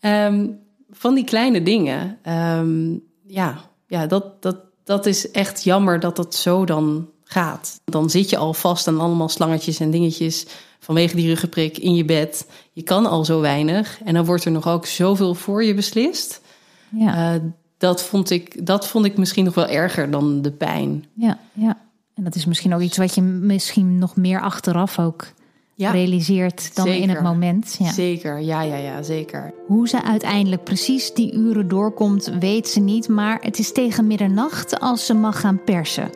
Ehm, 0.00 0.46
van 0.90 1.14
die 1.14 1.24
kleine 1.24 1.62
dingen. 1.62 2.18
Ehm, 2.22 2.92
ja, 3.26 3.60
ja 3.86 4.06
dat, 4.06 4.42
dat, 4.42 4.56
dat 4.84 5.06
is 5.06 5.30
echt 5.30 5.64
jammer 5.64 6.00
dat 6.00 6.16
dat 6.16 6.34
zo 6.34 6.64
dan 6.64 7.08
gaat. 7.28 7.80
Dan 7.84 8.10
zit 8.10 8.30
je 8.30 8.36
al 8.36 8.54
vast 8.54 8.88
aan 8.88 9.00
allemaal 9.00 9.28
slangetjes 9.28 9.80
en 9.80 9.90
dingetjes 9.90 10.46
vanwege 10.80 11.16
die 11.16 11.28
ruggenprik 11.28 11.78
in 11.78 11.94
je 11.94 12.04
bed. 12.04 12.46
Je 12.72 12.82
kan 12.82 13.06
al 13.06 13.24
zo 13.24 13.40
weinig 13.40 14.00
en 14.04 14.14
dan 14.14 14.24
wordt 14.24 14.44
er 14.44 14.50
nog 14.50 14.68
ook 14.68 14.86
zoveel 14.86 15.34
voor 15.34 15.64
je 15.64 15.74
beslist. 15.74 16.40
Ja. 16.88 17.34
Eh, 17.34 17.40
dat, 17.78 18.02
vond 18.02 18.30
ik, 18.30 18.66
dat 18.66 18.86
vond 18.86 19.04
ik 19.04 19.16
misschien 19.16 19.44
nog 19.44 19.54
wel 19.54 19.66
erger 19.66 20.10
dan 20.10 20.42
de 20.42 20.50
pijn. 20.52 21.04
ja, 21.14 21.38
ja. 21.52 21.86
En 22.14 22.24
dat 22.24 22.34
is 22.34 22.44
misschien 22.44 22.74
ook 22.74 22.80
iets 22.80 22.96
wat 22.96 23.14
je 23.14 23.22
misschien 23.22 23.98
nog 23.98 24.16
meer 24.16 24.40
achteraf 24.40 24.98
ook 24.98 25.26
Ja, 25.74 25.90
realiseert 25.90 26.76
dan 26.76 26.86
in 26.86 27.08
het 27.08 27.22
moment. 27.22 27.76
Ja. 27.78 27.92
zeker. 27.92 28.40
Ja, 28.40 28.62
ja, 28.62 28.76
ja, 28.76 29.02
zeker. 29.02 29.54
Hoe 29.66 29.88
ze 29.88 30.02
uiteindelijk 30.02 30.64
precies 30.64 31.14
die 31.14 31.32
uren 31.32 31.68
doorkomt, 31.68 32.32
weet 32.38 32.68
ze 32.68 32.80
niet. 32.80 33.08
Maar 33.08 33.38
het 33.40 33.58
is 33.58 33.72
tegen 33.72 34.06
middernacht 34.06 34.80
als 34.80 35.06
ze 35.06 35.14
mag 35.14 35.40
gaan 35.40 35.64
persen. 35.64 36.10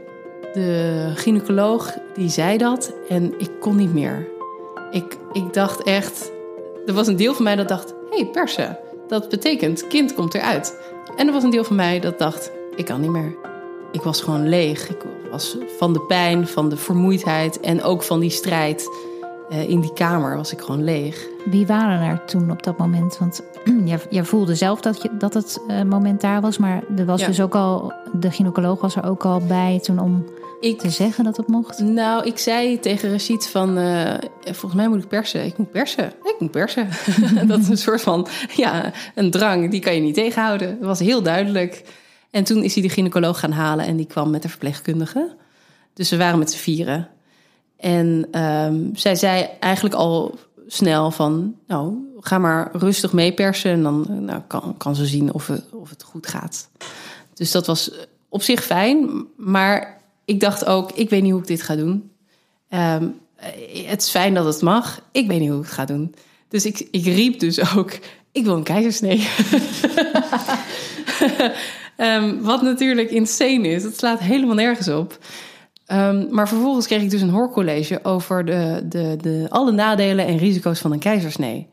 De 0.52 1.10
gynaecoloog 1.14 1.94
die 2.14 2.28
zei 2.28 2.58
dat 2.58 2.92
en 3.08 3.34
ik 3.38 3.50
kon 3.60 3.76
niet 3.76 3.94
meer. 3.94 4.28
Ik, 4.90 5.16
ik 5.32 5.54
dacht 5.54 5.82
echt, 5.82 6.30
er 6.86 6.94
was 6.94 7.06
een 7.06 7.16
deel 7.16 7.34
van 7.34 7.44
mij 7.44 7.56
dat 7.56 7.68
dacht, 7.68 7.94
hé 8.10 8.16
hey, 8.16 8.26
persen, 8.26 8.78
dat 9.08 9.28
betekent 9.28 9.86
kind 9.86 10.14
komt 10.14 10.34
eruit. 10.34 10.78
En 11.16 11.26
er 11.26 11.32
was 11.32 11.42
een 11.42 11.50
deel 11.50 11.64
van 11.64 11.76
mij 11.76 12.00
dat 12.00 12.18
dacht, 12.18 12.50
ik 12.76 12.84
kan 12.84 13.00
niet 13.00 13.10
meer. 13.10 13.34
Ik 13.92 14.02
was 14.02 14.20
gewoon 14.22 14.48
leeg. 14.48 14.88
Ik 14.88 15.06
was 15.30 15.56
van 15.78 15.92
de 15.92 16.00
pijn, 16.00 16.46
van 16.48 16.68
de 16.68 16.76
vermoeidheid 16.76 17.60
en 17.60 17.82
ook 17.82 18.02
van 18.02 18.20
die 18.20 18.30
strijd 18.30 18.88
eh, 19.50 19.68
in 19.68 19.80
die 19.80 19.92
kamer 19.92 20.36
was 20.36 20.52
ik 20.52 20.60
gewoon 20.60 20.84
leeg. 20.84 21.28
Wie 21.44 21.66
waren 21.66 22.00
er 22.00 22.24
toen 22.24 22.50
op 22.50 22.62
dat 22.62 22.78
moment? 22.78 23.18
Want 23.18 23.42
jij, 23.84 23.98
jij 24.10 24.24
voelde 24.24 24.54
zelf 24.54 24.80
dat, 24.80 25.02
je, 25.02 25.10
dat 25.18 25.34
het 25.34 25.60
eh, 25.68 25.82
moment 25.82 26.20
daar 26.20 26.40
was. 26.40 26.58
Maar 26.58 26.82
er 26.96 27.04
was 27.04 27.20
Ja. 27.20 27.26
dus 27.26 27.40
ook 27.40 27.54
al, 27.54 27.92
de 28.12 28.30
gynaecoloog 28.30 28.80
was 28.80 28.96
er 28.96 29.04
ook 29.06 29.24
al 29.24 29.40
bij 29.40 29.80
toen 29.82 29.98
om 29.98 30.24
Ik, 30.62 30.78
te 30.78 30.90
zeggen 30.90 31.24
dat 31.24 31.36
het 31.36 31.46
mocht. 31.46 31.78
nou, 31.78 32.26
ik 32.26 32.38
zei 32.38 32.80
tegen 32.80 33.10
Rashid 33.10 33.48
van, 33.48 33.78
eh, 33.78 34.14
volgens 34.44 34.74
mij 34.74 34.88
moet 34.88 35.02
ik 35.02 35.08
persen. 35.08 35.44
Ik 35.44 35.58
moet 35.58 35.70
persen. 35.70 36.06
Ik 36.06 36.34
moet 36.38 36.50
persen. 36.50 36.88
dat 37.46 37.58
is 37.58 37.68
een 37.68 37.78
soort 37.78 38.02
van, 38.02 38.26
ja, 38.54 38.92
een 39.14 39.30
drang. 39.30 39.70
Die 39.70 39.80
kan 39.80 39.94
je 39.94 40.00
niet 40.00 40.14
tegenhouden. 40.14 40.78
Dat 40.78 40.88
was 40.88 40.98
heel 40.98 41.22
duidelijk. 41.22 41.84
En 42.30 42.44
toen 42.44 42.62
is 42.62 42.74
hij 42.74 42.82
de 42.82 42.88
gynaecoloog 42.88 43.38
gaan 43.38 43.52
halen 43.52 43.86
en 43.86 43.96
die 43.96 44.06
kwam 44.06 44.30
met 44.30 44.42
de 44.42 44.48
verpleegkundige. 44.48 45.34
Dus 45.94 46.10
we 46.10 46.16
waren 46.16 46.38
met 46.38 46.50
z'n 46.50 46.58
vieren. 46.58 47.08
En 47.76 48.26
ehm, 48.30 48.94
zij 48.94 49.14
zei 49.14 49.48
eigenlijk 49.60 49.94
al 49.94 50.38
snel 50.66 51.10
van, 51.10 51.54
nou, 51.66 51.94
ga 52.20 52.38
maar 52.38 52.70
rustig 52.72 53.12
meepersen. 53.12 53.70
En 53.70 53.82
dan 53.82 54.24
nou, 54.24 54.40
kan, 54.46 54.74
kan 54.76 54.94
ze 54.94 55.06
zien 55.06 55.32
of 55.32 55.50
of 55.72 55.90
het 55.90 56.02
goed 56.02 56.26
gaat. 56.26 56.68
Dus 57.34 57.50
dat 57.50 57.66
was 57.66 57.90
op 58.28 58.42
zich 58.42 58.64
fijn. 58.64 59.26
Maar 59.36 60.00
ik 60.24 60.40
dacht 60.40 60.64
ook, 60.64 60.92
ik 60.92 61.10
weet 61.10 61.22
niet 61.22 61.32
hoe 61.32 61.40
ik 61.40 61.46
dit 61.46 61.62
ga 61.62 61.76
doen. 61.76 62.10
Ehm, 62.68 63.08
eh, 63.36 63.86
het 63.86 64.02
is 64.02 64.10
fijn 64.10 64.34
dat 64.34 64.44
het 64.44 64.62
mag. 64.62 65.00
Ik 65.12 65.26
weet 65.26 65.40
niet 65.40 65.48
hoe 65.48 65.58
ik 65.58 65.64
het 65.64 65.74
ga 65.74 65.84
doen. 65.84 66.14
Dus 66.48 66.64
ik, 66.64 66.88
ik 66.90 67.04
riep 67.04 67.38
dus 67.38 67.76
ook, 67.76 67.98
ik 68.32 68.44
wil 68.44 68.56
een 68.56 68.62
keizersnee. 68.62 69.28
Ehm, 71.96 72.40
wat 72.40 72.62
natuurlijk 72.62 73.10
insane 73.10 73.68
is. 73.68 73.82
Het 73.82 73.98
slaat 73.98 74.18
helemaal 74.18 74.54
nergens 74.54 74.88
op. 74.88 75.18
Ehm, 75.86 76.26
maar 76.30 76.48
vervolgens 76.48 76.86
kreeg 76.86 77.02
ik 77.02 77.10
dus 77.10 77.20
een 77.20 77.30
hoorcollege 77.30 78.00
over 78.02 78.44
de, 78.44 78.82
de, 78.88 79.16
de, 79.20 79.46
alle 79.48 79.72
nadelen 79.72 80.26
en 80.26 80.36
risico's 80.36 80.78
van 80.78 80.92
een 80.92 80.98
keizersnee. 80.98 81.68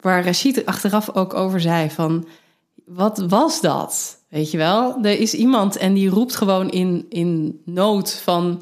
Waar 0.00 0.24
Rashid 0.24 0.66
achteraf 0.66 1.14
ook 1.14 1.34
over 1.34 1.60
zei 1.60 1.90
van, 1.90 2.26
wat 2.84 3.18
was 3.18 3.60
dat? 3.60 4.19
Weet 4.30 4.50
je 4.50 4.56
wel, 4.56 5.04
er 5.04 5.18
is 5.20 5.34
iemand 5.34 5.76
en 5.76 5.94
die 5.94 6.08
roept 6.08 6.36
gewoon 6.36 6.70
in, 6.70 7.06
in 7.08 7.60
nood 7.64 8.12
van, 8.12 8.60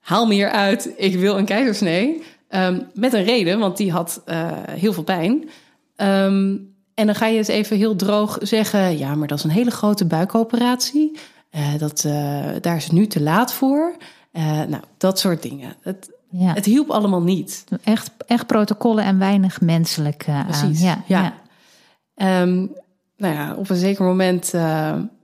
haal 0.00 0.26
me 0.26 0.34
hier 0.34 0.50
uit, 0.50 0.92
ik 0.96 1.16
wil 1.16 1.38
een 1.38 1.44
keizersnee. 1.44 2.22
Ehm, 2.48 2.80
met 2.94 3.12
een 3.12 3.24
reden, 3.24 3.58
want 3.58 3.76
die 3.76 3.92
had 3.92 4.22
eh, 4.24 4.48
heel 4.70 4.92
veel 4.92 5.02
pijn. 5.02 5.48
Ehm, 5.96 6.56
en 6.94 7.06
dan 7.06 7.14
ga 7.14 7.26
je 7.26 7.36
eens 7.36 7.48
even 7.48 7.76
heel 7.76 7.96
droog 7.96 8.38
zeggen: 8.40 8.98
ja, 8.98 9.14
maar 9.14 9.28
dat 9.28 9.38
is 9.38 9.44
een 9.44 9.50
hele 9.50 9.70
grote 9.70 10.04
buikoperatie. 10.04 11.18
Uh, 11.50 11.78
dat, 11.78 12.04
uh, 12.06 12.12
daar 12.60 12.76
is 12.76 12.84
het 12.84 12.92
nu 12.92 13.06
te 13.06 13.20
laat 13.20 13.52
voor. 13.52 13.96
Nou, 14.68 14.82
dat 14.96 15.18
soort 15.18 15.42
dingen. 15.42 15.74
Het, 15.80 16.10
ja. 16.30 16.52
het 16.52 16.64
hielp 16.64 16.90
allemaal 16.90 17.22
niet. 17.22 17.64
Echt, 17.84 18.10
echt 18.26 18.46
protocollen 18.46 19.04
en 19.04 19.18
weinig 19.18 19.60
menselijk 19.60 20.24
Precies, 20.46 20.84
aan. 20.84 20.86
Ja, 20.86 21.02
ja. 21.06 21.34
ja. 22.14 22.42
Um, 22.42 22.72
nou 23.20 23.34
ja, 23.34 23.54
op 23.54 23.70
een 23.70 23.76
zeker 23.76 24.04
moment 24.04 24.52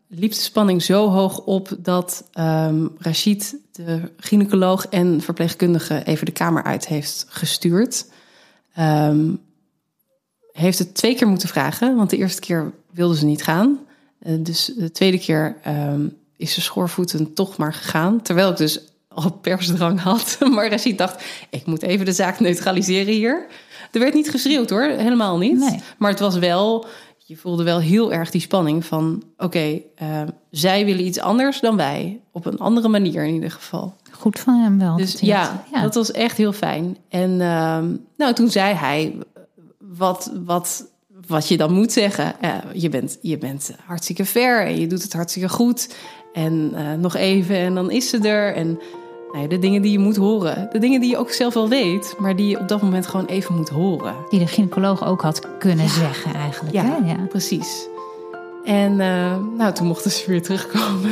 liep 0.09 0.31
de 0.31 0.41
spanning 0.41 0.83
zo 0.83 1.09
hoog 1.09 1.39
op 1.39 1.77
dat 1.79 2.25
um, 2.39 2.91
Rachid, 2.99 3.57
de 3.73 4.01
gynaecoloog 4.17 4.87
en 4.87 5.21
verpleegkundige, 5.21 6.03
even 6.05 6.27
de 6.27 6.33
kamer 6.33 6.63
uit 6.63 6.87
heeft 6.87 7.27
gestuurd. 7.29 8.07
Um, 8.79 9.41
heeft 10.53 10.79
het 10.79 10.95
twee 10.95 11.15
keer 11.15 11.29
moeten 11.29 11.49
vragen, 11.49 11.97
want 11.97 12.11
de 12.11 12.17
eerste 12.17 12.41
keer 12.41 12.73
wilde 12.91 13.17
ze 13.17 13.25
niet 13.25 13.43
gaan. 13.43 13.79
Uh, 14.23 14.37
dus 14.41 14.73
de 14.77 14.91
tweede 14.91 15.19
keer 15.19 15.57
um, 15.67 16.17
is 16.37 16.55
ze 16.55 16.61
schoorvoeten 16.61 17.35
toch 17.35 17.57
maar 17.57 17.75
gegaan. 17.75 18.23
Terwijl 18.23 18.51
ik 18.51 18.57
dus 18.57 18.81
al 19.09 19.31
persdrang 19.31 20.01
had. 20.01 20.39
Maar 20.55 20.71
Rachid 20.71 20.99
dacht, 20.99 21.25
ik 21.51 21.67
moet 21.67 21.83
even 21.83 22.05
de 22.05 22.13
zaak 22.13 22.41
neutraliseren 22.41 23.15
hier. 23.15 23.47
Er 23.93 24.01
werd 24.01 24.15
niet 24.15 24.31
geschreeuwd 24.31 24.71
hoor, 24.71 24.83
helemaal 24.83 25.39
niet. 25.39 25.59
Nee. 25.59 25.81
Maar 25.99 26.11
het 26.11 26.21
was 26.21 26.39
wel 26.39 26.87
je 27.29 27.37
voelde 27.37 27.63
wel 27.63 27.79
heel 27.79 28.13
erg 28.13 28.31
die 28.31 28.41
spanning 28.41 28.85
van: 28.85 29.23
oké, 29.37 29.81
uh, 30.03 30.23
zij 30.51 30.85
willen 30.85 31.07
iets 31.07 31.21
anders 31.21 31.61
dan 31.61 31.77
wij. 31.77 32.21
Op 32.33 32.47
een 32.47 32.59
andere 32.59 32.89
manier 32.89 33.25
in 33.25 33.35
ieder 33.35 33.51
geval. 33.51 33.97
Goed 34.11 34.39
van 34.39 34.55
hem 34.55 34.79
wel. 34.79 34.97
Dus 34.97 35.21
ja, 35.21 35.65
ja, 35.73 35.83
dat 35.83 35.95
was 35.95 36.11
echt 36.11 36.37
heel 36.37 36.53
fijn. 36.53 36.97
En 37.09 37.31
uh, 37.31 37.79
nou, 38.17 38.33
toen 38.35 38.51
zei 38.51 38.75
hij 38.75 39.17
wat, 39.79 40.33
wat, 40.45 40.87
wat 41.27 41.49
je 41.49 41.57
dan 41.57 41.73
moet 41.73 41.93
zeggen. 41.93 42.35
Uh, 42.45 42.55
je, 42.73 42.89
bent, 42.89 43.19
je 43.21 43.39
bent 43.39 43.73
hartstikke 43.85 44.25
ver 44.25 44.67
en 44.67 44.81
je 44.81 44.87
doet 44.87 45.03
het 45.03 45.13
hartstikke 45.13 45.49
goed. 45.49 45.97
En 46.33 46.73
uh, 46.75 46.93
nog 46.93 47.15
even 47.15 47.57
en 47.57 47.75
dan 47.75 47.91
is 47.91 48.09
ze 48.09 48.19
er. 48.19 48.55
En 48.55 48.79
de 49.49 49.59
dingen 49.59 49.83
die 49.83 49.93
je 49.93 49.99
moet 49.99 50.17
horen. 50.17 50.69
De 50.73 50.79
dingen 50.79 51.01
die 51.01 51.11
je 51.11 51.17
ook 51.17 51.31
zelf 51.31 51.55
wel 51.55 51.69
weet, 51.69 52.15
maar 52.19 52.37
die 52.37 52.49
je 52.49 52.61
op 52.61 52.69
dat 52.69 52.83
moment 52.83 53.07
gewoon 53.07 53.27
even 53.27 53.55
moet 53.55 53.69
horen. 53.69 54.15
Die 54.29 54.39
de 54.39 54.47
gynaecoloog 54.47 55.07
ook 55.07 55.23
had 55.23 55.59
kunnen 55.59 55.89
zeggen 55.89 56.35
eigenlijk. 56.35 56.75
Ja, 56.75 56.83
hè? 56.83 57.11
ja, 57.11 57.27
precies. 57.29 57.89
En 58.65 58.93
uh, 58.93 59.37
nou, 59.57 59.73
toen 59.73 59.87
mochten 59.87 60.11
ze 60.11 60.31
weer 60.31 60.43
terugkomen 60.43 61.11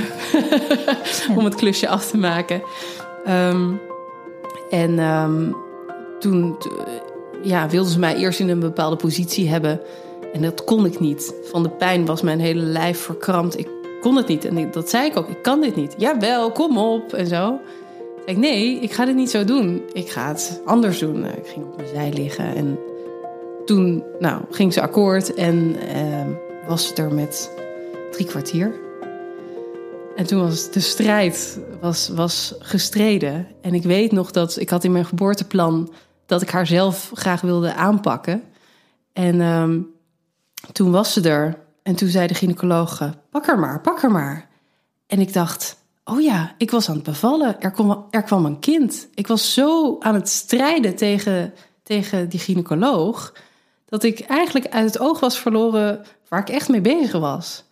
om 1.38 1.44
het 1.44 1.54
klusje 1.54 1.88
af 1.88 2.10
te 2.10 2.16
maken. 2.16 2.62
Um, 3.28 3.80
en 4.70 4.98
um, 4.98 5.56
toen 6.18 6.56
ja, 7.42 7.68
wilden 7.68 7.92
ze 7.92 7.98
mij 7.98 8.16
eerst 8.16 8.40
in 8.40 8.48
een 8.48 8.60
bepaalde 8.60 8.96
positie 8.96 9.48
hebben. 9.48 9.80
En 10.32 10.42
dat 10.42 10.64
kon 10.64 10.86
ik 10.86 11.00
niet. 11.00 11.34
Van 11.44 11.62
de 11.62 11.70
pijn 11.70 12.06
was 12.06 12.22
mijn 12.22 12.40
hele 12.40 12.62
lijf 12.62 12.98
verkrampt. 12.98 13.58
Ik 13.58 13.68
kon 14.00 14.16
het 14.16 14.26
niet. 14.26 14.44
En 14.44 14.70
dat 14.70 14.90
zei 14.90 15.06
ik 15.06 15.16
ook. 15.16 15.28
Ik 15.28 15.42
kan 15.42 15.60
dit 15.60 15.76
niet. 15.76 15.94
Jawel, 15.96 16.50
kom 16.50 16.78
op. 16.78 17.12
En 17.12 17.26
zo 17.26 17.60
ik, 18.24 18.36
nee, 18.36 18.80
ik 18.80 18.92
ga 18.92 19.04
dit 19.04 19.14
niet 19.14 19.30
zo 19.30 19.44
doen. 19.44 19.82
Ik 19.92 20.10
ga 20.10 20.28
het 20.28 20.60
anders 20.64 20.98
doen. 20.98 21.24
Ik 21.24 21.46
ging 21.46 21.64
op 21.64 21.76
mijn 21.76 21.88
zij 21.88 22.12
liggen 22.12 22.54
en 22.54 22.78
toen 23.64 24.04
nou, 24.18 24.42
ging 24.50 24.72
ze 24.72 24.80
akkoord 24.80 25.34
en 25.34 25.76
uh, 25.96 26.26
was 26.68 26.88
het 26.88 26.98
er 26.98 27.14
met 27.14 27.50
drie 28.10 28.26
kwartier. 28.26 28.74
En 30.16 30.26
toen 30.26 30.40
was 30.40 30.70
de 30.70 30.80
strijd 30.80 31.60
was, 31.80 32.08
was 32.08 32.54
gestreden. 32.58 33.46
En 33.60 33.74
ik 33.74 33.82
weet 33.82 34.12
nog 34.12 34.30
dat 34.30 34.56
ik 34.60 34.70
had 34.70 34.84
in 34.84 34.92
mijn 34.92 35.04
geboorteplan 35.04 35.92
dat 36.26 36.42
ik 36.42 36.50
haar 36.50 36.66
zelf 36.66 37.10
graag 37.14 37.40
wilde 37.40 37.74
aanpakken. 37.74 38.42
En 39.12 39.40
um, 39.40 39.86
toen 40.72 40.90
was 40.90 41.12
ze 41.12 41.28
er. 41.28 41.62
En 41.82 41.94
toen 41.94 42.08
zei 42.08 42.26
de 42.26 42.34
gynaecoloog, 42.34 43.10
pak 43.30 43.46
haar 43.46 43.58
maar, 43.58 43.80
pak 43.80 44.00
haar 44.00 44.10
maar. 44.10 44.48
En 45.06 45.20
ik 45.20 45.32
dacht, 45.32 45.76
oh 46.04 46.20
ja, 46.20 46.54
ik 46.58 46.70
was 46.70 46.88
aan 46.88 46.94
het 46.94 47.04
bevallen. 47.04 47.60
Er 47.60 47.70
kwam, 47.70 48.06
er 48.10 48.22
kwam 48.22 48.44
een 48.44 48.58
kind. 48.58 49.08
Ik 49.14 49.26
was 49.26 49.54
zo 49.54 49.96
aan 50.00 50.14
het 50.14 50.28
strijden 50.28 50.96
tegen, 50.96 51.54
tegen 51.82 52.28
die 52.28 52.40
gynaecoloog. 52.40 53.32
Dat 53.88 54.02
ik 54.02 54.20
eigenlijk 54.20 54.68
uit 54.68 54.84
het 54.84 54.98
oog 54.98 55.20
was 55.20 55.38
verloren 55.38 56.04
waar 56.28 56.40
ik 56.40 56.48
echt 56.48 56.68
mee 56.68 56.80
bezig 56.80 57.20
was. 57.20 57.64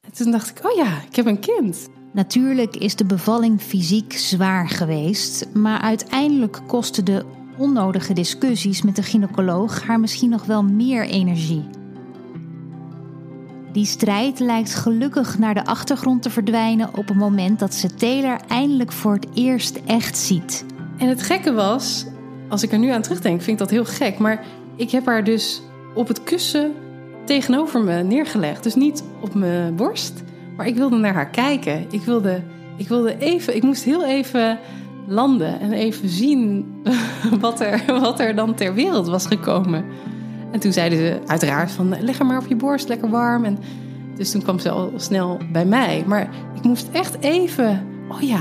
En 0.00 0.12
toen 0.12 0.30
dacht 0.30 0.48
ik, 0.48 0.70
oh 0.70 0.76
ja, 0.76 1.02
ik 1.08 1.16
heb 1.16 1.26
een 1.26 1.40
kind. 1.40 1.88
Natuurlijk 2.12 2.76
is 2.76 2.96
de 2.96 3.04
bevalling 3.04 3.62
fysiek 3.62 4.12
zwaar 4.12 4.68
geweest. 4.68 5.46
Maar 5.54 5.80
uiteindelijk 5.80 6.60
kostte 6.66 7.02
de 7.02 7.24
onnodige 7.58 8.12
discussies 8.12 8.82
met 8.82 8.96
de 8.96 9.02
gynaecoloog 9.02 9.82
haar 9.82 10.00
misschien 10.00 10.30
nog 10.30 10.44
wel 10.44 10.62
meer 10.62 11.04
energie. 11.04 11.77
Die 13.72 13.84
strijd 13.84 14.40
lijkt 14.40 14.74
gelukkig 14.74 15.38
naar 15.38 15.54
de 15.54 15.64
achtergrond 15.64 16.22
te 16.22 16.30
verdwijnen 16.30 16.88
op 16.96 17.08
het 17.08 17.16
moment 17.16 17.58
dat 17.58 17.74
ze 17.74 17.94
Taylor 17.94 18.40
eindelijk 18.48 18.92
voor 18.92 19.12
het 19.12 19.26
eerst 19.34 19.80
echt 19.86 20.18
ziet. 20.18 20.64
En 20.96 21.08
het 21.08 21.22
gekke 21.22 21.52
was, 21.52 22.06
als 22.48 22.62
ik 22.62 22.72
er 22.72 22.78
nu 22.78 22.90
aan 22.90 23.02
terugdenk, 23.02 23.42
vind 23.42 23.60
ik 23.60 23.68
dat 23.68 23.70
heel 23.70 23.84
gek. 23.84 24.18
Maar 24.18 24.44
ik 24.76 24.90
heb 24.90 25.06
haar 25.06 25.24
dus 25.24 25.62
op 25.94 26.08
het 26.08 26.22
kussen 26.22 26.72
tegenover 27.24 27.82
me 27.82 28.02
neergelegd. 28.02 28.62
Dus 28.62 28.74
niet 28.74 29.04
op 29.20 29.34
mijn 29.34 29.76
borst, 29.76 30.22
maar 30.56 30.66
ik 30.66 30.76
wilde 30.76 30.96
naar 30.96 31.14
haar 31.14 31.30
kijken. 31.30 31.86
Ik 31.90 32.02
wilde, 32.02 32.42
ik 32.76 32.88
wilde 32.88 33.18
even, 33.18 33.56
ik 33.56 33.62
moest 33.62 33.84
heel 33.84 34.04
even 34.04 34.58
landen 35.06 35.60
en 35.60 35.72
even 35.72 36.08
zien 36.08 36.74
wat 37.40 37.60
er, 37.60 37.82
wat 37.86 38.20
er 38.20 38.34
dan 38.34 38.54
ter 38.54 38.74
wereld 38.74 39.06
was 39.06 39.26
gekomen. 39.26 39.84
En 40.50 40.60
toen 40.60 40.72
zeiden 40.72 40.98
ze 40.98 41.18
uiteraard 41.26 41.70
van 41.70 41.96
leg 42.00 42.18
hem 42.18 42.26
maar 42.26 42.38
op 42.38 42.46
je 42.46 42.56
borst, 42.56 42.88
lekker 42.88 43.10
warm. 43.10 43.44
En 43.44 43.58
dus 44.16 44.30
toen 44.30 44.42
kwam 44.42 44.58
ze 44.58 44.70
al 44.70 44.92
snel 44.96 45.38
bij 45.52 45.64
mij. 45.64 46.04
Maar 46.06 46.28
ik 46.54 46.62
moest 46.62 46.88
echt 46.92 47.16
even, 47.20 47.86
oh 48.08 48.20
ja, 48.20 48.40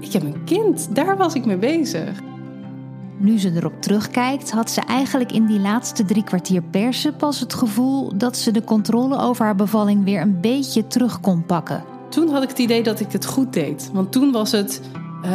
ik 0.00 0.12
heb 0.12 0.22
een 0.22 0.44
kind. 0.44 0.94
Daar 0.94 1.16
was 1.16 1.34
ik 1.34 1.44
mee 1.44 1.56
bezig. 1.56 2.22
Nu 3.18 3.38
ze 3.38 3.52
erop 3.54 3.82
terugkijkt, 3.82 4.50
had 4.50 4.70
ze 4.70 4.80
eigenlijk 4.80 5.32
in 5.32 5.46
die 5.46 5.60
laatste 5.60 6.04
drie 6.04 6.24
kwartier 6.24 6.62
persen 6.62 7.16
pas 7.16 7.40
het 7.40 7.54
gevoel 7.54 8.16
dat 8.16 8.36
ze 8.36 8.50
de 8.50 8.64
controle 8.64 9.18
over 9.18 9.44
haar 9.44 9.56
bevalling 9.56 10.04
weer 10.04 10.20
een 10.20 10.40
beetje 10.40 10.86
terug 10.86 11.20
kon 11.20 11.44
pakken. 11.46 11.84
Toen 12.08 12.28
had 12.28 12.42
ik 12.42 12.48
het 12.48 12.58
idee 12.58 12.82
dat 12.82 13.00
ik 13.00 13.12
het 13.12 13.26
goed 13.26 13.52
deed. 13.52 13.90
Want 13.92 14.12
toen 14.12 14.32
was 14.32 14.50
het. 14.52 14.80
Uh, 15.24 15.30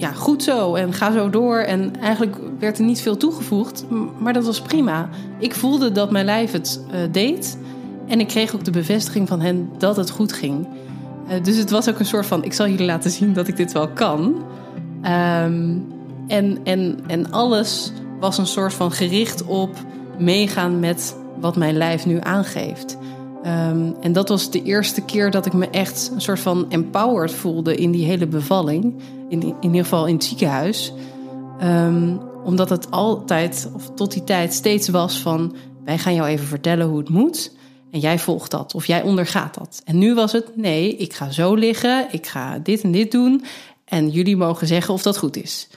ja, 0.00 0.12
goed 0.12 0.42
zo 0.42 0.74
en 0.74 0.92
ga 0.92 1.12
zo 1.12 1.30
door. 1.30 1.58
En 1.58 2.00
eigenlijk 2.00 2.36
werd 2.58 2.78
er 2.78 2.84
niet 2.84 3.00
veel 3.00 3.16
toegevoegd, 3.16 3.84
maar 4.18 4.32
dat 4.32 4.44
was 4.44 4.60
prima. 4.60 5.08
Ik 5.38 5.54
voelde 5.54 5.92
dat 5.92 6.10
mijn 6.10 6.24
lijf 6.24 6.52
het 6.52 6.80
uh, 6.86 7.00
deed. 7.10 7.58
En 8.06 8.20
ik 8.20 8.28
kreeg 8.28 8.54
ook 8.54 8.64
de 8.64 8.70
bevestiging 8.70 9.28
van 9.28 9.40
hen 9.40 9.70
dat 9.78 9.96
het 9.96 10.10
goed 10.10 10.32
ging. 10.32 10.66
Uh, 11.28 11.42
dus 11.42 11.56
het 11.56 11.70
was 11.70 11.88
ook 11.88 11.98
een 11.98 12.06
soort 12.06 12.26
van: 12.26 12.44
ik 12.44 12.52
zal 12.52 12.68
jullie 12.68 12.86
laten 12.86 13.10
zien 13.10 13.32
dat 13.32 13.48
ik 13.48 13.56
dit 13.56 13.72
wel 13.72 13.88
kan. 13.88 14.42
Um, 15.04 15.86
en, 16.26 16.58
en, 16.64 17.00
en 17.06 17.30
alles 17.30 17.92
was 18.20 18.38
een 18.38 18.46
soort 18.46 18.74
van 18.74 18.92
gericht 18.92 19.44
op 19.44 19.76
meegaan 20.18 20.80
met 20.80 21.16
wat 21.40 21.56
mijn 21.56 21.76
lijf 21.76 22.06
nu 22.06 22.18
aangeeft. 22.20 22.98
Um, 23.46 23.96
en 24.00 24.12
dat 24.12 24.28
was 24.28 24.50
de 24.50 24.62
eerste 24.62 25.00
keer 25.00 25.30
dat 25.30 25.46
ik 25.46 25.52
me 25.52 25.68
echt 25.70 26.10
een 26.14 26.20
soort 26.20 26.40
van 26.40 26.70
empowered 26.70 27.32
voelde 27.32 27.74
in 27.74 27.90
die 27.90 28.04
hele 28.04 28.26
bevalling. 28.26 28.94
In, 29.28 29.42
in 29.42 29.56
ieder 29.60 29.82
geval 29.82 30.06
in 30.06 30.14
het 30.14 30.24
ziekenhuis. 30.24 30.92
Um, 31.62 32.20
omdat 32.44 32.70
het 32.70 32.90
altijd, 32.90 33.70
of 33.74 33.90
tot 33.94 34.12
die 34.12 34.24
tijd, 34.24 34.52
steeds 34.52 34.88
was 34.88 35.18
van: 35.18 35.54
wij 35.84 35.98
gaan 35.98 36.14
jou 36.14 36.28
even 36.28 36.46
vertellen 36.46 36.86
hoe 36.86 36.98
het 36.98 37.08
moet. 37.08 37.52
En 37.90 37.98
jij 37.98 38.18
volgt 38.18 38.50
dat, 38.50 38.74
of 38.74 38.86
jij 38.86 39.02
ondergaat 39.02 39.54
dat. 39.54 39.82
En 39.84 39.98
nu 39.98 40.14
was 40.14 40.32
het: 40.32 40.56
nee, 40.56 40.96
ik 40.96 41.12
ga 41.12 41.30
zo 41.30 41.54
liggen, 41.54 42.06
ik 42.10 42.26
ga 42.26 42.58
dit 42.58 42.82
en 42.82 42.92
dit 42.92 43.10
doen. 43.10 43.44
En 43.84 44.08
jullie 44.08 44.36
mogen 44.36 44.66
zeggen 44.66 44.94
of 44.94 45.02
dat 45.02 45.18
goed 45.18 45.36
is. 45.36 45.68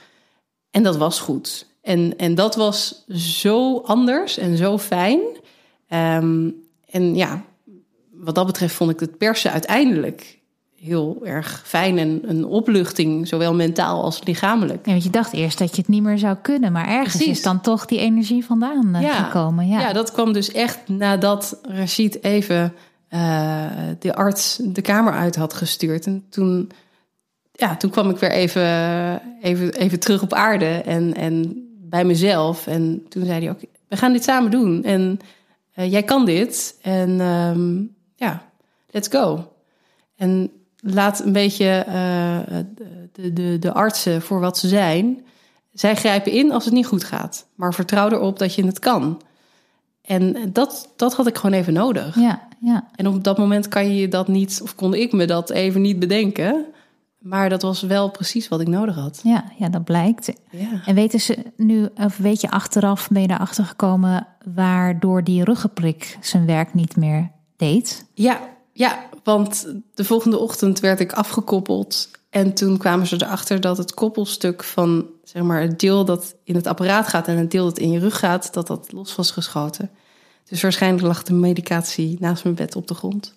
En 0.70 0.82
dat 0.82 0.96
was 0.96 1.20
goed. 1.20 1.66
En, 1.82 2.14
en 2.16 2.34
dat 2.34 2.56
was 2.56 3.04
zo 3.08 3.78
anders 3.78 4.38
en 4.38 4.56
zo 4.56 4.78
fijn. 4.78 5.20
Um, 5.88 6.54
en 6.90 7.14
ja, 7.14 7.44
wat 8.24 8.34
dat 8.34 8.46
betreft 8.46 8.74
vond 8.74 8.90
ik 8.90 9.00
het 9.00 9.18
persen 9.18 9.52
uiteindelijk 9.52 10.42
heel 10.84 11.20
erg 11.22 11.62
fijn 11.64 11.98
en 11.98 12.20
een 12.22 12.44
opluchting, 12.44 13.28
zowel 13.28 13.54
mentaal 13.54 14.02
als 14.02 14.20
lichamelijk. 14.24 14.86
Ja, 14.86 14.90
want 14.90 15.04
je 15.04 15.10
dacht 15.10 15.32
eerst 15.32 15.58
dat 15.58 15.70
je 15.70 15.76
het 15.76 15.88
niet 15.88 16.02
meer 16.02 16.18
zou 16.18 16.36
kunnen, 16.42 16.72
maar 16.72 16.88
ergens 16.88 17.22
is 17.22 17.42
dan 17.42 17.60
toch 17.60 17.86
die 17.86 17.98
energie 17.98 18.44
vandaan 18.44 18.94
eh, 18.94 19.24
gekomen. 19.24 19.68
Ja. 19.68 19.80
ja, 19.80 19.92
dat 19.92 20.12
kwam 20.12 20.32
dus 20.32 20.52
echt 20.52 20.88
nadat 20.88 21.60
Rashid 21.62 22.24
even 22.24 22.74
uh, 23.10 23.66
de 23.98 24.14
arts 24.14 24.60
de 24.62 24.82
kamer 24.82 25.12
uit 25.12 25.36
had 25.36 25.54
gestuurd. 25.54 26.06
En 26.06 26.24
toen, 26.30 26.70
ja, 27.52 27.76
toen 27.76 27.90
kwam 27.90 28.10
ik 28.10 28.16
weer 28.16 28.30
even, 28.30 29.20
even, 29.42 29.72
even 29.72 30.00
terug 30.00 30.22
op 30.22 30.32
aarde 30.32 30.66
en, 30.66 31.14
en 31.14 31.62
bij 31.80 32.04
mezelf. 32.04 32.66
En 32.66 33.06
toen 33.08 33.24
zei 33.24 33.40
hij 33.40 33.50
ook, 33.50 33.60
we 33.88 33.96
gaan 33.96 34.12
dit 34.12 34.24
samen 34.24 34.50
doen. 34.50 34.82
En 34.82 35.20
uh, 35.76 35.90
jij 35.90 36.02
kan 36.02 36.24
dit. 36.24 36.78
En 36.82 37.20
um, 37.20 37.94
ja, 38.24 38.42
let's 38.90 39.08
go. 39.08 39.52
En 40.16 40.50
laat 40.76 41.20
een 41.24 41.32
beetje 41.32 41.84
uh, 41.88 42.58
de, 43.12 43.32
de, 43.32 43.58
de 43.58 43.72
artsen 43.72 44.22
voor 44.22 44.40
wat 44.40 44.58
ze 44.58 44.68
zijn. 44.68 45.24
Zij 45.72 45.96
grijpen 45.96 46.32
in 46.32 46.52
als 46.52 46.64
het 46.64 46.74
niet 46.74 46.86
goed 46.86 47.04
gaat. 47.04 47.46
Maar 47.54 47.74
vertrouw 47.74 48.10
erop 48.10 48.38
dat 48.38 48.54
je 48.54 48.66
het 48.66 48.78
kan. 48.78 49.20
En 50.02 50.52
dat, 50.52 50.92
dat 50.96 51.14
had 51.14 51.26
ik 51.26 51.36
gewoon 51.36 51.58
even 51.58 51.72
nodig. 51.72 52.20
Ja, 52.20 52.48
ja. 52.60 52.88
En 52.96 53.06
op 53.06 53.24
dat 53.24 53.38
moment 53.38 53.68
kan 53.68 53.94
je 53.94 54.08
dat 54.08 54.28
niet, 54.28 54.60
of 54.62 54.74
kon 54.74 54.94
ik 54.94 55.12
me 55.12 55.26
dat 55.26 55.50
even 55.50 55.80
niet 55.80 55.98
bedenken. 55.98 56.66
Maar 57.18 57.48
dat 57.48 57.62
was 57.62 57.82
wel 57.82 58.10
precies 58.10 58.48
wat 58.48 58.60
ik 58.60 58.68
nodig 58.68 58.94
had. 58.94 59.20
Ja, 59.22 59.44
ja 59.58 59.68
dat 59.68 59.84
blijkt. 59.84 60.32
Ja. 60.50 60.80
En 60.86 60.94
weten 60.94 61.20
ze 61.20 61.38
nu, 61.56 61.88
of 61.96 62.16
weet 62.16 62.40
je 62.40 62.50
achteraf, 62.50 63.08
ben 63.08 63.22
je 63.22 63.30
erachter 63.30 63.64
gekomen 63.64 64.26
waardoor 64.54 65.24
die 65.24 65.44
ruggenprik 65.44 66.18
zijn 66.20 66.46
werk 66.46 66.74
niet 66.74 66.96
meer 66.96 67.30
deed? 67.56 68.04
Ja, 68.14 68.40
ja, 68.72 69.08
want 69.24 69.66
de 69.94 70.04
volgende 70.04 70.38
ochtend 70.38 70.80
werd 70.80 71.00
ik 71.00 71.12
afgekoppeld. 71.12 72.10
En 72.30 72.54
toen 72.54 72.78
kwamen 72.78 73.06
ze 73.06 73.14
erachter 73.22 73.60
dat 73.60 73.76
het 73.76 73.94
koppelstuk 73.94 74.64
van 74.64 75.06
zeg 75.24 75.42
maar, 75.42 75.60
het 75.60 75.80
deel 75.80 76.04
dat 76.04 76.34
in 76.44 76.54
het 76.54 76.66
apparaat 76.66 77.08
gaat 77.08 77.28
en 77.28 77.36
het 77.38 77.50
deel 77.50 77.64
dat 77.64 77.78
in 77.78 77.90
je 77.90 77.98
rug 77.98 78.18
gaat, 78.18 78.52
dat 78.52 78.66
dat 78.66 78.92
los 78.92 79.14
was 79.14 79.30
geschoten. 79.30 79.90
Dus 80.48 80.62
waarschijnlijk 80.62 81.06
lag 81.06 81.22
de 81.22 81.32
medicatie 81.32 82.16
naast 82.20 82.44
mijn 82.44 82.56
bed 82.56 82.76
op 82.76 82.86
de 82.88 82.94
grond. 82.94 83.34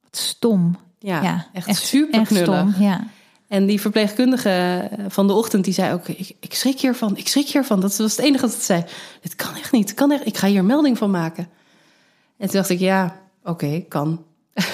Wat 0.00 0.16
stom. 0.16 0.76
Ja, 0.98 1.22
Ja, 1.22 1.46
echt, 1.52 1.66
echt- 1.66 1.86
super 1.86 2.20
Echt 2.20 2.28
knullig. 2.28 2.46
stom, 2.70 2.74
ja. 2.82 3.06
En 3.48 3.66
die 3.66 3.80
verpleegkundige 3.80 4.88
van 5.08 5.26
de 5.26 5.32
ochtend 5.32 5.64
die 5.64 5.74
zei 5.74 5.92
ook: 5.94 6.08
ik, 6.08 6.36
ik 6.40 6.54
schrik 6.54 6.80
hiervan, 6.80 7.16
ik 7.16 7.28
schrik 7.28 7.48
hiervan. 7.48 7.80
Dat 7.80 7.96
was 7.96 8.16
het 8.16 8.24
enige 8.26 8.46
dat 8.46 8.54
ze 8.54 8.60
zei. 8.62 8.84
Dit 9.20 9.34
kan 9.36 9.54
echt 9.56 9.72
niet, 9.72 9.94
kan 9.94 10.10
echt. 10.12 10.26
Ik 10.26 10.36
ga 10.36 10.46
hier 10.46 10.64
melding 10.64 10.98
van 10.98 11.10
maken. 11.10 11.48
En 12.40 12.46
toen 12.46 12.56
dacht 12.56 12.70
ik: 12.70 12.78
ja, 12.78 13.16
oké, 13.44 13.84
kan. 13.88 14.22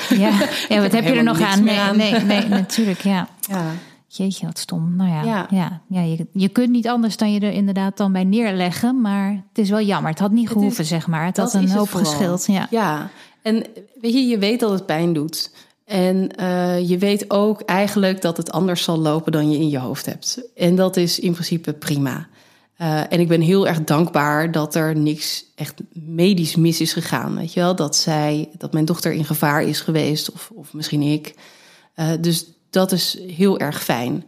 Ja, 0.09 0.31
ja 0.69 0.81
wat 0.81 0.93
heb 0.93 1.05
je 1.05 1.13
er 1.13 1.23
nog 1.23 1.41
aan? 1.41 1.65
Nee, 1.65 1.79
aan. 1.79 1.97
nee, 1.97 2.13
nee, 2.13 2.49
natuurlijk, 2.63 3.01
ja. 3.01 3.29
Ja, 3.41 3.65
Jeetje, 4.07 4.47
wat 4.47 4.59
stom. 4.59 4.97
Nou 4.97 5.11
ja, 5.11 5.23
ja. 5.23 5.47
Ja. 5.51 5.81
ja, 5.89 6.01
je, 6.01 6.27
je 6.33 6.49
kunt 6.49 6.71
niet 6.71 6.89
anders 6.89 7.17
dan 7.17 7.33
je 7.33 7.41
er 7.41 7.53
inderdaad 7.53 7.97
dan 7.97 8.13
bij 8.13 8.25
neerleggen. 8.25 9.01
Maar 9.01 9.31
het 9.31 9.59
is 9.59 9.71
wel 9.71 9.81
jammer. 9.81 10.11
Het 10.11 10.19
had 10.19 10.31
niet 10.31 10.47
is- 10.47 10.53
gehoeven, 10.53 10.85
zeg 10.85 11.07
maar. 11.07 11.25
Het 11.25 11.37
had 11.37 11.55
een 11.55 11.71
hoop 11.71 11.89
geschild. 11.89 12.47
Ja. 12.47 12.67
ja. 12.71 13.11
En 13.43 13.65
weet 14.01 14.13
je, 14.13 14.27
je 14.27 14.39
weet 14.39 14.61
dat 14.61 14.71
het 14.71 14.87
pijn 14.87 15.13
doet. 15.13 15.51
En 15.85 16.37
eh, 16.37 16.89
je 16.89 16.99
weet 16.99 17.31
ook 17.31 17.61
eigenlijk 17.61 18.23
dat 18.23 18.37
het 18.37 18.53
anders 18.53 18.83
zal 18.83 18.99
lopen 18.99 19.33
dan 19.33 19.51
je 19.51 19.59
in 19.59 19.69
je 19.69 19.79
hoofd 19.79 20.07
hebt. 20.07 20.41
En 20.57 20.75
dat 20.75 20.97
is 20.97 21.19
in 21.19 21.33
principe 21.33 21.73
prima. 21.73 22.27
Eh, 22.77 23.13
en 23.13 23.21
ik 23.21 23.29
ben 23.29 23.41
heel 23.41 23.69
erg 23.69 23.85
dankbaar 23.85 24.53
dat 24.53 24.75
er 24.75 24.97
niks 24.97 25.45
echt 25.55 25.75
medisch 25.93 26.57
mis 26.57 26.81
is 26.81 26.93
gegaan. 26.93 27.37
Weet 27.37 27.53
je 27.53 27.61
wel, 27.61 27.77
dat 27.77 27.97
zij, 27.97 28.49
dat 28.59 28.73
mijn 28.73 28.85
dochter 28.85 29.13
in 29.13 29.25
gevaar 29.25 29.63
is 29.63 29.81
geweest, 29.81 30.33
of, 30.33 30.51
of 30.55 30.73
misschien 30.73 31.03
ik. 31.03 31.35
Eh, 31.95 32.11
dus 32.21 32.45
dat 32.71 32.93
is 32.93 33.19
heel 33.27 33.59
erg 33.59 33.85
fijn. 33.85 34.25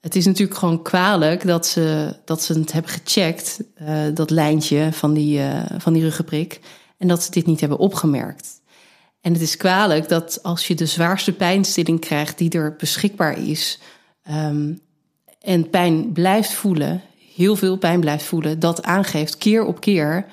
Het 0.00 0.16
is 0.16 0.26
natuurlijk 0.26 0.58
gewoon 0.58 0.82
kwalijk 0.82 1.46
dat 1.46 1.66
ze, 1.66 2.16
dat 2.24 2.42
ze 2.42 2.58
het 2.58 2.72
hebben 2.72 2.90
gecheckt, 2.90 3.60
eh, 3.74 4.02
dat 4.14 4.30
lijntje 4.30 4.88
van 4.92 5.14
die, 5.14 5.40
van 5.78 5.92
die 5.92 6.02
ruggenprik, 6.02 6.60
en 6.98 7.08
dat 7.08 7.22
ze 7.22 7.30
dit 7.30 7.46
niet 7.46 7.60
hebben 7.60 7.78
opgemerkt. 7.78 8.60
En 9.20 9.32
het 9.32 9.42
is 9.42 9.56
kwalijk 9.56 10.08
dat 10.08 10.42
als 10.42 10.66
je 10.66 10.74
de 10.74 10.86
zwaarste 10.86 11.32
pijnstilling 11.32 12.00
krijgt 12.00 12.38
die 12.38 12.50
er 12.50 12.76
beschikbaar 12.78 13.38
is, 13.38 13.78
ehm, 14.22 14.72
en 15.40 15.70
pijn 15.70 16.12
blijft 16.12 16.52
voelen, 16.52 17.02
heel 17.40 17.56
veel 17.56 17.76
pijn 17.76 18.00
blijft 18.00 18.24
voelen, 18.24 18.58
dat 18.58 18.82
aangeeft 18.82 19.38
keer 19.38 19.64
op 19.64 19.80
keer 19.80 20.26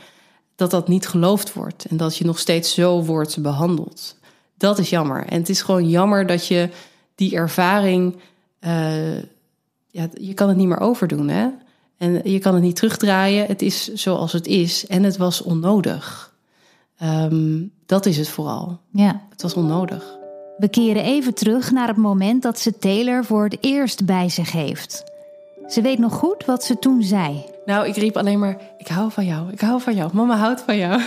dat 0.55 0.72
dat 0.72 0.88
niet 0.88 1.08
geloofd 1.08 1.53
wordt 1.53 1.86
en 1.86 1.97
dat 1.97 2.18
je 2.18 2.26
nog 2.26 2.39
steeds 2.39 2.74
zo 2.74 3.03
wordt 3.03 3.41
behandeld. 3.41 4.16
Dat 4.58 4.80
is 4.80 4.89
jammer. 4.89 5.26
En 5.26 5.39
het 5.39 5.49
is 5.49 5.62
gewoon 5.62 5.89
jammer 5.89 6.26
dat 6.26 6.47
je 6.47 6.70
die 7.16 7.36
ervaring, 7.36 8.16
eh, 8.60 9.18
ja, 9.88 10.10
je 10.14 10.34
kan 10.34 10.47
het 10.47 10.58
niet 10.58 10.68
meer 10.68 10.80
overdoen, 10.80 11.28
hè? 11.28 11.47
En 11.97 12.32
je 12.32 12.39
kan 12.39 12.53
het 12.53 12.64
niet 12.64 12.76
terugdraaien. 12.76 13.45
Het 13.45 13.62
is 13.62 13.93
zoals 13.93 14.34
het 14.34 14.47
is 14.47 14.88
en 14.88 15.03
het 15.03 15.18
was 15.18 15.41
onnodig. 15.41 16.36
Ehm, 16.97 17.64
dat 17.86 18.05
is 18.05 18.18
het 18.18 18.30
vooral. 18.30 18.80
ja. 18.91 19.26
Het 19.30 19.41
was 19.41 19.53
onnodig. 19.53 20.18
We 20.58 20.68
keren 20.68 21.03
even 21.03 21.34
terug 21.34 21.72
naar 21.72 21.88
het 21.88 21.97
moment 21.97 22.41
dat 22.41 22.60
ze 22.60 22.78
Taylor 22.78 23.26
voor 23.26 23.43
het 23.43 23.58
eerst 23.62 24.05
bij 24.05 24.30
zich 24.30 24.51
heeft. 24.51 25.03
Ze 25.68 25.82
weet 25.82 25.99
nog 25.99 26.13
goed 26.13 26.45
wat 26.45 26.63
ze 26.63 26.80
toen 26.80 27.03
zei. 27.03 27.45
Nou, 27.65 27.88
ik 27.88 27.95
riep 27.95 28.18
alleen 28.18 28.39
maar: 28.39 28.57
Ik 28.78 28.88
hou 28.88 29.11
van 29.11 29.26
jou, 29.26 29.51
ik 29.51 29.61
hou 29.61 29.82
van 29.82 29.95
jou. 29.95 30.09
Mama 30.13 30.36
houdt 30.36 30.61
van 30.61 30.78
jou. 30.78 31.01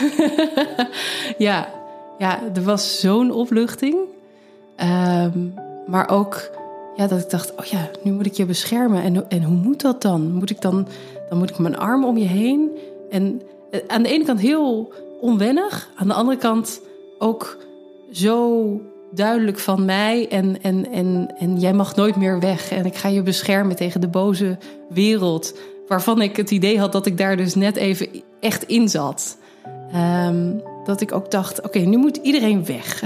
ja, 1.38 1.68
ja, 2.18 2.40
er 2.54 2.62
was 2.62 3.00
zo'n 3.00 3.32
opluchting. 3.32 3.96
Ehm, 4.76 5.38
maar 5.86 6.08
ook 6.08 6.50
ja, 6.96 7.06
dat 7.06 7.20
ik 7.20 7.30
dacht: 7.30 7.54
Oh 7.56 7.64
ja, 7.64 7.88
nu 8.02 8.12
moet 8.12 8.26
ik 8.26 8.34
je 8.34 8.46
beschermen. 8.46 9.02
En, 9.02 9.30
en 9.30 9.42
hoe 9.42 9.56
moet 9.56 9.80
dat 9.80 10.02
dan? 10.02 10.32
Moet 10.32 10.50
ik 10.50 10.60
dan, 10.60 10.86
dan 11.28 11.38
moet 11.38 11.50
ik 11.50 11.58
mijn 11.58 11.78
arm 11.78 12.04
om 12.04 12.16
je 12.16 12.26
heen. 12.26 12.70
En 13.10 13.42
eh, 13.70 13.80
aan 13.86 14.02
de 14.02 14.08
ene 14.08 14.24
kant 14.24 14.40
heel 14.40 14.92
onwennig, 15.20 15.90
aan 15.96 16.08
de 16.08 16.14
andere 16.14 16.38
kant 16.38 16.80
ook 17.18 17.56
zo 18.12 18.80
duidelijk 19.10 19.58
van 19.58 19.84
mij. 19.84 20.28
En, 20.28 20.62
en, 20.62 20.92
en, 20.92 21.34
en 21.38 21.58
jij 21.58 21.72
mag 21.72 21.96
nooit 21.96 22.16
meer 22.16 22.40
weg. 22.40 22.70
En 22.70 22.84
ik 22.84 22.96
ga 22.96 23.08
je 23.08 23.22
beschermen 23.22 23.76
tegen 23.76 24.00
de 24.00 24.08
boze 24.08 24.58
wereld. 24.88 25.58
Waarvan 25.88 26.22
ik 26.22 26.36
het 26.36 26.50
idee 26.50 26.78
had 26.78 26.92
dat 26.92 27.06
ik 27.06 27.18
daar 27.18 27.36
dus 27.36 27.54
net 27.54 27.76
even 27.76 28.08
echt 28.40 28.64
in 28.64 28.88
zat. 28.88 29.38
Ehm, 29.92 30.52
dat 30.84 31.00
ik 31.00 31.12
ook 31.12 31.30
dacht, 31.30 31.62
oké, 31.62 31.78
nu 31.78 31.96
moet 31.96 32.16
iedereen 32.16 32.64
weg. 32.64 33.02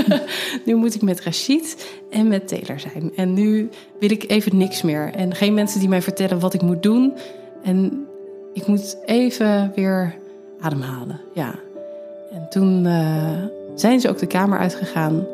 nu 0.66 0.74
moet 0.74 0.94
ik 0.94 1.02
met 1.02 1.20
Rashid 1.20 1.90
en 2.10 2.28
met 2.28 2.48
Taylor 2.48 2.80
zijn. 2.80 3.12
En 3.16 3.32
nu 3.32 3.68
wil 4.00 4.10
ik 4.10 4.30
even 4.30 4.56
niks 4.56 4.82
meer. 4.82 5.10
En 5.14 5.34
geen 5.34 5.54
mensen 5.54 5.80
die 5.80 5.88
mij 5.88 6.02
vertellen 6.02 6.40
wat 6.40 6.54
ik 6.54 6.62
moet 6.62 6.82
doen. 6.82 7.12
En 7.62 8.06
ik 8.52 8.66
moet 8.66 8.96
even 9.04 9.72
weer 9.74 10.14
ademhalen, 10.60 11.20
ja. 11.34 11.54
En 12.32 12.46
toen 12.50 12.86
eh, 12.86 13.44
zijn 13.74 14.00
ze 14.00 14.08
ook 14.08 14.18
de 14.18 14.26
kamer 14.26 14.58
uitgegaan. 14.58 15.26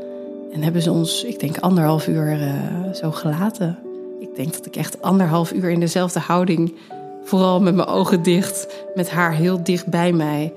En 0.53 0.63
hebben 0.63 0.83
ze 0.83 0.91
ons, 0.93 1.25
ik 1.25 1.41
denk, 1.41 1.59
anderhalf 1.59 2.07
uur 2.09 2.41
eh, 2.41 2.93
zo 2.95 3.11
gelaten. 3.11 3.79
Ik 4.21 4.37
denk 4.37 4.53
dat 4.53 4.67
ik 4.67 4.77
echt 4.77 5.03
anderhalf 5.03 5.53
uur 5.53 5.71
in 5.71 5.81
dezelfde 5.81 6.21
houding, 6.21 6.75
vooral 7.25 7.61
met 7.61 7.75
mijn 7.75 7.89
ogen 7.89 8.23
dicht, 8.23 8.85
met 8.95 9.11
haar 9.11 9.33
heel 9.35 9.63
dicht 9.63 9.87
bij 9.87 10.13
mij, 10.13 10.53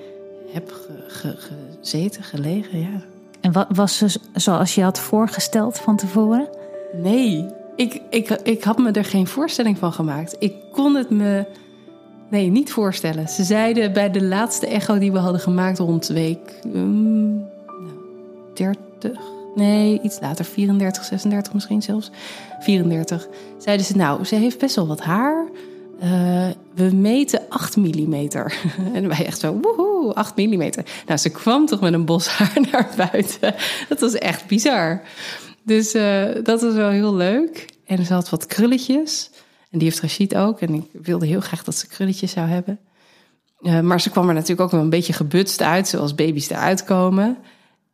heb 0.53 0.71
ge- 0.71 1.03
ge- 1.07 1.35
gezeten, 1.79 2.23
gelegen, 2.23 2.79
ja. 2.79 3.01
En 3.41 3.51
wat 3.51 3.67
was 3.69 3.97
ze 3.97 4.19
zoals 4.33 4.75
je 4.75 4.83
had 4.83 4.99
voorgesteld 4.99 5.77
van 5.77 5.95
tevoren? 5.95 6.47
Nee, 7.01 7.45
ik, 7.75 8.01
ik, 8.09 8.29
ik 8.29 8.63
had 8.63 8.77
me 8.77 8.91
er 8.91 9.05
geen 9.05 9.27
voorstelling 9.27 9.77
van 9.77 9.93
gemaakt. 9.93 10.35
Ik 10.39 10.53
kon 10.71 10.95
het 10.95 11.09
me 11.09 11.45
nee, 12.29 12.49
niet 12.49 12.71
voorstellen. 12.71 13.29
Ze 13.29 13.43
zeiden 13.43 13.93
bij 13.93 14.11
de 14.11 14.23
laatste 14.23 14.67
echo 14.67 14.97
die 14.97 15.11
we 15.11 15.17
hadden 15.17 15.41
gemaakt 15.41 15.79
rond 15.79 16.07
week 16.07 16.59
mm, 16.73 17.35
nou, 17.65 17.93
30, 18.53 19.11
nee, 19.55 19.99
iets 20.01 20.19
later, 20.19 20.45
34, 20.45 21.03
36 21.03 21.53
misschien 21.53 21.81
zelfs, 21.81 22.11
34. 22.59 23.27
Zeiden 23.57 23.85
ze, 23.85 23.95
nou, 23.95 24.23
ze 24.23 24.35
heeft 24.35 24.57
best 24.57 24.75
wel 24.75 24.87
wat 24.87 25.01
haar. 25.01 25.47
Eh, 25.99 26.49
we 26.75 26.91
meten 26.93 27.41
8 27.49 27.77
millimeter. 27.77 28.57
en 28.93 29.07
wij 29.07 29.25
echt 29.25 29.39
zo, 29.39 29.59
woehoe, 29.61 30.13
8 30.13 30.35
millimeter. 30.35 30.85
Nou, 31.05 31.19
ze 31.19 31.29
kwam 31.29 31.65
toch 31.65 31.79
met 31.79 31.93
een 31.93 32.05
bos 32.05 32.27
haar 32.27 32.57
naar 32.71 32.89
buiten. 32.97 33.55
Dat 33.89 33.99
was 33.99 34.13
echt 34.13 34.47
bizar. 34.47 35.01
Dus 35.63 35.93
eh, 35.93 36.25
dat 36.43 36.61
was 36.61 36.73
wel 36.73 36.89
heel 36.89 37.15
leuk. 37.15 37.65
En 37.85 38.05
ze 38.05 38.13
had 38.13 38.29
wat 38.29 38.45
krulletjes. 38.45 39.29
En 39.69 39.79
die 39.79 39.87
heeft 39.87 40.01
Rashid 40.01 40.35
ook. 40.35 40.61
En 40.61 40.73
ik 40.73 40.89
wilde 40.91 41.25
heel 41.25 41.41
graag 41.41 41.63
dat 41.63 41.75
ze 41.75 41.87
krulletjes 41.87 42.31
zou 42.31 42.47
hebben. 42.47 42.79
Eh, 43.61 43.79
maar 43.79 44.01
ze 44.01 44.09
kwam 44.09 44.27
er 44.27 44.33
natuurlijk 44.33 44.61
ook 44.61 44.71
wel 44.71 44.81
een 44.81 44.89
beetje 44.89 45.13
gebutst 45.13 45.61
uit, 45.61 45.87
zoals 45.87 46.15
baby's 46.15 46.49
eruit 46.49 46.83
komen. 46.83 47.37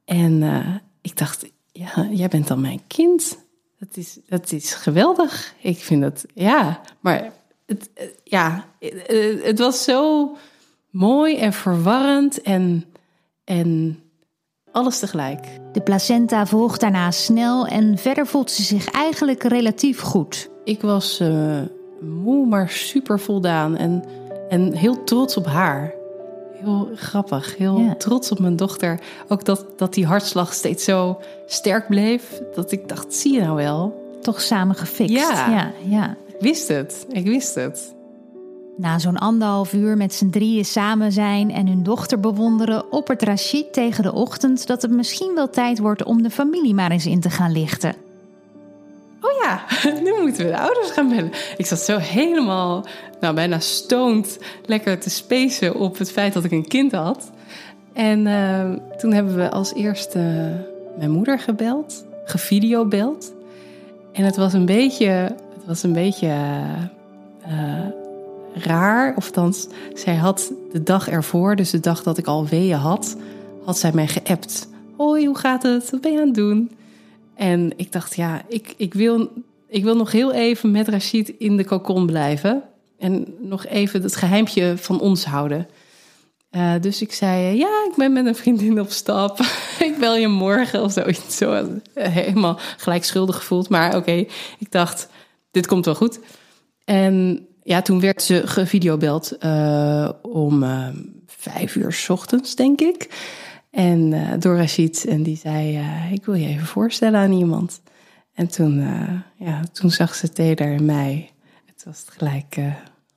En 0.05 0.43
ik 1.01 1.17
dacht, 1.17 1.45
ja, 1.71 2.07
jij 2.11 2.27
bent 2.27 2.47
dan 2.47 2.61
mijn 2.61 2.81
kind. 2.87 3.37
Dat 3.79 3.97
is, 3.97 4.17
dat 4.27 4.51
is 4.51 4.73
geweldig. 4.73 5.53
Ik 5.61 5.77
vind 5.77 6.01
dat, 6.01 6.25
ja. 6.33 6.81
Maar 6.99 7.31
het, 7.65 7.89
eh, 7.93 8.05
ja, 8.23 8.65
eh, 8.79 9.43
het 9.43 9.59
was 9.59 9.83
zo 9.83 10.31
mooi 10.89 11.37
en 11.37 11.53
verwarrend 11.53 12.41
en, 12.41 12.85
en 13.43 13.99
alles 14.71 14.99
tegelijk. 14.99 15.45
De 15.71 15.81
placenta 15.81 16.45
volgt 16.45 16.81
daarna 16.81 17.11
snel 17.11 17.67
en 17.67 17.97
verder 17.97 18.27
voelt 18.27 18.51
ze 18.51 18.63
zich 18.63 18.91
eigenlijk 18.91 19.43
relatief 19.43 19.99
goed. 19.99 20.49
Ik 20.63 20.81
was 20.81 21.19
eh, 21.19 21.61
moe, 21.99 22.45
maar 22.45 22.69
super 22.69 23.19
voldaan 23.19 23.77
en, 23.77 24.03
en 24.49 24.73
heel 24.73 25.03
trots 25.03 25.37
op 25.37 25.45
haar. 25.45 26.00
Heel 26.63 26.89
grappig, 26.95 27.57
heel 27.57 27.77
Ja. 27.77 27.95
trots 27.95 28.31
op 28.31 28.39
mijn 28.39 28.55
dochter. 28.55 28.99
Ook 29.27 29.45
dat, 29.45 29.65
dat 29.77 29.93
die 29.93 30.05
hartslag 30.05 30.53
steeds 30.53 30.83
zo 30.83 31.19
sterk 31.45 31.87
bleef. 31.87 32.41
Dat 32.55 32.71
ik 32.71 32.87
dacht, 32.89 33.13
zie 33.13 33.33
je 33.33 33.41
nou 33.41 33.55
wel? 33.55 33.99
Toch 34.21 34.41
samen 34.41 34.75
gefixt. 34.75 35.13
Ja. 35.13 35.49
ja, 35.49 35.71
ja. 35.87 36.15
Ik 36.27 36.35
wist 36.39 36.67
het, 36.67 37.05
ik 37.09 37.25
wist 37.25 37.55
het. 37.55 37.93
Na 38.77 38.99
zo'n 38.99 39.17
anderhalf 39.17 39.73
uur 39.73 39.97
met 39.97 40.13
z'n 40.13 40.29
drieën 40.29 40.65
samen 40.65 41.11
zijn 41.11 41.51
en 41.51 41.67
hun 41.67 41.83
dochter 41.83 42.19
bewonderen, 42.19 42.91
oppert 42.91 43.21
Rashid 43.21 43.73
tegen 43.73 44.03
de 44.03 44.13
ochtend 44.13 44.67
dat 44.67 44.81
het 44.81 44.91
misschien 44.91 45.31
wel 45.35 45.49
tijd 45.49 45.79
wordt 45.79 46.03
om 46.03 46.21
de 46.21 46.29
familie 46.29 46.73
maar 46.73 46.91
eens 46.91 47.05
in 47.05 47.19
te 47.19 47.29
gaan 47.29 47.51
lichten. 47.51 47.95
Oh 49.31 49.43
ja, 49.43 49.63
nu 50.03 50.21
moeten 50.21 50.45
we 50.45 50.51
de 50.51 50.59
ouders 50.59 50.91
gaan 50.91 51.09
bellen. 51.09 51.31
Ik 51.57 51.65
zat 51.65 51.79
zo 51.79 51.97
helemaal, 51.97 52.85
nou 53.19 53.35
bijna 53.35 53.59
stoned, 53.59 54.39
lekker 54.65 54.99
te 54.99 55.09
spacen 55.09 55.75
op 55.75 55.97
het 55.97 56.11
feit 56.11 56.33
dat 56.33 56.43
ik 56.43 56.51
een 56.51 56.67
kind 56.67 56.91
had. 56.91 57.31
En 57.93 58.25
uh, 58.25 58.71
toen 58.97 59.13
hebben 59.13 59.35
we 59.35 59.49
als 59.49 59.73
eerste 59.73 60.19
mijn 60.97 61.11
moeder 61.11 61.39
gebeld, 61.39 62.05
gevideobeld. 62.25 63.33
En 64.11 64.23
het 64.23 64.35
was 64.35 64.53
een 64.53 64.65
beetje, 64.65 65.07
het 65.53 65.65
was 65.65 65.83
een 65.83 65.93
beetje 65.93 66.35
uh, 67.47 67.85
raar. 68.53 69.15
Of 69.15 69.25
althans, 69.25 69.67
zij 69.93 70.15
had 70.15 70.51
de 70.71 70.83
dag 70.83 71.09
ervoor, 71.09 71.55
dus 71.55 71.69
de 71.69 71.79
dag 71.79 72.03
dat 72.03 72.17
ik 72.17 72.27
al 72.27 72.47
weeën 72.47 72.77
had, 72.77 73.15
had 73.65 73.77
zij 73.77 73.91
mij 73.93 74.07
geappt. 74.07 74.67
Hoi, 74.97 75.25
hoe 75.25 75.37
gaat 75.37 75.63
het? 75.63 75.89
Wat 75.89 76.01
ben 76.01 76.11
je 76.11 76.19
aan 76.19 76.25
het 76.25 76.35
doen? 76.35 76.71
En 77.35 77.73
ik 77.75 77.91
dacht, 77.91 78.15
ja, 78.15 78.41
ik, 78.47 78.73
ik, 78.77 78.93
wil, 78.93 79.31
ik 79.67 79.83
wil 79.83 79.95
nog 79.95 80.11
heel 80.11 80.33
even 80.33 80.71
met 80.71 80.87
Rashid 80.87 81.29
in 81.37 81.57
de 81.57 81.65
cocon 81.65 82.05
blijven. 82.05 82.63
En 82.97 83.35
nog 83.39 83.65
even 83.65 84.01
het 84.01 84.15
geheimpje 84.15 84.73
van 84.77 84.99
ons 84.99 85.25
houden. 85.25 85.67
Uh, 86.51 86.73
dus 86.81 87.01
ik 87.01 87.13
zei, 87.13 87.57
ja, 87.57 87.85
ik 87.89 87.93
ben 87.95 88.13
met 88.13 88.25
een 88.25 88.35
vriendin 88.35 88.79
op 88.79 88.89
stap. 88.89 89.39
ik 89.89 89.95
bel 89.99 90.15
je 90.15 90.27
morgen 90.27 90.83
of 90.83 90.91
zoiets. 90.91 91.37
Zo, 91.37 91.79
helemaal 91.93 92.59
gelijk 92.77 93.03
schuldig 93.03 93.35
gevoeld. 93.35 93.69
Maar 93.69 93.95
oké, 93.95 94.25
ik 94.57 94.71
dacht, 94.71 95.07
dit 95.51 95.67
komt 95.67 95.85
wel 95.85 95.95
goed. 95.95 96.19
En 96.85 97.45
ja, 97.63 97.81
toen 97.81 97.99
werd 97.99 98.21
ze 98.21 98.47
gevideobeld 98.47 99.37
uh, 99.39 100.09
om 100.21 100.65
vijf 101.27 101.75
uur 101.75 101.91
s 101.93 102.09
ochtends, 102.09 102.55
denk 102.55 102.81
ik. 102.81 103.09
En 103.71 104.11
uh, 104.11 104.31
door 104.39 104.57
Rashid. 104.57 105.05
En 105.05 105.23
die 105.23 105.37
zei, 105.37 105.85
ik 106.11 106.25
wil 106.25 106.35
je 106.35 106.47
even 106.47 106.65
voorstellen 106.65 107.19
aan 107.19 107.31
iemand. 107.31 107.81
En 108.33 108.47
toen, 108.47 108.79
ja, 109.35 109.61
toen 109.71 109.89
zag 109.89 110.15
ze 110.15 110.29
Taylor 110.29 110.75
en 110.75 110.85
mij. 110.85 111.31
Het 111.65 111.83
was 111.83 111.99
het 111.99 112.09
gelijk... 112.17 112.57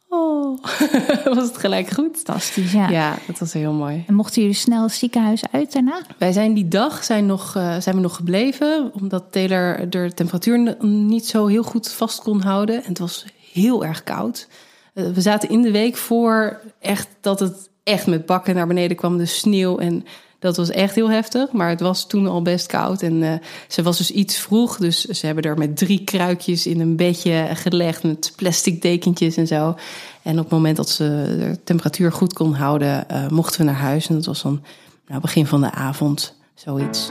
Oh, 0.09 0.63
was 1.35 1.47
het 1.47 1.59
gelijk 1.59 1.89
goed. 1.91 2.17
Fantastisch, 2.17 2.73
ja. 2.73 2.89
Ja, 2.89 3.17
dat 3.27 3.39
was 3.39 3.53
heel 3.53 3.73
mooi. 3.73 4.05
En 4.07 4.15
mochten 4.15 4.43
jullie 4.43 4.57
snel 4.57 4.83
het 4.83 4.93
ziekenhuis 4.93 5.43
uit 5.51 5.73
daarna? 5.73 6.03
Wij 6.19 6.33
zijn 6.33 6.55
die 6.55 6.69
dag 6.69 7.05
zijn, 7.05 7.27
nog, 7.27 7.51
zijn 7.79 7.95
we 7.95 8.01
nog 8.01 8.17
gebleven, 8.17 8.91
omdat 8.95 9.33
Taylor 9.33 9.91
de 9.91 10.13
temperatuur 10.15 10.77
niet 10.87 11.27
zo 11.27 11.47
heel 11.47 11.63
goed 11.63 11.93
vast 11.93 12.23
kon 12.23 12.41
houden. 12.41 12.83
En 12.83 12.89
het 12.89 12.99
was 12.99 13.27
heel 13.53 13.85
erg 13.85 14.05
koud. 14.05 14.49
We 14.93 15.21
zaten 15.21 15.49
in 15.49 15.63
de 15.63 15.71
week 15.71 15.97
voor 15.97 16.61
echt 16.79 17.09
dat 17.21 17.41
het 17.41 17.71
echt 17.83 18.07
met 18.07 18.27
bakken 18.27 18.55
naar 18.55 18.67
beneden 18.67 18.97
kwam, 18.97 19.17
de 19.17 19.27
sneeuw. 19.27 19.79
En 19.79 20.05
dat 20.45 20.57
was 20.57 20.71
echt 20.71 20.95
heel 20.95 21.11
heftig. 21.11 21.53
Maar 21.53 21.69
het 21.69 21.81
was 21.81 22.07
toen 22.07 22.27
al 22.27 22.43
best 22.43 22.67
koud. 22.67 23.03
En 23.03 23.15
uh, 23.15 23.33
ze 23.69 23.83
was 23.83 23.99
dus 23.99 24.11
iets 24.11 24.37
vroeg. 24.37 24.77
Dus 24.77 25.05
ze 25.05 25.27
hebben 25.27 25.45
er 25.45 25.59
met 25.59 25.77
drie 25.77 26.05
kruikjes 26.05 26.67
in 26.67 26.81
een 26.81 26.97
bedje 26.97 27.49
gelegd. 27.53 28.03
Met 28.03 28.33
plastic 28.37 28.83
dekentjes 28.83 29.37
en 29.37 29.47
zo. 29.47 29.75
En 30.23 30.33
op 30.33 30.45
het 30.45 30.51
moment 30.51 30.77
dat 30.77 30.89
ze 30.89 31.05
de 31.39 31.59
temperatuur 31.65 32.13
goed 32.13 32.33
kon 32.33 32.55
houden, 32.55 33.07
uh, 33.11 33.29
mochten 33.29 33.61
we 33.61 33.67
naar 33.67 33.75
huis. 33.75 34.09
En 34.09 34.15
dat 34.15 34.25
was 34.25 34.43
dan 34.43 34.63
nou, 35.07 35.21
begin 35.21 35.47
van 35.47 35.61
de 35.61 35.71
avond, 35.71 36.35
zoiets. 36.55 37.11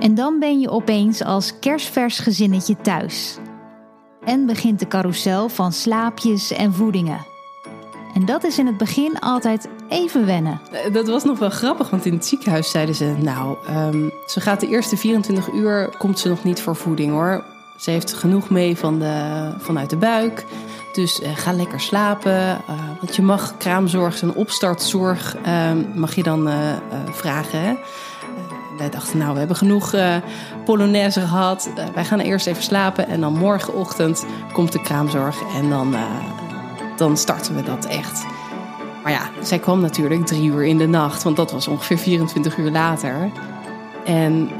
En 0.00 0.14
dan 0.14 0.38
ben 0.38 0.60
je 0.60 0.70
opeens 0.70 1.22
als 1.22 1.58
kerstvers 1.58 2.18
gezinnetje 2.18 2.76
thuis. 2.82 3.36
En 4.24 4.46
begint 4.46 4.78
de 4.78 4.86
carousel 4.86 5.48
van 5.48 5.72
slaapjes 5.72 6.50
en 6.50 6.72
voedingen. 6.72 7.26
En 8.14 8.24
dat 8.24 8.44
is 8.44 8.58
in 8.58 8.66
het 8.66 8.76
begin 8.76 9.18
altijd 9.18 9.68
even 9.92 10.26
wennen. 10.26 10.60
Dat 10.92 11.08
was 11.08 11.24
nog 11.24 11.38
wel 11.38 11.50
grappig, 11.50 11.90
want 11.90 12.06
in 12.06 12.12
het 12.12 12.26
ziekenhuis 12.26 12.70
zeiden 12.70 12.94
ze... 12.94 13.14
nou, 13.18 13.56
um, 13.70 14.12
ze 14.26 14.40
gaat 14.40 14.60
de 14.60 14.68
eerste 14.68 14.96
24 14.96 15.52
uur, 15.52 15.94
komt 15.98 16.18
ze 16.18 16.28
nog 16.28 16.44
niet 16.44 16.60
voor 16.60 16.76
voeding 16.76 17.12
hoor. 17.12 17.44
Ze 17.76 17.90
heeft 17.90 18.12
genoeg 18.12 18.50
mee 18.50 18.76
van 18.76 18.98
de, 18.98 19.44
vanuit 19.58 19.90
de 19.90 19.96
buik. 19.96 20.44
Dus 20.92 21.20
uh, 21.20 21.28
ga 21.34 21.52
lekker 21.52 21.80
slapen. 21.80 22.32
Uh, 22.32 22.58
want 23.00 23.16
je 23.16 23.22
mag 23.22 23.56
kraamzorg 23.56 24.22
en 24.22 24.34
opstartzorg 24.34 25.36
uh, 25.46 25.70
mag 25.94 26.14
je 26.14 26.22
dan 26.22 26.50
vragen. 27.10 27.60
Hè? 27.60 27.74
wij 28.78 28.90
dachten, 28.90 29.18
nou, 29.18 29.32
we 29.32 29.38
hebben 29.38 29.56
genoeg 29.56 29.94
Polonaise 30.64 31.20
gehad. 31.20 31.70
Wij 31.94 32.04
gaan 32.04 32.20
eerst 32.20 32.46
even 32.46 32.62
slapen. 32.62 33.08
En 33.08 33.20
dan 33.20 33.32
morgenochtend 33.32 34.26
komt 34.52 34.72
de 34.72 34.82
kraamzorg. 34.82 35.36
En 35.56 35.70
dan, 35.70 35.94
dan 36.96 37.16
starten 37.16 37.54
we 37.54 37.62
dat 37.62 37.84
echt. 37.84 38.24
Maar 39.02 39.12
ja, 39.12 39.30
zij 39.42 39.58
kwam 39.58 39.80
natuurlijk 39.80 40.26
drie 40.26 40.50
uur 40.50 40.64
in 40.64 40.78
de 40.78 40.86
nacht. 40.86 41.22
Want 41.22 41.36
dat 41.36 41.52
was 41.52 41.68
ongeveer 41.68 41.98
24 41.98 42.56
uur 42.56 42.70
later. 42.70 43.30
En 44.04 44.50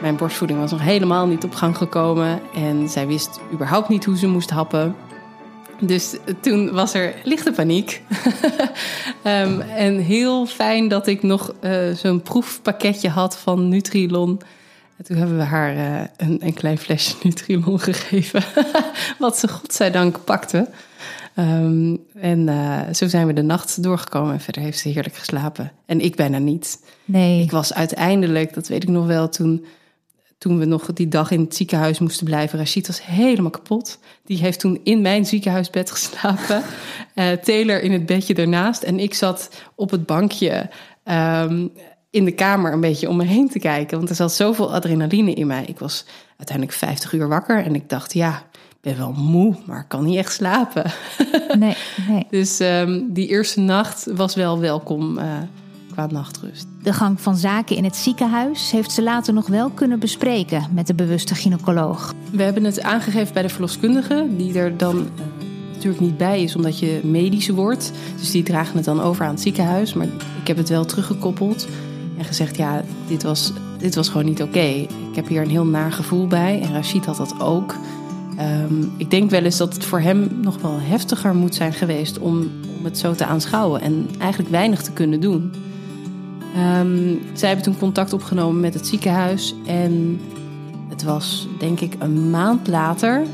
mijn 0.00 0.16
borstvoeding 0.16 0.58
was 0.58 0.70
nog 0.70 0.80
helemaal 0.80 1.26
niet 1.26 1.44
op 1.44 1.54
gang 1.54 1.76
gekomen. 1.76 2.40
En 2.54 2.88
zij 2.88 3.06
wist 3.06 3.40
überhaupt 3.52 3.88
niet 3.88 4.04
hoe 4.04 4.18
ze 4.18 4.26
moest 4.26 4.50
happen. 4.50 4.96
Dus 5.80 6.16
toen 6.40 6.72
was 6.72 6.94
er 6.94 7.14
lichte 7.24 7.52
paniek. 7.52 8.02
um, 9.24 9.60
en 9.86 9.98
heel 9.98 10.46
fijn 10.46 10.88
dat 10.88 11.06
ik 11.06 11.22
nog 11.22 11.54
uh, 11.60 11.90
zo'n 11.94 12.22
proefpakketje 12.22 13.08
had 13.08 13.38
van 13.38 13.68
Nutrilon. 13.68 14.40
En 14.96 15.04
toen 15.04 15.16
hebben 15.16 15.36
we 15.36 15.42
haar 15.42 15.74
uh, 15.74 16.00
een, 16.16 16.36
een, 16.40 16.54
klein 16.54 16.78
flesje 16.78 17.14
Nutrilon 17.22 17.80
gegeven. 17.80 18.42
Wat 19.18 19.38
ze 19.38 19.48
godzijdank 19.48 20.24
pakte. 20.24 20.68
Um, 21.38 21.98
en 22.14 22.38
uh, 22.48 22.80
zo 22.92 23.08
zijn 23.08 23.26
we 23.26 23.32
de 23.32 23.42
nacht 23.42 23.82
doorgekomen. 23.82 24.32
En 24.32 24.40
verder 24.40 24.62
heeft 24.62 24.78
ze 24.78 24.88
heerlijk 24.88 25.14
geslapen. 25.14 25.72
En 25.86 26.00
ik 26.00 26.16
bijna 26.16 26.38
niet. 26.38 26.84
Nee. 27.04 27.42
Ik 27.42 27.50
was 27.50 27.74
uiteindelijk, 27.74 28.54
dat 28.54 28.68
weet 28.68 28.82
ik 28.82 28.88
nog 28.88 29.06
wel, 29.06 29.28
toen 29.28 29.64
toen 30.42 30.58
we 30.58 30.64
nog 30.64 30.92
die 30.92 31.08
dag 31.08 31.30
in 31.30 31.40
het 31.40 31.56
ziekenhuis 31.56 31.98
moesten 31.98 32.26
blijven. 32.26 32.58
Rashid 32.58 32.86
was 32.86 33.04
helemaal 33.04 33.50
kapot. 33.50 33.98
Die 34.24 34.38
heeft 34.38 34.60
toen 34.60 34.80
in 34.82 35.02
mijn 35.02 35.26
ziekenhuisbed 35.26 35.90
geslapen. 35.90 36.62
Uh, 37.14 37.30
Taylor 37.44 37.82
in 37.82 37.92
het 37.92 38.06
bedje 38.06 38.34
ernaast. 38.34 38.82
En 38.82 38.98
ik 38.98 39.14
zat 39.14 39.50
op 39.74 39.90
het 39.90 40.06
bankje 40.06 40.70
um, 41.04 41.72
in 42.10 42.24
de 42.24 42.32
kamer 42.32 42.72
een 42.72 42.80
beetje 42.80 43.08
om 43.08 43.16
me 43.16 43.24
heen 43.24 43.48
te 43.48 43.58
kijken. 43.58 43.96
Want 43.96 44.08
er 44.08 44.14
zat 44.14 44.32
zoveel 44.32 44.74
adrenaline 44.74 45.34
in 45.34 45.46
mij. 45.46 45.64
Ik 45.64 45.78
was 45.78 46.04
uiteindelijk 46.36 46.78
50 46.78 47.12
uur 47.12 47.28
wakker. 47.28 47.64
En 47.64 47.74
ik 47.74 47.88
dacht, 47.88 48.12
ja, 48.12 48.42
ben 48.82 48.96
wel 48.96 49.12
moe, 49.12 49.54
maar 49.66 49.80
ik 49.80 49.88
kan 49.88 50.04
niet 50.04 50.16
echt 50.16 50.32
slapen. 50.32 50.90
nee, 51.58 51.76
nee. 52.08 52.26
Dus 52.30 52.60
um, 52.60 53.12
die 53.12 53.28
eerste 53.28 53.60
nacht 53.60 54.06
was 54.14 54.34
wel 54.34 54.58
welkom. 54.58 55.18
Uh, 55.18 55.24
qua 55.92 56.06
nachtrust. 56.06 56.66
De 56.82 56.92
gang 56.92 57.20
van 57.20 57.36
zaken 57.36 57.76
in 57.76 57.84
het 57.84 57.96
ziekenhuis 57.96 58.70
heeft 58.70 58.92
ze 58.92 59.02
later 59.02 59.34
nog 59.34 59.46
wel 59.46 59.70
kunnen 59.70 59.98
bespreken 59.98 60.68
met 60.72 60.86
de 60.86 60.94
bewuste 60.94 61.34
gynaecoloog. 61.34 62.14
We 62.30 62.42
hebben 62.42 62.64
het 62.64 62.82
aangegeven 62.82 63.34
bij 63.34 63.42
de 63.42 63.48
verloskundige, 63.48 64.26
die 64.36 64.58
er 64.58 64.76
dan 64.76 64.96
uh, 64.96 65.02
natuurlijk 65.72 66.02
niet 66.02 66.16
bij 66.16 66.42
is 66.42 66.56
omdat 66.56 66.78
je 66.78 67.00
medisch 67.04 67.48
wordt. 67.48 67.92
Dus 68.18 68.30
die 68.30 68.42
dragen 68.42 68.76
het 68.76 68.84
dan 68.84 69.00
over 69.00 69.24
aan 69.24 69.32
het 69.32 69.40
ziekenhuis. 69.40 69.94
Maar 69.94 70.06
ik 70.40 70.46
heb 70.46 70.56
het 70.56 70.68
wel 70.68 70.84
teruggekoppeld 70.84 71.66
en 72.18 72.24
gezegd: 72.24 72.56
ja, 72.56 72.82
dit 73.06 73.22
was, 73.22 73.52
dit 73.78 73.94
was 73.94 74.08
gewoon 74.08 74.26
niet 74.26 74.42
oké. 74.42 74.58
Okay. 74.58 74.80
Ik 75.10 75.14
heb 75.14 75.28
hier 75.28 75.42
een 75.42 75.50
heel 75.50 75.66
naar 75.66 75.92
gevoel 75.92 76.26
bij 76.26 76.60
en 76.60 76.72
Rashid 76.72 77.06
had 77.06 77.16
dat 77.16 77.40
ook. 77.40 77.76
Um, 78.40 78.92
ik 78.96 79.10
denk 79.10 79.30
wel 79.30 79.42
eens 79.42 79.56
dat 79.56 79.74
het 79.74 79.84
voor 79.84 80.00
hem 80.00 80.30
nog 80.40 80.60
wel 80.60 80.78
heftiger 80.80 81.34
moet 81.34 81.54
zijn 81.54 81.72
geweest 81.72 82.18
om, 82.18 82.50
om 82.78 82.84
het 82.84 82.98
zo 82.98 83.14
te 83.14 83.26
aanschouwen 83.26 83.80
en 83.80 84.06
eigenlijk 84.18 84.50
weinig 84.50 84.82
te 84.82 84.92
kunnen 84.92 85.20
doen. 85.20 85.52
Um, 86.80 87.20
zij 87.32 87.48
hebben 87.48 87.64
toen 87.64 87.78
contact 87.78 88.12
opgenomen 88.12 88.60
met 88.60 88.74
het 88.74 88.86
ziekenhuis. 88.86 89.54
En 89.66 90.20
het 90.88 91.02
was 91.02 91.48
denk 91.58 91.80
ik 91.80 91.94
een 91.98 92.30
maand 92.30 92.68
later. 92.68 93.20
Er 93.20 93.26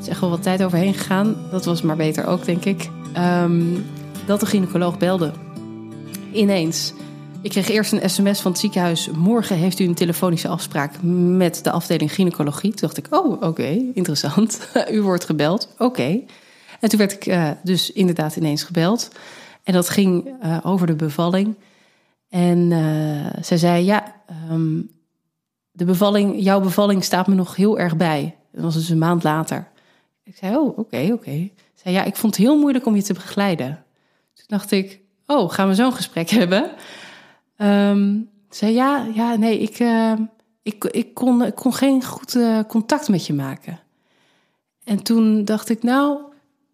is 0.00 0.08
echt 0.08 0.20
wel 0.20 0.30
wat 0.30 0.42
tijd 0.42 0.62
overheen 0.62 0.94
gegaan. 0.94 1.36
Dat 1.50 1.64
was 1.64 1.82
maar 1.82 1.96
beter 1.96 2.26
ook, 2.26 2.44
denk 2.44 2.64
ik. 2.64 2.90
Um, 3.42 3.84
dat 4.26 4.40
de 4.40 4.46
gynaecoloog 4.46 4.98
belde. 4.98 5.32
Ineens. 6.32 6.92
Ik 7.44 7.50
kreeg 7.50 7.68
eerst 7.68 7.92
een 7.92 8.10
sms 8.10 8.40
van 8.40 8.50
het 8.50 8.60
ziekenhuis. 8.60 9.10
Morgen 9.10 9.56
heeft 9.56 9.78
u 9.78 9.84
een 9.84 9.94
telefonische 9.94 10.48
afspraak 10.48 11.02
met 11.02 11.64
de 11.64 11.70
afdeling 11.70 12.12
gynaecologie. 12.12 12.70
Toen 12.70 12.80
dacht 12.80 12.96
ik, 12.96 13.06
oh, 13.10 13.42
oké, 13.42 13.82
interessant. 13.94 14.68
u 14.90 15.02
wordt 15.02 15.24
gebeld. 15.24 15.74
Oké. 15.78 16.20
En 16.80 16.88
toen 16.88 16.98
werd 16.98 17.12
ik 17.12 17.26
uh, 17.26 17.50
dus 17.62 17.92
inderdaad 17.92 18.36
ineens 18.36 18.62
gebeld. 18.62 19.10
En 19.62 19.72
dat 19.72 19.88
ging 19.88 20.34
uh, 20.42 20.58
over 20.62 20.86
de 20.86 20.94
bevalling. 20.94 21.54
En 22.28 22.70
uh, 22.70 23.26
zij 23.40 23.56
zei: 23.56 23.84
Ja, 23.84 24.14
um, 24.50 24.90
de 25.70 25.84
bevalling, 25.84 26.34
jouw 26.42 26.60
bevalling 26.60 27.04
staat 27.04 27.26
me 27.26 27.34
nog 27.34 27.56
heel 27.56 27.78
erg 27.78 27.96
bij. 27.96 28.34
Dat 28.52 28.62
was 28.62 28.74
dus 28.74 28.88
een 28.88 28.98
maand 28.98 29.22
later. 29.22 29.68
Ik 30.22 30.36
zei: 30.36 30.56
Oh, 30.56 30.78
oké, 30.78 31.00
oké. 31.02 31.12
Okay. 31.12 31.52
Zei: 31.74 31.94
Ja, 31.94 32.04
ik 32.04 32.16
vond 32.16 32.36
het 32.36 32.44
heel 32.44 32.58
moeilijk 32.58 32.86
om 32.86 32.96
je 32.96 33.02
te 33.02 33.12
begeleiden. 33.12 33.84
Toen 34.34 34.46
dacht 34.46 34.70
ik: 34.70 35.00
Oh, 35.26 35.50
gaan 35.50 35.68
we 35.68 35.74
zo'n 35.74 35.92
gesprek 35.92 36.30
hebben? 36.40 36.70
Um, 37.64 38.30
zei: 38.48 38.72
Ja, 38.72 39.06
ja, 39.14 39.36
nee, 39.36 39.58
ik, 39.58 39.78
uh, 39.78 40.12
ik, 40.62 40.84
ik, 40.84 41.14
kon, 41.14 41.44
ik 41.44 41.54
kon 41.54 41.74
geen 41.74 42.04
goed 42.04 42.34
uh, 42.34 42.58
contact 42.68 43.08
met 43.08 43.26
je 43.26 43.32
maken. 43.32 43.80
En 44.84 45.02
toen 45.02 45.44
dacht 45.44 45.68
ik: 45.68 45.82
Nou, 45.82 46.18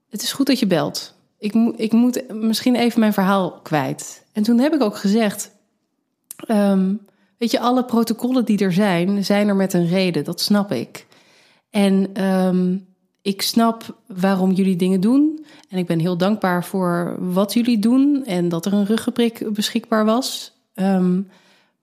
het 0.08 0.22
is 0.22 0.32
goed 0.32 0.46
dat 0.46 0.58
je 0.58 0.66
belt. 0.66 1.14
Ik, 1.38 1.54
ik 1.76 1.92
moet 1.92 2.32
misschien 2.32 2.74
even 2.74 3.00
mijn 3.00 3.12
verhaal 3.12 3.60
kwijt. 3.62 4.24
En 4.32 4.42
toen 4.42 4.58
heb 4.58 4.74
ik 4.74 4.82
ook 4.82 4.96
gezegd: 4.96 5.50
um, 6.48 7.00
Weet 7.40 7.50
je, 7.50 7.60
alle 7.60 7.84
protocollen 7.84 8.44
die 8.44 8.58
er 8.58 8.72
zijn, 8.72 9.24
zijn 9.24 9.48
er 9.48 9.56
met 9.56 9.72
een 9.72 9.88
reden, 9.88 10.24
dat 10.24 10.40
snap 10.40 10.72
ik. 10.72 11.06
En 11.70 12.10
ehm, 12.12 12.76
ik 13.22 13.42
snap 13.42 13.96
waarom 14.06 14.52
jullie 14.52 14.76
dingen 14.76 15.00
doen. 15.00 15.44
En 15.68 15.78
ik 15.78 15.86
ben 15.86 15.98
heel 15.98 16.16
dankbaar 16.16 16.64
voor 16.64 17.16
wat 17.18 17.52
jullie 17.52 17.78
doen 17.78 18.24
en 18.24 18.48
dat 18.48 18.66
er 18.66 18.72
een 18.72 18.86
ruggenprik 18.86 19.52
beschikbaar 19.52 20.04
was. 20.04 20.59
Ehm, 20.74 21.22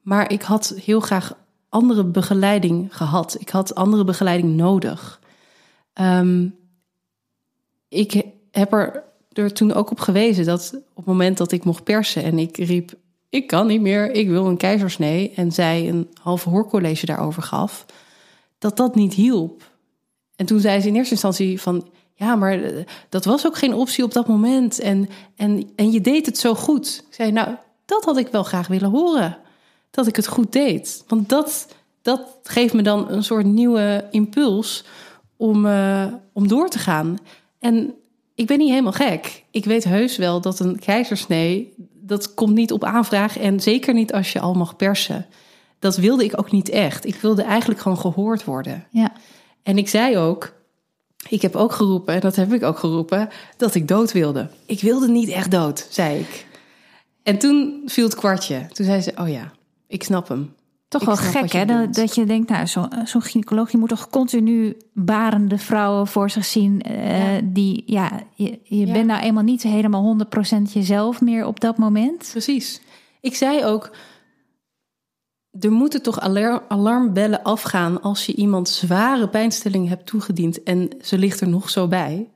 maar 0.02 0.32
ik 0.32 0.42
had 0.42 0.74
heel 0.86 1.00
graag 1.00 1.34
andere 1.70 2.04
begeleiding 2.04 2.96
gehad. 2.96 3.36
Ik 3.40 3.50
had 3.50 3.76
andere 3.76 4.04
begeleiding 4.04 4.56
nodig. 4.56 5.20
Um, 6.02 6.56
ik 7.90 8.24
heb 8.52 8.74
er, 8.74 9.04
er 9.32 9.54
toen 9.54 9.74
ook 9.74 9.92
op 9.92 10.00
gewezen 10.00 10.46
dat 10.46 10.74
op 10.74 10.96
het 10.96 11.06
moment 11.06 11.38
dat 11.38 11.52
ik 11.52 11.64
mocht 11.64 11.84
persen 11.84 12.24
en 12.24 12.40
ik 12.40 12.58
riep: 12.58 12.94
Ik 13.30 13.48
kan 13.48 13.68
niet 13.68 13.82
meer, 13.82 14.12
ik 14.12 14.28
wil 14.28 14.46
een 14.46 14.58
keizersnee. 14.58 15.32
En 15.36 15.52
zij 15.52 15.90
een 15.90 16.10
halve 16.22 16.50
hoorcollege 16.50 17.06
daarover 17.06 17.44
gaf, 17.44 17.86
dat 18.58 18.78
dat 18.78 18.96
niet 18.96 19.14
hielp. 19.14 19.72
En 20.36 20.46
toen 20.46 20.60
zei 20.60 20.82
ze 20.82 20.88
in 20.88 20.96
eerste 20.96 21.14
instantie 21.14 21.62
van. 21.62 21.90
Ja, 22.14 22.36
maar 22.36 22.60
dat 23.10 23.26
was 23.26 23.46
ook 23.46 23.58
geen 23.58 23.74
optie 23.74 24.04
op 24.04 24.14
dat 24.14 24.28
moment. 24.28 24.80
En, 24.80 25.10
en, 25.36 25.70
en 25.76 25.92
je 25.92 26.02
deed 26.02 26.26
het 26.26 26.38
zo 26.38 26.56
goed. 26.56 27.04
Ik 27.08 27.14
zei, 27.14 27.32
nou, 27.32 27.56
dat 27.88 28.04
had 28.04 28.18
ik 28.18 28.28
wel 28.28 28.44
graag 28.44 28.68
willen 28.68 28.90
horen. 28.90 29.38
Dat 29.92 30.08
ik 30.08 30.16
het 30.16 30.28
goed 30.28 30.52
deed. 30.52 31.04
Want 31.08 31.30
dat, 31.30 31.68
dat 32.02 32.22
geeft 32.44 32.74
me 32.74 32.82
dan 32.82 33.10
een 33.10 33.24
soort 33.24 33.46
nieuwe 33.46 34.08
impuls 34.12 34.84
om, 35.38 35.66
uh, 35.66 36.06
om 36.34 36.48
door 36.48 36.70
te 36.70 36.80
gaan. 36.80 37.18
En 37.60 37.94
ik 38.36 38.48
ben 38.48 38.58
niet 38.58 38.70
helemaal 38.70 38.92
gek. 38.92 39.44
Ik 39.52 39.66
weet 39.66 39.84
heus 39.84 40.18
wel 40.18 40.42
dat 40.42 40.60
een 40.60 40.80
keizersnee, 40.80 41.74
dat 41.94 42.34
komt 42.34 42.54
niet 42.54 42.72
op 42.72 42.84
aanvraag. 42.84 43.38
En 43.38 43.60
zeker 43.60 43.94
niet 43.94 44.14
als 44.14 44.32
je 44.32 44.40
al 44.40 44.54
mag 44.54 44.76
persen. 44.76 45.26
Dat 45.80 45.98
wilde 45.98 46.24
ik 46.24 46.40
ook 46.40 46.52
niet 46.52 46.70
echt. 46.70 47.06
Ik 47.06 47.16
wilde 47.16 47.42
eigenlijk 47.42 47.80
gewoon 47.80 47.98
gehoord 47.98 48.44
worden. 48.44 48.88
Ja. 48.90 49.12
En 49.64 49.78
ik 49.78 49.90
zei 49.90 50.18
ook, 50.18 50.54
ik 51.30 51.42
heb 51.42 51.56
ook 51.56 51.72
geroepen, 51.72 52.14
en 52.14 52.20
dat 52.20 52.36
heb 52.36 52.54
ik 52.54 52.64
ook 52.64 52.80
geroepen, 52.80 53.30
dat 53.58 53.76
ik 53.76 53.88
dood 53.88 54.12
wilde. 54.12 54.50
Ik 54.66 54.82
wilde 54.82 55.08
niet 55.08 55.30
echt 55.30 55.52
dood, 55.52 55.88
zei 55.90 56.20
ik. 56.20 56.47
En 57.28 57.38
toen 57.38 57.82
viel 57.86 58.06
het 58.06 58.16
kwartje. 58.16 58.68
Toen 58.74 58.86
zei 58.86 59.02
ze, 59.02 59.12
oh 59.16 59.30
ja, 59.30 59.52
ik 59.88 60.04
snap 60.04 60.28
hem. 60.28 60.54
Toch 60.88 61.06
wel 61.06 61.16
gek, 61.16 61.52
hè? 61.52 61.66
Dat, 61.66 61.94
dat, 61.94 62.16
je 62.16 62.26
denkt, 62.26 62.50
nou, 62.50 62.68
zo'n 62.68 62.90
zo 63.06 63.20
gynaecoloog, 63.20 63.72
je 63.72 63.78
moet 63.78 63.90
toch 63.90 64.10
continu 64.10 64.78
barende 64.94 65.58
vrouwen 65.58 66.08
voor 66.08 66.30
zich 66.30 66.46
zien. 66.46 66.82
Uh, 66.92 67.24
Die, 67.44 67.84
ja, 67.86 68.12
je, 68.36 68.60
je 68.64 68.86
bent 68.86 69.06
nou 69.06 69.22
eenmaal 69.22 69.44
niet 69.44 69.64
helemaal 69.64 70.18
100% 70.60 70.62
jezelf 70.74 71.22
meer 71.22 71.46
op 71.46 71.60
dat 71.60 71.78
moment. 71.78 72.28
Precies. 72.32 72.82
Ik 73.22 73.36
zei 73.36 73.66
ook, 73.66 73.92
er 75.60 75.72
moeten 75.72 76.02
toch 76.02 76.20
alarmbellen 76.68 77.44
afgaan 77.44 78.02
als 78.02 78.26
je 78.26 78.36
iemand 78.36 78.70
zware 78.70 79.30
pijnstilling 79.30 79.88
hebt 79.88 80.06
toegediend 80.06 80.64
en 80.64 80.90
ze 81.02 81.18
ligt 81.18 81.42
er 81.42 81.50
nog 81.50 81.70
zo 81.70 81.88
bij. 81.88 82.28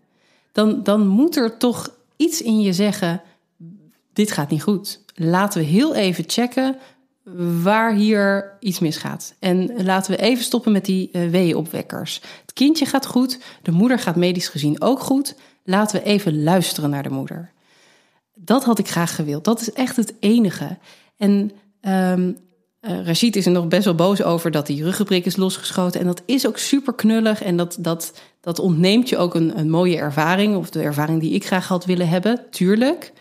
Dan, 0.51 0.83
dan 0.83 1.07
moet 1.07 1.35
er 1.35 1.57
toch 1.57 1.89
iets 2.17 2.41
in 2.41 2.61
je 2.61 2.73
zeggen: 2.73 3.21
dit 4.13 4.31
gaat 4.31 4.49
niet 4.49 4.63
goed. 4.63 5.03
Laten 5.15 5.61
we 5.61 5.67
heel 5.67 5.95
even 5.95 6.23
checken 6.27 6.77
waar 7.63 7.93
hier 7.93 8.57
iets 8.59 8.79
misgaat. 8.79 9.33
En 9.39 9.83
laten 9.83 10.11
we 10.11 10.21
even 10.21 10.43
stoppen 10.43 10.71
met 10.71 10.85
die 10.85 11.09
uh, 11.11 11.29
weeënopwekkers. 11.29 12.21
Het 12.41 12.53
kindje 12.53 12.85
gaat 12.85 13.05
goed, 13.05 13.39
de 13.61 13.71
moeder 13.71 13.99
gaat 13.99 14.15
medisch 14.15 14.47
gezien 14.47 14.81
ook 14.81 14.99
goed. 14.99 15.35
Laten 15.63 15.99
we 15.99 16.05
even 16.05 16.43
luisteren 16.43 16.89
naar 16.89 17.03
de 17.03 17.09
moeder. 17.09 17.51
Dat 18.35 18.63
had 18.63 18.79
ik 18.79 18.87
graag 18.87 19.15
gewild. 19.15 19.43
Dat 19.43 19.61
is 19.61 19.71
echt 19.71 19.95
het 19.95 20.13
enige. 20.19 20.77
En 21.17 21.51
um, 21.81 22.37
is 23.17 23.45
er 23.45 23.51
nog 23.51 23.67
best 23.67 23.85
wel 23.85 23.95
boos 23.95 24.23
over 24.23 24.51
dat 24.51 24.67
die 24.67 24.83
ruggenprik 24.83 25.25
is 25.25 25.35
losgeschoten. 25.35 25.99
En 25.99 26.05
dat 26.05 26.21
is 26.25 26.47
ook 26.47 26.57
super 26.57 26.93
knullig. 26.93 27.43
En 27.43 27.57
dat, 27.57 27.77
dat, 27.79 28.13
dat 28.41 28.59
ontneemt 28.59 29.09
je 29.09 29.17
ook 29.17 29.35
een, 29.35 29.57
een 29.57 29.69
mooie 29.69 29.97
ervaring. 29.97 30.55
Of 30.55 30.69
de 30.69 30.81
ervaring 30.81 31.19
die 31.19 31.33
ik 31.33 31.45
graag 31.45 31.67
had 31.67 31.85
willen 31.85 32.09
hebben, 32.09 32.45
tuurlijk. 32.49 33.13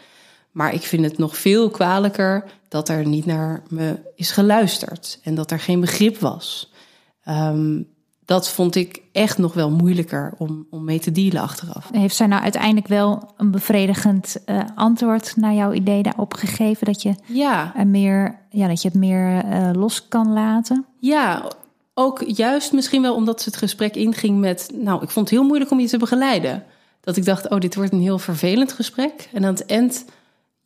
Maar 0.50 0.74
ik 0.74 0.82
vind 0.82 1.04
het 1.04 1.18
nog 1.18 1.36
veel 1.36 1.70
kwalijker 1.70 2.44
dat 2.68 2.88
er 2.88 3.06
niet 3.06 3.26
naar 3.26 3.62
me 3.68 3.98
is 4.14 4.30
geluisterd. 4.30 5.18
En 5.22 5.34
dat 5.34 5.50
er 5.50 5.60
geen 5.60 5.80
begrip 5.80 6.18
was. 6.18 6.72
Um, 7.28 7.88
dat 8.30 8.48
vond 8.48 8.74
ik 8.74 9.02
echt 9.12 9.38
nog 9.38 9.54
wel 9.54 9.70
moeilijker 9.70 10.34
om, 10.38 10.66
om 10.70 10.84
mee 10.84 10.98
te 10.98 11.12
dealen 11.12 11.42
achteraf. 11.42 11.88
Heeft 11.92 12.16
zij 12.16 12.26
nou 12.26 12.42
uiteindelijk 12.42 12.86
wel 12.86 13.32
een 13.36 13.50
bevredigend 13.50 14.36
uh, 14.46 14.60
antwoord 14.74 15.36
naar 15.36 15.54
jouw 15.54 15.72
idee 15.72 16.02
daarop 16.02 16.34
gegeven? 16.34 16.86
Dat 16.86 17.02
je, 17.02 17.14
ja. 17.26 17.72
er 17.76 17.86
meer, 17.86 18.38
ja, 18.50 18.68
dat 18.68 18.82
je 18.82 18.88
het 18.88 18.96
meer 18.96 19.44
uh, 19.44 19.70
los 19.72 20.08
kan 20.08 20.32
laten? 20.32 20.86
Ja, 20.98 21.50
ook 21.94 22.22
juist 22.26 22.72
misschien 22.72 23.02
wel 23.02 23.14
omdat 23.14 23.42
ze 23.42 23.48
het 23.48 23.58
gesprek 23.58 23.96
inging 23.96 24.38
met... 24.38 24.70
nou, 24.74 25.02
ik 25.02 25.10
vond 25.10 25.30
het 25.30 25.38
heel 25.38 25.46
moeilijk 25.46 25.70
om 25.70 25.80
je 25.80 25.88
te 25.88 25.98
begeleiden. 25.98 26.64
Dat 27.00 27.16
ik 27.16 27.24
dacht, 27.24 27.48
oh, 27.48 27.58
dit 27.58 27.74
wordt 27.74 27.92
een 27.92 28.00
heel 28.00 28.18
vervelend 28.18 28.72
gesprek. 28.72 29.28
En 29.32 29.44
aan 29.44 29.52
het 29.52 29.66
eind, 29.66 30.04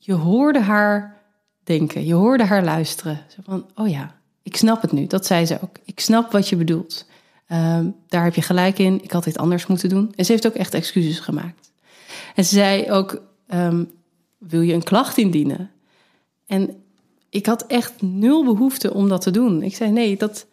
je 0.06 0.12
hoorde 0.12 0.60
haar 0.60 1.22
denken. 1.62 2.06
Je 2.06 2.14
hoorde 2.14 2.44
haar 2.44 2.64
luisteren. 2.64 3.20
Zo 3.28 3.42
van, 3.44 3.66
oh 3.74 3.88
ja, 3.88 4.14
ik 4.42 4.56
snap 4.56 4.82
het 4.82 4.92
nu. 4.92 5.06
Dat 5.06 5.26
zei 5.26 5.46
ze 5.46 5.58
ook. 5.60 5.76
Ik 5.84 6.00
snap 6.00 6.32
wat 6.32 6.48
je 6.48 6.56
bedoelt. 6.56 7.06
Um, 7.48 7.96
daar 8.08 8.24
heb 8.24 8.34
je 8.34 8.42
gelijk 8.42 8.78
in. 8.78 9.02
Ik 9.02 9.10
had 9.10 9.24
dit 9.24 9.38
anders 9.38 9.66
moeten 9.66 9.88
doen. 9.88 10.12
En 10.16 10.24
ze 10.24 10.32
heeft 10.32 10.46
ook 10.46 10.54
echt 10.54 10.74
excuses 10.74 11.18
gemaakt. 11.18 11.70
En 12.34 12.44
ze 12.44 12.54
zei 12.54 12.90
ook: 12.90 13.22
um, 13.54 13.90
Wil 14.38 14.60
je 14.60 14.72
een 14.72 14.82
klacht 14.82 15.18
indienen? 15.18 15.70
En 16.46 16.82
ik 17.30 17.46
had 17.46 17.66
echt 17.66 18.02
nul 18.02 18.44
behoefte 18.44 18.94
om 18.94 19.08
dat 19.08 19.20
te 19.22 19.30
doen. 19.30 19.62
Ik 19.62 19.76
zei: 19.76 19.90
Nee, 19.90 20.16
dat, 20.16 20.46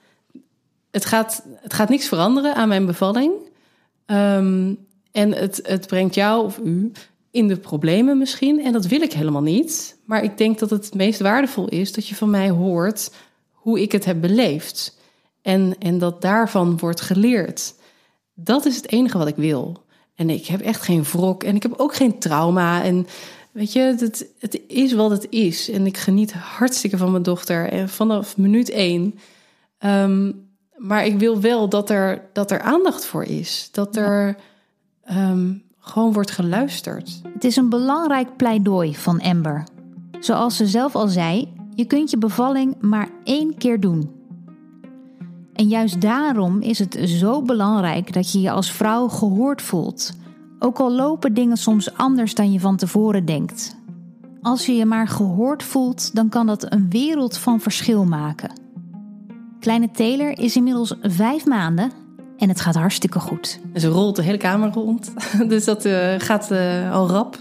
het, 0.92 1.06
gaat, 1.06 1.46
het 1.56 1.74
gaat 1.74 1.90
niks 1.90 2.08
veranderen 2.08 2.56
aan 2.56 2.68
mijn 2.68 2.86
bevalling. 2.86 3.34
Um, 4.06 4.78
en 5.12 5.32
het, 5.32 5.60
het 5.64 5.88
brengt 5.88 6.16
jou 6.16 6.46
of 6.46 6.58
u 6.58 6.92
in 7.32 7.48
de 7.48 7.58
problemen 7.58 8.18
misschien. 8.18 8.64
En 8.64 8.72
dat 8.72 8.86
wil 8.86 9.02
ik 9.02 9.14
helemaal 9.14 9.42
niet. 9.42 9.98
Maar 10.06 10.24
ik 10.24 10.38
denk 10.38 10.60
dat 10.60 10.70
het 10.70 10.94
meest 10.94 11.20
waardevol 11.20 11.68
is 11.68 11.92
dat 11.92 12.08
je 12.08 12.16
van 12.16 12.30
mij 12.30 12.50
hoort 12.50 13.12
hoe 13.52 13.82
ik 13.82 13.92
het 13.92 14.06
heb 14.06 14.22
beleefd. 14.22 14.98
En, 15.42 15.76
en 15.80 15.98
dat 15.98 16.22
daarvan 16.22 16.78
wordt 16.78 17.02
geleerd. 17.02 17.74
Dat 18.34 18.66
is 18.66 18.76
het 18.76 18.92
enige 18.92 19.18
wat 19.18 19.28
ik 19.28 19.36
wil. 19.36 19.84
En 20.16 20.30
ik 20.30 20.46
heb 20.46 20.62
echt 20.62 20.82
geen 20.82 21.04
wrok 21.04 21.44
en 21.44 21.56
ik 21.56 21.64
heb 21.64 21.74
ook 21.78 21.96
geen 21.96 22.20
trauma. 22.20 22.84
En 22.84 23.08
weet 23.52 23.74
je, 23.74 23.80
het, 23.80 24.28
het 24.40 24.62
is 24.68 24.94
wat 24.94 25.12
het 25.12 25.28
is. 25.30 25.70
En 25.70 25.86
ik 25.86 25.98
geniet 25.98 26.34
hartstikke 26.34 26.98
van 26.98 27.12
mijn 27.12 27.24
dochter 27.24 27.70
en 27.70 27.90
vanaf 27.90 28.38
minuut 28.38 28.70
één. 28.70 29.20
Um, 29.80 30.50
maar 30.76 31.06
ik 31.06 31.20
wil 31.20 31.42
wel 31.42 31.70
dat 31.70 31.90
er, 31.90 32.30
dat 32.34 32.52
er 32.52 32.60
aandacht 32.60 33.06
voor 33.06 33.24
is. 33.24 33.70
Dat 33.72 33.96
er 33.96 34.38
um, 35.12 35.64
gewoon 35.82 36.14
wordt 36.14 36.32
geluisterd. 36.32 37.22
Het 37.34 37.44
is 37.44 37.56
een 37.56 37.70
belangrijk 37.70 38.36
pleidooi 38.36 38.96
van 38.96 39.22
Amber. 39.22 39.64
Zoals 40.20 40.56
ze 40.56 40.68
zelf 40.68 40.96
al 40.96 41.08
zei, 41.08 41.54
je 41.76 41.86
kunt 41.86 42.10
je 42.10 42.18
bevalling 42.18 42.76
maar 42.82 43.10
één 43.24 43.58
keer 43.58 43.80
doen. 43.80 44.12
En 45.54 45.68
juist 45.68 46.02
daarom 46.02 46.62
is 46.62 46.80
het 46.80 46.98
zo 47.04 47.42
belangrijk 47.42 48.14
dat 48.14 48.32
je 48.32 48.42
je 48.42 48.52
als 48.52 48.72
vrouw 48.72 49.08
gehoord 49.08 49.62
voelt. 49.62 50.14
Ook 50.60 50.80
al 50.80 50.92
lopen 50.92 51.34
dingen 51.34 51.58
soms 51.58 51.94
anders 51.94 52.36
dan 52.36 52.52
je 52.52 52.60
van 52.60 52.78
tevoren 52.78 53.26
denkt. 53.26 53.76
Als 54.42 54.66
je 54.66 54.74
je 54.74 54.86
maar 54.86 55.08
gehoord 55.08 55.64
voelt, 55.64 56.16
dan 56.16 56.30
kan 56.30 56.48
dat 56.48 56.72
een 56.74 56.90
wereld 56.90 57.38
van 57.38 57.60
verschil 57.60 58.06
maken. 58.06 58.60
Kleine 59.60 59.92
Taylor 59.92 60.40
is 60.40 60.56
inmiddels 60.56 60.96
vijf 61.02 61.46
maanden 61.46 61.92
en 62.42 62.50
het 62.50 62.62
gaat 62.62 62.76
hartstikke 62.76 63.20
goed. 63.20 63.60
Ze 63.76 63.88
rolt 63.88 64.16
de 64.16 64.22
hele 64.22 64.38
kamer 64.38 64.72
rond, 64.72 65.14
dus 65.48 65.66
dat 65.66 65.86
uh, 65.86 66.14
gaat 66.18 66.52
uh, 66.52 66.92
al 66.94 67.10
rap. 67.10 67.40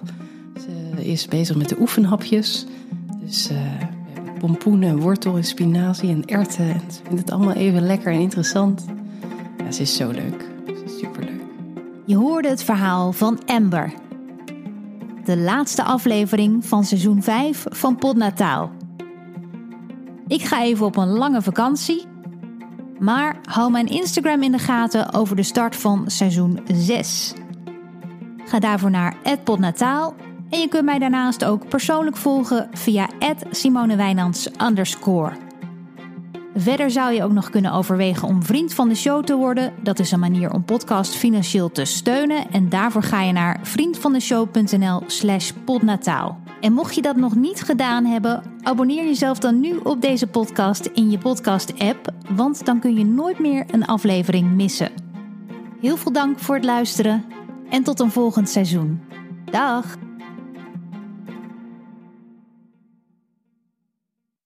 Ze 0.55 1.05
is 1.05 1.27
bezig 1.27 1.57
met 1.57 1.69
de 1.69 1.81
oefenhapjes. 1.81 2.67
Dus 3.21 3.51
uh, 3.51 3.59
pompoen 4.39 4.83
en 4.83 4.99
wortel 4.99 5.37
en 5.37 5.45
spinazie 5.45 6.11
en 6.11 6.27
erwten. 6.27 6.65
En 6.65 6.83
ze 6.91 7.01
vindt 7.03 7.21
het 7.21 7.31
allemaal 7.31 7.55
even 7.55 7.87
lekker 7.87 8.13
en 8.13 8.21
interessant. 8.21 8.85
Ja, 9.59 9.73
ze 9.73 9.83
is 9.83 9.97
zo 9.97 10.11
leuk. 10.11 10.49
Ze 10.67 10.85
is 10.85 10.99
superleuk. 10.99 11.41
Je 12.07 12.17
hoorde 12.17 12.49
het 12.49 12.63
verhaal 12.63 13.13
van 13.13 13.39
Amber. 13.47 13.93
De 15.25 15.37
laatste 15.37 15.83
aflevering 15.83 16.67
van 16.67 16.85
seizoen 16.85 17.23
5 17.23 17.67
van 17.69 17.97
Podnataal. 17.97 18.71
Ik 20.27 20.43
ga 20.43 20.63
even 20.63 20.87
op 20.87 20.97
een 20.97 21.09
lange 21.09 21.43
vakantie. 21.43 22.10
Maar 23.01 23.37
hou 23.45 23.71
mijn 23.71 23.87
Instagram 23.87 24.43
in 24.43 24.53
de 24.53 24.59
gaten 24.59 25.13
over 25.13 25.37
de 25.37 25.43
start 25.43 25.77
van 25.77 26.05
seizoen 26.07 26.61
6. 26.73 27.33
Ga 28.45 28.59
daarvoor 28.59 28.91
naar 28.91 29.17
@podnataal 29.45 30.15
en 30.51 30.61
je 30.61 30.69
kunt 30.69 30.85
mij 30.85 30.99
daarnaast 30.99 31.45
ook 31.45 31.69
persoonlijk 31.69 32.17
volgen 32.17 32.69
via 32.73 33.09
@simonewijnands 33.51 34.49
Verder 36.55 36.91
zou 36.91 37.13
je 37.13 37.25
ook 37.25 37.33
nog 37.33 37.51
kunnen 37.51 37.73
overwegen 37.73 38.29
om 38.29 38.43
vriend 38.43 38.75
van 38.75 38.89
de 38.89 38.95
show 38.95 39.25
te 39.25 39.37
worden. 39.37 39.73
Dat 39.83 39.99
is 39.99 40.11
een 40.11 40.21
manier 40.21 40.53
om 40.53 40.65
podcast 40.65 41.15
financieel 41.15 41.71
te 41.71 41.85
steunen. 41.85 42.51
En 42.51 42.69
daarvoor 42.69 43.03
ga 43.03 43.23
je 43.23 43.33
naar 43.33 43.61
vriendvandeshow.nl 43.63 45.03
slash 45.07 45.51
podnataal. 45.65 46.50
En 46.61 46.73
mocht 46.73 46.95
je 46.95 47.03
dat 47.03 47.17
nog 47.17 47.35
niet 47.35 47.63
gedaan 47.63 48.05
hebben, 48.05 48.43
abonneer 48.63 49.05
jezelf 49.05 49.39
dan 49.39 49.61
nu 49.61 49.77
op 49.77 50.01
deze 50.01 50.27
podcast 50.27 50.87
in 50.87 51.11
je 51.11 51.19
podcast-app. 51.19 52.13
Want 52.31 52.65
dan 52.67 52.81
kun 52.81 52.95
je 52.95 53.05
nooit 53.05 53.39
meer 53.39 53.65
een 53.71 53.87
aflevering 53.87 54.51
missen. 54.55 54.91
Heel 55.81 55.97
veel 55.97 56.13
dank 56.13 56.39
voor 56.39 56.55
het 56.55 56.65
luisteren 56.65 57.25
en 57.71 57.83
tot 57.83 58.01
een 58.01 58.11
volgend 58.11 58.49
seizoen. 58.49 59.01
Dag! 59.51 60.10